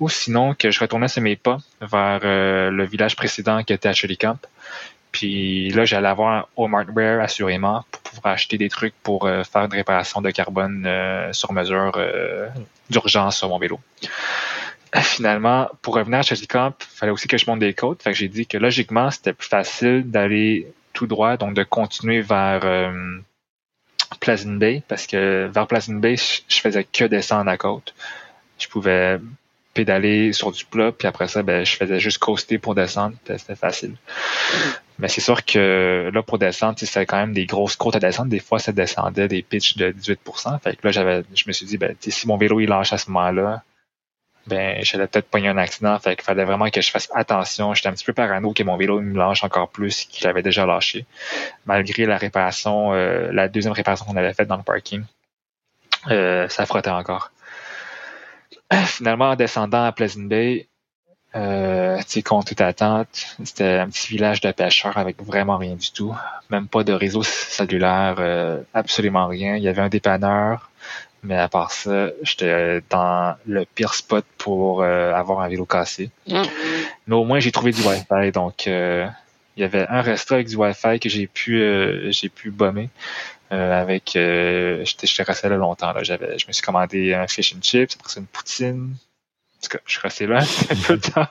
[0.00, 3.88] Ou sinon, que je retournais sur mes pas vers euh, le village précédent qui était
[3.88, 4.18] à Shirley.
[5.14, 9.62] Puis là, j'allais avoir un Wear assurément pour pouvoir acheter des trucs pour euh, faire
[9.62, 10.88] une réparation de carbone
[11.30, 11.92] sur mesure
[12.90, 13.78] d'urgence sur mon vélo.
[15.02, 18.02] Finalement, pour revenir à Chelsea Camp, il fallait aussi que je monte des côtes.
[18.02, 22.22] Fait que j'ai dit que logiquement, c'était plus facile d'aller tout droit, donc de continuer
[22.22, 23.18] vers euh,
[24.20, 27.94] Pleasant Bay, parce que vers Pleasant Bay, je faisais que descendre la côte.
[28.58, 29.18] Je pouvais
[29.74, 33.56] pédaler sur du plat, puis après ça, ben, je faisais juste coaster pour descendre, c'était
[33.56, 33.96] facile.
[34.98, 38.30] Mais c'est sûr que là, pour descendre, c'était quand même des grosses côtes à descendre.
[38.30, 40.60] Des fois, ça descendait des pitches de 18%.
[40.60, 42.98] Fait que là, j'avais, je me suis dit, ben, si mon vélo il lâche à
[42.98, 43.62] ce moment-là,
[44.46, 45.98] ben, j'allais peut-être pogner un accident.
[45.98, 47.74] Fait qu'il fallait vraiment que je fasse attention.
[47.74, 50.64] J'étais un petit peu parano que mon vélo me lâche encore plus qu'il avait déjà
[50.64, 51.06] lâché.
[51.66, 55.02] Malgré la réparation, euh, la deuxième réparation qu'on avait faite dans le parking,
[56.10, 57.32] euh, ça frottait encore.
[58.86, 60.68] Finalement, en descendant à Pleasant Bay,
[61.36, 66.14] euh, contre toute attente, c'était un petit village de pêcheurs avec vraiment rien du tout.
[66.50, 69.56] Même pas de réseau cellulaire, euh, absolument rien.
[69.56, 70.70] Il y avait un dépanneur,
[71.24, 76.10] mais à part ça, j'étais dans le pire spot pour euh, avoir un vélo cassé.
[76.28, 76.42] Mm.
[77.08, 79.08] Mais au moins, j'ai trouvé du Wi-Fi, donc euh,
[79.56, 81.60] il y avait un resto avec du Wi-Fi que j'ai pu
[82.12, 82.90] j'ai pu bomber.
[83.50, 86.02] Avec j'étais resté là longtemps là.
[86.02, 88.96] J'avais je me suis commandé un fish and chips, après ça une poutine,
[89.86, 90.38] je suis resté là
[90.70, 91.26] un peu de temps.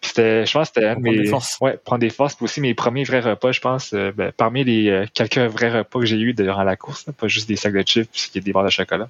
[0.00, 1.30] c'était, je pense que c'était un de mes,
[1.60, 2.34] ouais, prendre des forces.
[2.34, 5.78] Puis aussi mes premiers vrais repas, je pense, euh, ben, parmi les euh, quelques vrais
[5.78, 8.52] repas que j'ai eu durant la course, pas juste des sacs de chips puis des
[8.52, 9.08] barres de chocolat.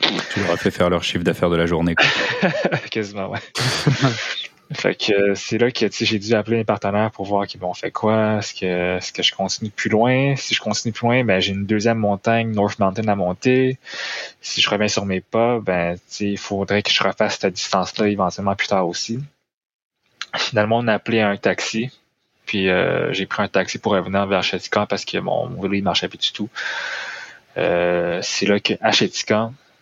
[0.00, 1.94] Tu leur as fait faire leur chiffre d'affaires de la journée.
[2.90, 3.40] Quasiment, ouais.
[4.72, 7.74] Fait que euh, c'est là que j'ai dû appeler mes partenaires pour voir qu'ils m'ont
[7.74, 8.38] fait quoi.
[8.38, 10.34] Est-ce que, est-ce que je continue plus loin?
[10.36, 13.78] Si je continue plus loin, ben j'ai une deuxième montagne, North Mountain, à monter.
[14.40, 18.56] Si je reviens sur mes pas, ben il faudrait que je refasse cette distance-là éventuellement
[18.56, 19.20] plus tard aussi.
[20.34, 21.90] Finalement, on a appelé un taxi.
[22.44, 25.82] Puis euh, j'ai pris un taxi pour revenir vers Chetican parce que mon, vélo il
[25.82, 26.48] marchait plus du tout.
[27.56, 28.92] Euh, c'est là que à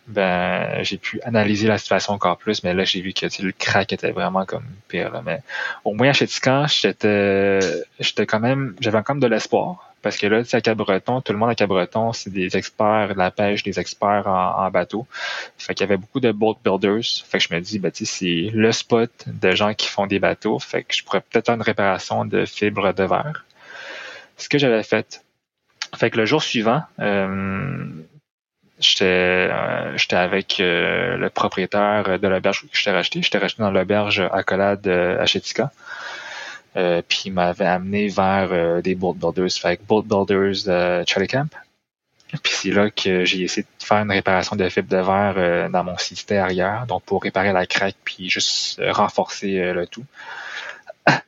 [0.06, 3.93] ben j'ai pu analyser la situation encore plus, mais là j'ai vu que le crack
[3.93, 5.22] était vraiment comme pire.
[5.24, 5.40] Mais
[5.85, 7.60] au moins à Chétican, j'étais
[7.98, 9.94] j'étais quand même j'avais quand même de l'espoir.
[10.05, 13.31] Parce que là, à Cabreton, tout le monde à Cabreton, c'est des experts de la
[13.31, 15.06] pêche, des experts en, bateau.
[15.56, 17.24] Fait qu'il y avait beaucoup de boat builders.
[17.26, 20.59] Fait que je me dis, ben, c'est le spot de gens qui font des bateaux.
[20.59, 23.47] Fait que je pourrais peut-être faire une réparation de fibres de verre.
[24.36, 25.24] Ce que j'avais fait.
[25.97, 27.86] Fait que le jour suivant, euh,
[28.80, 33.22] J'étais euh, j'étais avec euh, le propriétaire de l'auberge que j'étais racheté.
[33.22, 35.70] J'étais racheté dans l'auberge accolade euh, à Chetika.
[36.74, 41.48] puis il m'avait amené vers des boat builders, fait boat builders de Charlie Camp.
[42.42, 45.84] Puis c'est là que j'ai essayé de faire une réparation de fibre de verre dans
[45.84, 50.05] mon système arrière, donc pour réparer la craque puis juste renforcer le tout.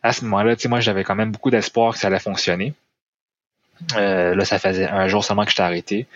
[0.03, 2.75] À ce moment-là, tu sais, moi j'avais quand même beaucoup d'espoir que ça allait fonctionner.
[3.95, 6.09] là, ça faisait un jour seulement que j'étais arrêté.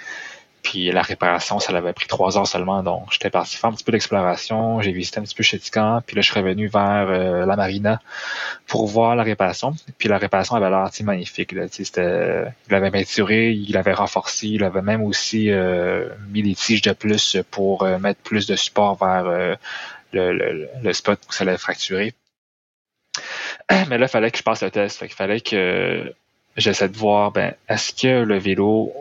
[0.62, 2.82] Puis la réparation, ça l'avait pris trois heures seulement.
[2.82, 4.80] Donc, j'étais parti faire un petit peu d'exploration.
[4.80, 6.00] J'ai visité un petit peu chez Tican.
[6.06, 8.00] Puis là, je suis revenu vers euh, la marina
[8.66, 9.74] pour voir la réparation.
[9.98, 11.52] Puis la réparation avait l'air magnifique.
[11.52, 11.66] Là.
[11.70, 16.82] C'était, il avait peinturé, il avait renforcé, il avait même aussi euh, mis des tiges
[16.82, 19.56] de plus pour euh, mettre plus de support vers
[20.12, 22.14] le, spot où ça allait fracturer.
[23.88, 24.98] Mais là, il fallait que je passe le test.
[25.00, 26.12] Qu'il fallait que
[26.56, 28.92] j'essaie de voir, ben, est-ce que le vélo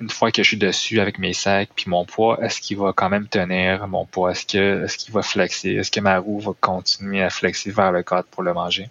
[0.00, 2.92] une fois que je suis dessus avec mes sacs, puis mon poids, est-ce qu'il va
[2.94, 4.30] quand même tenir mon poids?
[4.32, 5.72] Est-ce que est-ce qu'il va flexer?
[5.72, 8.88] Est-ce que ma roue va continuer à flexer vers le cadre pour le manger?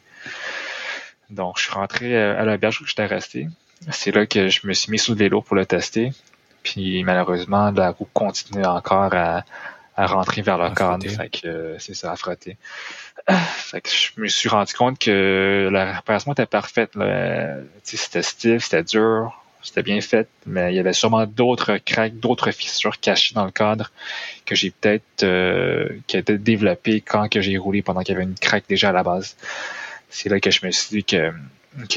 [1.31, 3.48] Donc, je suis rentré à l'auberge où j'étais resté.
[3.91, 6.11] C'est là que je me suis mis sous le vélo pour le tester.
[6.64, 9.44] Puis malheureusement, la roue continue encore à,
[9.95, 11.07] à rentrer vers le cadre.
[11.07, 12.57] Fait que c'est ça, à frotter.
[13.30, 16.91] Fait que je me suis rendu compte que la réparation était parfaite.
[17.84, 22.52] C'était stiff, c'était dur, c'était bien fait, mais il y avait sûrement d'autres cracks, d'autres
[22.52, 23.91] fissures cachées dans le cadre
[24.45, 28.15] que j'ai peut-être euh, qui a été développé quand que j'ai roulé pendant qu'il y
[28.15, 29.36] avait une craque déjà à la base.
[30.10, 31.34] C'est là que je me suis dit que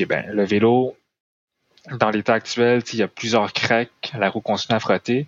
[0.05, 0.97] ben le vélo
[1.91, 5.27] dans l'état actuel, il y a plusieurs cracks, la roue continue à frotter.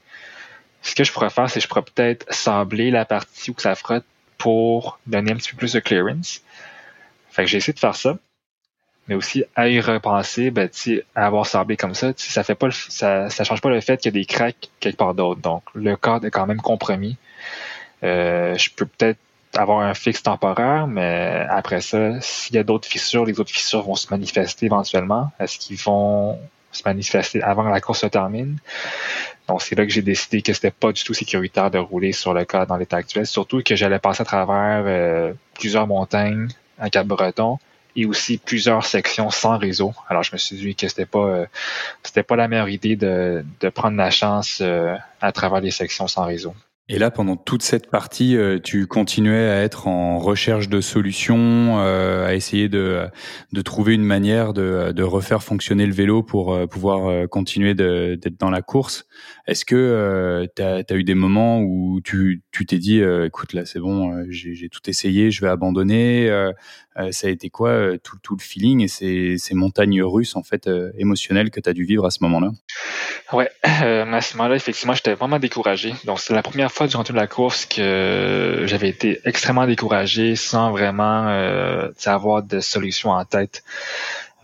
[0.82, 3.74] Ce que je pourrais faire, c'est que je pourrais peut-être sabler la partie où ça
[3.74, 4.04] frotte
[4.38, 6.42] pour donner un petit peu plus de clearance.
[7.30, 8.18] Fait que j'ai essayé de faire ça.
[9.08, 10.68] Mais aussi, à y repenser, ben,
[11.14, 14.14] à avoir sablé comme ça, ça fait pas ça, ça change pas le fait qu'il
[14.14, 15.40] y a des cracks quelque part d'autre.
[15.40, 17.16] Donc, le cadre est quand même compromis.
[18.02, 19.18] Euh, je peux peut-être
[19.54, 23.82] avoir un fixe temporaire, mais après ça, s'il y a d'autres fissures, les autres fissures
[23.82, 25.30] vont se manifester éventuellement.
[25.38, 26.38] Est-ce qu'ils vont
[26.72, 28.58] se manifester avant la course se termine?
[29.48, 32.32] Donc, c'est là que j'ai décidé que c'était pas du tout sécuritaire de rouler sur
[32.32, 36.48] le cas dans l'état actuel, surtout que j'allais passer à travers euh, plusieurs montagnes
[36.78, 37.58] à Cap-Breton
[37.96, 39.94] et aussi plusieurs sections sans réseau.
[40.08, 41.46] Alors, je me suis dit que c'était pas euh,
[42.02, 46.08] c'était pas la meilleure idée de, de prendre la chance euh, à travers les sections
[46.08, 46.54] sans réseau.
[46.90, 51.78] Et là, pendant toute cette partie, euh, tu continuais à être en recherche de solutions,
[51.80, 53.06] euh, à essayer de,
[53.52, 58.38] de trouver une manière de, de refaire fonctionner le vélo pour euh, pouvoir continuer d'être
[58.38, 59.06] dans la course.
[59.46, 64.26] Est-ce que tu as, eu des moments où tu t'es dit, écoute, là c'est bon,
[64.28, 66.28] j'ai tout essayé, je vais abandonner
[67.12, 70.68] Ça a été quoi tout, tout le feeling et ces, ces montagnes russes en fait
[70.98, 72.50] émotionnelles que tu as dû vivre à ce moment-là?
[73.34, 75.92] Ouais, à ce moment-là, effectivement, j'étais vraiment découragé.
[76.04, 80.70] Donc c'est la première fois durant toute la course que j'avais été extrêmement découragé sans
[80.70, 83.64] vraiment euh, avoir de solution en tête.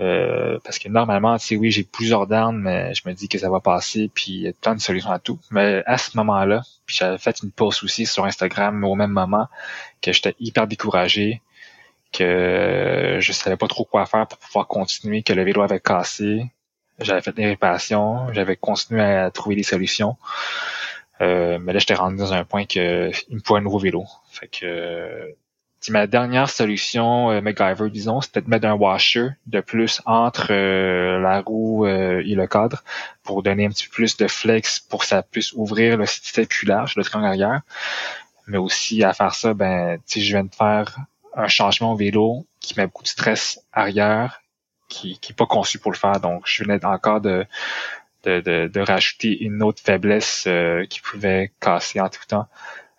[0.01, 3.39] Euh, parce que normalement, tu sais, oui, j'ai plusieurs d'armes, mais je me dis que
[3.39, 5.39] ça va passer, puis il y a plein de solutions à tout.
[5.51, 9.47] Mais à ce moment-là, puis j'avais fait une pause aussi sur Instagram au même moment
[10.03, 11.43] que j'étais hyper découragé,
[12.13, 16.51] que je savais pas trop quoi faire pour pouvoir continuer, que le vélo avait cassé.
[17.01, 20.17] J'avais fait des réparations, j'avais continué à trouver des solutions.
[21.21, 24.07] Euh, mais là, j'étais rendu dans un point que il me faut un nouveau vélo.
[24.31, 25.33] Fait que euh,
[25.89, 31.19] ma dernière solution euh, MacGyver, disons, c'était de mettre un washer de plus entre euh,
[31.21, 32.83] la roue et le cadre
[33.23, 36.47] pour donner un petit peu plus de flex pour que ça puisse ouvrir le système
[36.47, 37.61] plus large, le triangle arrière.
[38.47, 40.97] Mais aussi à faire ça, ben, je viens de faire
[41.35, 44.40] un changement au vélo qui met beaucoup de stress arrière,
[44.91, 46.21] qui n'est pas conçu pour le faire.
[46.21, 47.47] Donc, je venais encore de
[48.25, 52.47] de, de, rajouter une autre faiblesse euh, qui pouvait casser en tout temps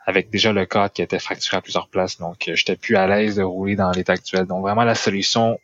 [0.05, 2.17] avec déjà le cadre qui était fracturé à plusieurs places.
[2.17, 4.45] Donc, euh, j'étais plus à l'aise de rouler dans l'état actuel.
[4.45, 5.59] Donc, vraiment, la solution,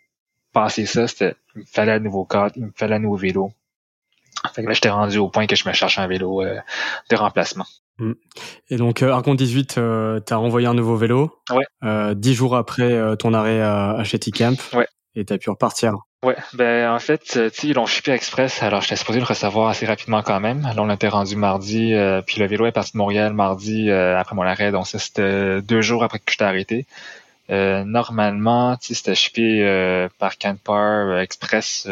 [0.53, 3.51] passer ça, c'était, il me fallait un nouveau cadre, il me fallait un nouveau vélo.
[4.53, 6.59] Fait que là, j'étais rendu au point que je me cherchais un vélo euh,
[7.09, 7.65] de remplacement.
[7.97, 8.13] Mm.
[8.69, 11.41] Et donc, Argon 18, tu as envoyé un nouveau vélo.
[11.49, 12.15] Ouais.
[12.15, 14.57] dix jours après ton arrêt à, à Shetty Camp.
[14.73, 14.87] Ouais.
[15.15, 15.95] Et tu as pu repartir.
[16.23, 19.26] Ouais, ben en fait, euh, tu sais, ils l'ont shippé express, alors j'étais supposé le
[19.26, 20.64] recevoir assez rapidement quand même.
[20.64, 24.18] Là, on l'était rendu mardi, euh, puis le vélo est parti de Montréal mardi euh,
[24.18, 26.85] après mon arrêt, donc ça c'était deux jours après que j'étais arrêté.
[27.49, 31.88] normalement, tu sais, c'était shippé par Canpar Express,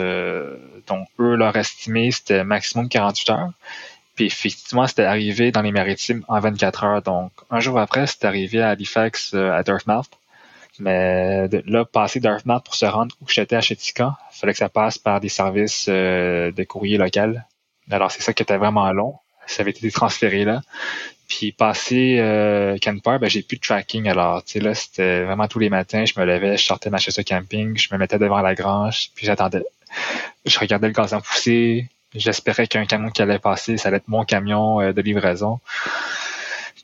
[0.87, 3.51] donc eux leur estimé c'était maximum 48 heures.
[4.15, 7.01] Puis effectivement, c'était arrivé dans les maritimes en 24 heures.
[7.03, 10.09] Donc un jour après, c'était arrivé à Halifax à Dartmouth.
[10.79, 14.69] Mais là, passer Dartmouth pour se rendre où j'étais à Chetika, il fallait que ça
[14.69, 17.45] passe par des services euh, de courrier local.
[17.89, 19.15] Alors, c'est ça qui était vraiment long.
[19.47, 20.61] Ça avait été transféré là.
[21.27, 24.07] Puis passer euh, ben, j'ai plus de tracking.
[24.07, 26.97] Alors, tu sais, là, c'était vraiment tous les matins, je me levais, je sortais ma
[26.97, 29.65] chaise de camping, je me mettais devant la grange, puis j'attendais.
[30.45, 31.89] Je regardais le gazon pousser.
[32.13, 35.59] J'espérais qu'un camion qui allait passer, ça allait être mon camion euh, de livraison.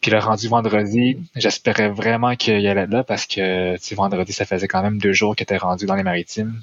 [0.01, 4.81] Puis le rendu vendredi, j'espérais vraiment qu'il allait là parce que vendredi, ça faisait quand
[4.81, 6.61] même deux jours qu'il était rendu dans les maritimes.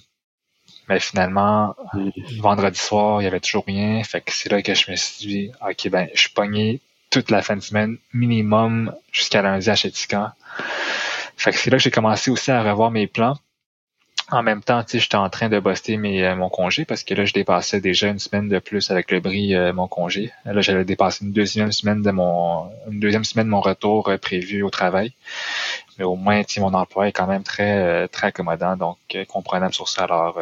[0.89, 1.77] Mais finalement,
[2.39, 4.03] vendredi soir, il y avait toujours rien.
[4.03, 7.31] Fait que c'est là que je me suis dit, OK, ben, je suis pogné toute
[7.31, 10.35] la fin de semaine, minimum jusqu'à lundi à Chetika.
[11.37, 13.39] Fait que c'est là que j'ai commencé aussi à revoir mes plans
[14.31, 17.25] en même temps, j'étais en train de bosser mes, euh, mon congé parce que là,
[17.25, 20.33] je dépassais déjà une semaine de plus avec le bris euh, mon congé.
[20.45, 24.19] Là, j'allais dépasser une deuxième semaine de mon une deuxième semaine de mon retour euh,
[24.19, 25.13] prévu au travail.
[25.99, 30.05] Mais au moins, mon emploi est quand même très très accommodant, donc comprenable sur ça.
[30.05, 30.41] Alors,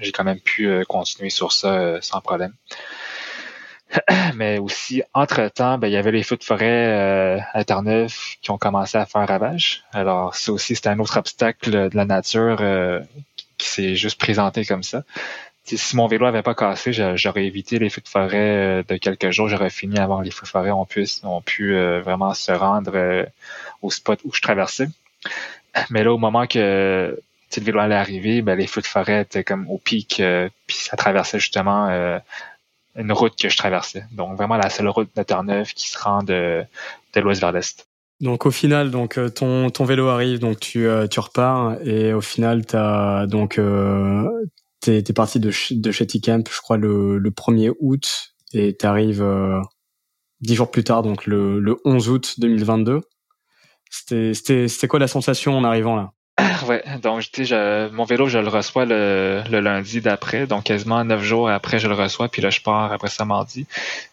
[0.00, 2.52] j'ai quand même pu continuer sur ça sans problème.
[4.34, 8.50] Mais aussi, entre-temps, ben, il y avait les feux de forêt euh, à Terre-Neuve qui
[8.50, 9.84] ont commencé à faire ravage.
[9.92, 13.00] Alors, ça aussi, c'était un autre obstacle de la nature euh,
[13.58, 15.02] qui s'est juste présenté comme ça.
[15.64, 19.48] si mon vélo avait pas cassé, j'aurais évité les feux de forêt de quelques jours.
[19.48, 23.26] J'aurais fini avant les feux de forêt ont pu, ont pu vraiment se rendre
[23.82, 24.88] au spot où je traversais.
[25.90, 27.18] Mais là, au moment que
[27.56, 30.22] le vélo allait arriver, ben, les feux de forêt étaient comme au pic,
[30.66, 31.88] puis ça traversait justement
[32.96, 34.04] une route que je traversais.
[34.12, 36.64] Donc vraiment la seule route de Terre-Neuve qui se rend de,
[37.14, 37.86] de l'ouest vers l'est.
[38.20, 42.14] Donc au final, donc euh, ton ton vélo arrive, donc tu euh, tu repars et
[42.14, 44.26] au final t'as donc euh,
[44.80, 49.22] t'es t'es parti de de chez Camp, je crois le le 1er août et t'arrives
[49.22, 49.60] euh,
[50.40, 53.02] dix jours plus tard, donc le le 11 août 2022.
[53.90, 56.12] C'était c'était c'était quoi la sensation en arrivant là?
[56.66, 61.22] Ouais, donc je, mon vélo, je le reçois le, le lundi d'après, donc quasiment neuf
[61.22, 63.66] jours après, je le reçois, puis là, je pars après ça mardi.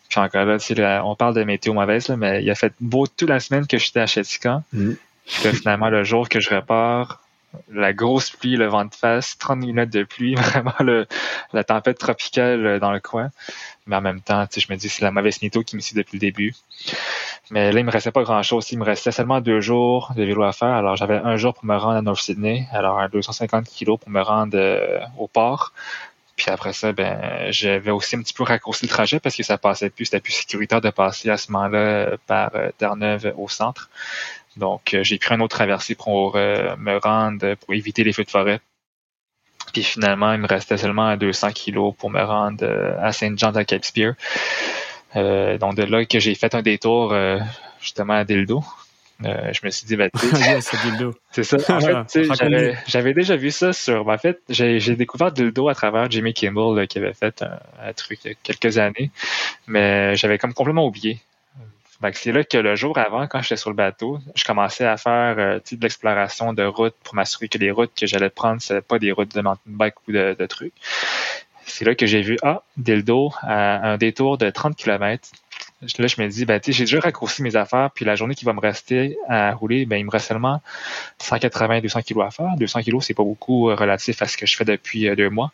[0.10, 3.08] Puis encore là, là on parle de météo mauvaise, là, mais il a fait beau
[3.08, 4.62] toute la semaine que j'étais à Chetika.
[4.72, 4.94] Mm.
[5.26, 7.23] Puis finalement, le jour que je repars,
[7.72, 11.06] la grosse pluie, le vent de face, 30 minutes de pluie, vraiment
[11.54, 13.30] la tempête tropicale dans le coin.
[13.86, 16.16] Mais en même temps, je me dis c'est la mauvaise météo qui me suit depuis
[16.16, 16.54] le début.
[17.52, 18.72] Mais là, il me restait pas grand-chose.
[18.72, 20.70] Il me restait seulement deux jours de vélo à faire.
[20.70, 22.66] Alors, j'avais un jour pour me rendre à North Sydney.
[22.72, 25.74] Alors, un 250 kilos pour me rendre euh, au port.
[26.36, 29.60] Puis après ça, ben, j'avais aussi un petit peu raccourci le trajet parce que ça
[29.60, 33.90] passait plus, c'était plus sécuritaire de passer à ce moment-là par euh, Terre-Neuve au centre.
[34.58, 38.30] Donc, euh, j'ai pris un autre traversée pour me rendre, pour éviter les feux de
[38.30, 38.60] forêt.
[39.72, 42.66] Puis finalement, il me restait seulement 200 kilos pour me rendre
[43.00, 44.14] à John à Cape Spear.
[45.16, 47.40] Euh, donc de là que j'ai fait un détour euh,
[47.80, 48.64] justement à Dildo.
[49.24, 50.10] Euh, je me suis dit, bah,
[51.32, 51.78] c'est ça.
[51.78, 52.24] En fait,
[52.88, 54.06] j'avais déjà vu ça sur.
[54.06, 58.20] Ben, en fait, j'ai découvert Dildo à travers Jimmy Kimball qui avait fait un, truc
[58.26, 59.12] il y a quelques années,
[59.68, 61.20] mais j'avais comme complètement oublié.
[62.14, 65.36] C'est là que le jour avant, quand j'étais sur le bateau, je commençais à faire
[65.36, 69.12] de l'exploration de routes pour m'assurer que les routes que j'allais prendre, ce pas des
[69.12, 70.74] routes de mountain bike ou de, trucs
[71.66, 75.30] c'est là que j'ai vu, ah, Dildo, un détour de 30 km.
[75.98, 78.54] Là, je me dis, ben, j'ai déjà raccourci mes affaires, puis la journée qui va
[78.54, 80.62] me rester à rouler, ben, il me reste seulement
[81.20, 82.56] 180, 200 kilos à faire.
[82.58, 85.30] 200 kilos, c'est pas beaucoup euh, relatif à ce que je fais depuis euh, deux
[85.30, 85.52] mois.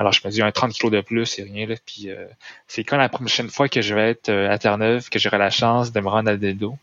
[0.00, 1.74] Alors, je me dis, un 30 kilos de plus, c'est rien, là.
[1.84, 2.24] Puis, euh,
[2.66, 5.50] c'est quand la prochaine fois que je vais être euh, à Terre-Neuve que j'aurai la
[5.50, 6.74] chance de me rendre à Dildo.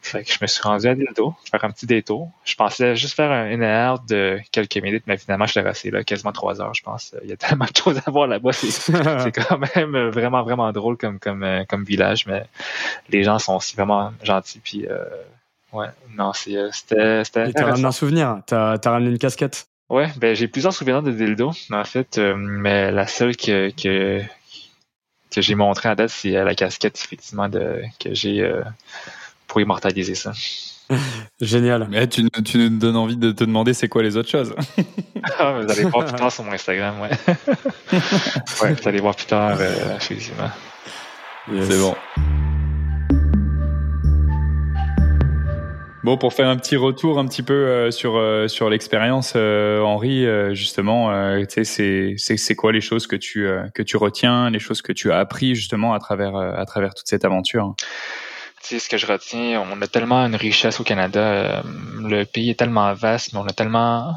[0.00, 2.30] Fait que je me suis rendu à Dildo, faire un petit détour.
[2.44, 5.90] Je pensais juste faire un une heure de quelques minutes, mais finalement, je l'ai resté
[5.90, 7.16] là quasiment trois heures, je pense.
[7.24, 8.52] Il y a tellement de choses à voir là-bas.
[8.52, 8.92] C'est
[9.48, 12.44] quand même vraiment, vraiment drôle comme, comme, euh, comme village, mais
[13.08, 14.60] les gens sont aussi vraiment gentils.
[14.62, 14.86] Puis,
[15.72, 16.70] ouais, non, c'était.
[17.24, 19.66] T'as ramené un souvenir, t'as as ramené une casquette?
[19.92, 24.22] Ouais, ben j'ai plusieurs souvenirs de dildo, en fait, euh, mais la seule que, que,
[25.30, 28.62] que j'ai montrée à date, c'est la casquette, effectivement, de, que j'ai euh,
[29.46, 30.32] pour immortaliser ça.
[31.42, 31.88] Génial.
[31.90, 34.54] Mais tu, tu nous donnes envie de te demander c'est quoi les autres choses.
[35.38, 37.10] ah, vous allez voir plus tard sur mon Instagram, ouais.
[38.62, 40.50] ouais, vous allez voir plus tard, euh, effectivement.
[41.48, 41.94] C'est bon.
[46.04, 49.80] Bon, pour faire un petit retour un petit peu euh, sur euh, sur l'expérience, euh,
[49.82, 51.12] Henri, justement,
[51.46, 54.92] tu sais, c'est c'est quoi les choses que tu que tu retiens, les choses que
[54.92, 57.74] tu as appris justement à travers à travers toute cette aventure?
[58.62, 61.62] Tu sais, ce que je retiens, on a tellement une richesse au Canada.
[62.00, 64.16] le pays est tellement vaste, mais on a tellement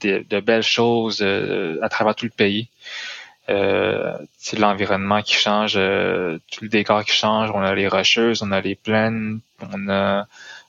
[0.00, 2.68] de, de belles choses à travers tout le pays.
[3.48, 4.16] Euh,
[4.56, 7.50] l'environnement qui change, tout le décor qui change.
[7.52, 9.40] On a les rocheuses, on a les plaines,
[9.72, 10.26] on a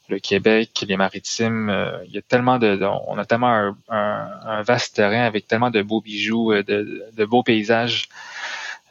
[0.10, 4.96] le Québec, les maritimes, euh, il y a tellement de, on a tellement un, vaste
[4.96, 8.10] terrain avec tellement de beaux bijoux, euh, de, beaux paysages.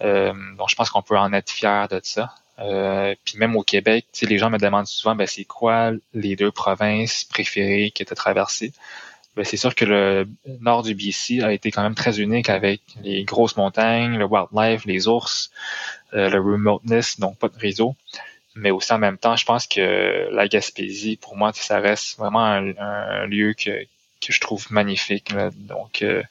[0.01, 2.35] Euh, donc je pense qu'on peut en être fier de ça.
[3.25, 7.25] puis même au Québec, les gens me demandent souvent, ben, c'est quoi les deux provinces
[7.25, 8.73] préférées qui étaient traversées?
[9.37, 10.29] Ben, c'est sûr que le
[10.61, 14.85] nord du BC a été quand même très unique avec les grosses montagnes, le wildlife,
[14.87, 15.51] les ours,
[16.13, 17.97] le remoteness, donc pas de réseau
[18.55, 22.45] mais aussi en même temps, je pense que la Gaspésie, pour moi, ça reste vraiment
[22.45, 23.85] un, lieu que,
[24.21, 25.33] que je trouve magnifique.
[25.69, 26.23] Donc, euh,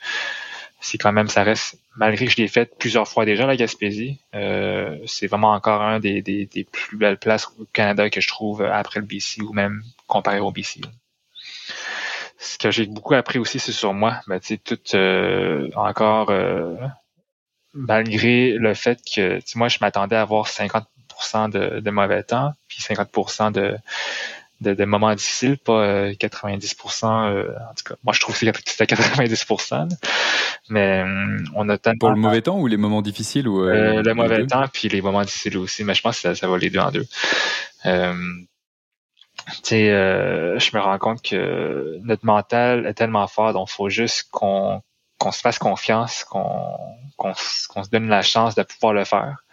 [0.80, 4.20] c'est quand même, ça reste, malgré que je l'ai fait plusieurs fois déjà, la Gaspésie,
[4.36, 8.28] euh, c'est vraiment encore un des, des, des, plus belles places au Canada que je
[8.28, 10.82] trouve après le BC ou même comparé au BC.
[12.38, 14.20] Ce que j'ai beaucoup appris aussi, c'est sur moi.
[14.28, 16.32] Ben, tu sais, tout euh, encore,
[17.74, 20.88] malgré le fait que, moi, je m'attendais à avoir 50
[21.50, 23.78] de, mauvais temps, puis 50 de,
[24.62, 27.06] de, moments difficiles, pas 90%.
[27.06, 29.90] en tout cas, moi je trouve que c'était 90%.
[30.70, 31.04] Mais
[31.56, 34.68] on a tant pour le mauvais temps ou les moments difficiles ou le mauvais temps
[34.72, 35.84] puis les moments difficiles aussi.
[35.84, 37.06] Mais je pense que ça, ça va les deux en deux.
[39.72, 44.30] Euh, je me rends compte que notre mental est tellement fort, donc il faut juste
[44.32, 44.82] qu'on
[45.18, 46.78] qu'on se fasse confiance, qu'on
[47.18, 49.44] qu'on se donne la chance de pouvoir le faire.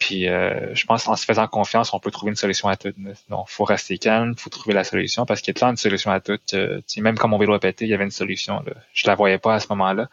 [0.00, 2.92] Puis euh, je pense qu'en se faisant confiance, on peut trouver une solution à tout.
[3.28, 6.10] Donc, faut rester calme, faut trouver la solution parce qu'il y a plein de solutions
[6.10, 6.38] à tout.
[6.54, 8.62] Euh, même quand mon vélo a pété, il y avait une solution.
[8.66, 8.72] Là.
[8.94, 10.08] Je la voyais pas à ce moment-là,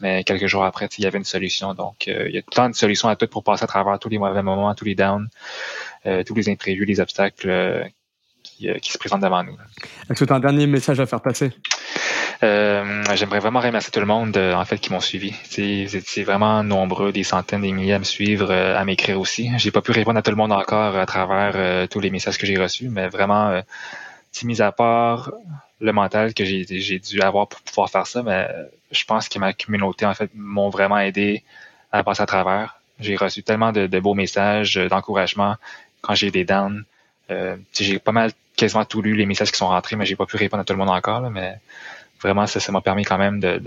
[0.00, 1.74] mais quelques jours après, il y avait une solution.
[1.74, 4.08] Donc, euh, il y a plein de solutions à tout pour passer à travers tous
[4.08, 5.28] les mauvais moments, tous les downs,
[6.06, 7.90] euh, tous les imprévus, les obstacles
[8.42, 9.56] qui, qui, se présentent devant nous.
[10.08, 11.52] Est-ce que tu as un dernier message à faire passer?
[12.42, 15.34] Euh, J'aimerais vraiment remercier tout le monde euh, en fait qui m'ont suivi.
[15.44, 19.50] C'est vraiment nombreux, des centaines, des milliers à me suivre, euh, à m'écrire aussi.
[19.56, 22.38] J'ai pas pu répondre à tout le monde encore à travers euh, tous les messages
[22.38, 23.60] que j'ai reçus, mais vraiment, euh,
[24.44, 25.32] mis à part
[25.80, 28.48] le mental que j'ai dû avoir pour pouvoir faire ça, mais
[28.90, 31.42] je pense que ma communauté en fait m'ont vraiment aidé
[31.90, 32.80] à passer à travers.
[33.00, 35.56] J'ai reçu tellement de, de beaux messages d'encouragement
[36.02, 36.84] quand j'ai des downs.
[37.72, 40.36] j'ai pas mal quasiment tout lu les messages qui sont rentrés, mais j'ai pas pu
[40.36, 41.20] répondre à tout le monde encore.
[41.20, 41.58] Là, mais
[42.20, 43.58] vraiment, ça, m'a permis quand même de,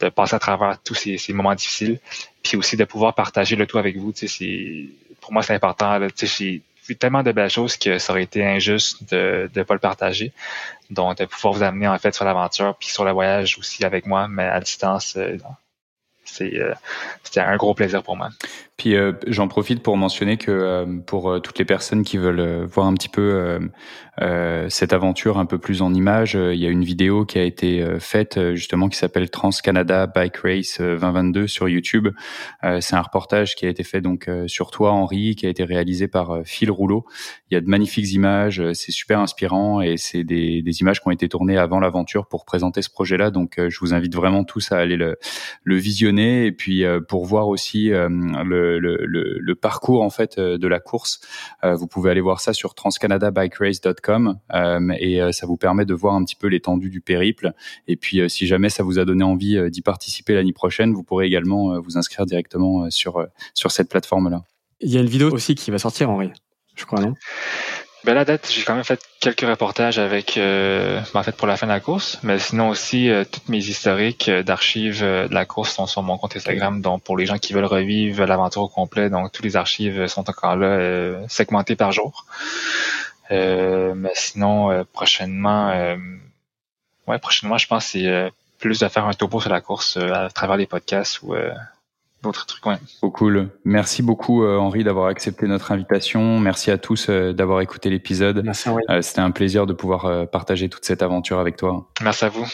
[0.00, 1.98] de, passer à travers tous ces, moments difficiles,
[2.42, 4.12] puis aussi de pouvoir partager le tout avec vous.
[5.20, 5.98] Pour moi, c'est important.
[6.16, 9.80] J'ai vu tellement de belles choses que ça aurait été injuste de ne pas le
[9.80, 10.32] partager.
[10.90, 14.06] Donc, de pouvoir vous amener en fait sur l'aventure, puis sur le voyage aussi avec
[14.06, 15.36] moi, mais à distance, euh,
[16.40, 16.74] euh,
[17.22, 18.30] c'était un gros plaisir pour moi.
[18.76, 22.64] Puis euh, j'en profite pour mentionner que euh, pour euh, toutes les personnes qui veulent
[22.64, 23.58] voir un petit peu
[24.18, 27.84] cette aventure un peu plus en images, il y a une vidéo qui a été
[28.00, 32.08] faite justement qui s'appelle Trans Canada Bike Race 2022 sur YouTube.
[32.80, 36.08] c'est un reportage qui a été fait donc sur toi Henri, qui a été réalisé
[36.08, 37.06] par Phil Rouleau.
[37.50, 41.08] Il y a de magnifiques images, c'est super inspirant et c'est des, des, images qui
[41.08, 43.30] ont été tournées avant l'aventure pour présenter ce projet-là.
[43.30, 45.16] Donc je vous invite vraiment tous à aller le,
[45.64, 50.80] le visionner et puis pour voir aussi le le, parcours en fait euh, de la
[50.80, 51.20] course.
[51.64, 56.14] Euh, vous pouvez aller voir ça sur transcanadabikerace.com euh, et ça vous permet de voir
[56.14, 57.52] un petit peu l'étendue du périple.
[57.88, 61.26] Et puis, si jamais ça vous a donné envie d'y participer l'année prochaine, vous pourrez
[61.26, 64.42] également vous inscrire directement sur sur cette plateforme-là.
[64.80, 66.30] Il y a une vidéo aussi qui va sortir, Henri.
[66.74, 67.14] Je crois, non?
[68.06, 71.48] Ben, la date, j'ai quand même fait quelques reportages avec, euh, ben, en fait, pour
[71.48, 75.34] la fin de la course, mais sinon aussi, euh, toutes mes historiques euh, d'archives de
[75.34, 76.80] la course sont sur mon compte Instagram.
[76.82, 80.30] Donc, pour les gens qui veulent revivre l'aventure au complet, donc, tous les archives sont
[80.30, 82.26] encore là, segmentées par jour.
[83.30, 85.96] Mais sinon, prochainement,
[87.06, 90.56] ouais, prochainement, je pense c'est plus de faire un topo sur la course à travers
[90.56, 91.34] les podcasts ou
[92.22, 92.66] d'autres trucs.
[92.66, 92.76] Ouais.
[93.10, 93.48] cool.
[93.64, 96.40] Merci beaucoup euh, Henri d'avoir accepté notre invitation.
[96.40, 98.44] Merci à tous euh, d'avoir écouté l'épisode.
[98.90, 101.88] Euh, c'était un plaisir de pouvoir partager toute cette aventure avec toi.
[102.02, 102.46] Merci à vous.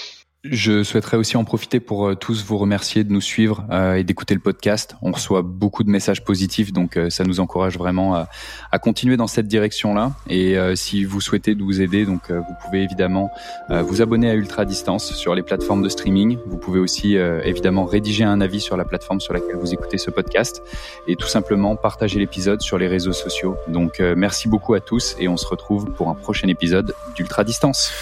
[0.44, 4.02] Je souhaiterais aussi en profiter pour euh, tous vous remercier de nous suivre euh, et
[4.02, 4.96] d'écouter le podcast.
[5.00, 8.28] On reçoit beaucoup de messages positifs, donc euh, ça nous encourage vraiment à,
[8.72, 10.10] à continuer dans cette direction-là.
[10.28, 13.30] Et si vous souhaitez nous aider, donc vous pouvez évidemment
[13.68, 16.38] vous abonner à Ultra Distance sur les plateformes de streaming.
[16.46, 20.10] Vous pouvez aussi évidemment rédiger un avis sur la plateforme sur laquelle vous écoutez ce
[20.10, 20.62] podcast
[21.06, 23.56] et tout simplement partager l'épisode sur les réseaux sociaux.
[23.68, 27.92] Donc merci beaucoup à tous et on se retrouve pour un prochain épisode d'Ultra Distance.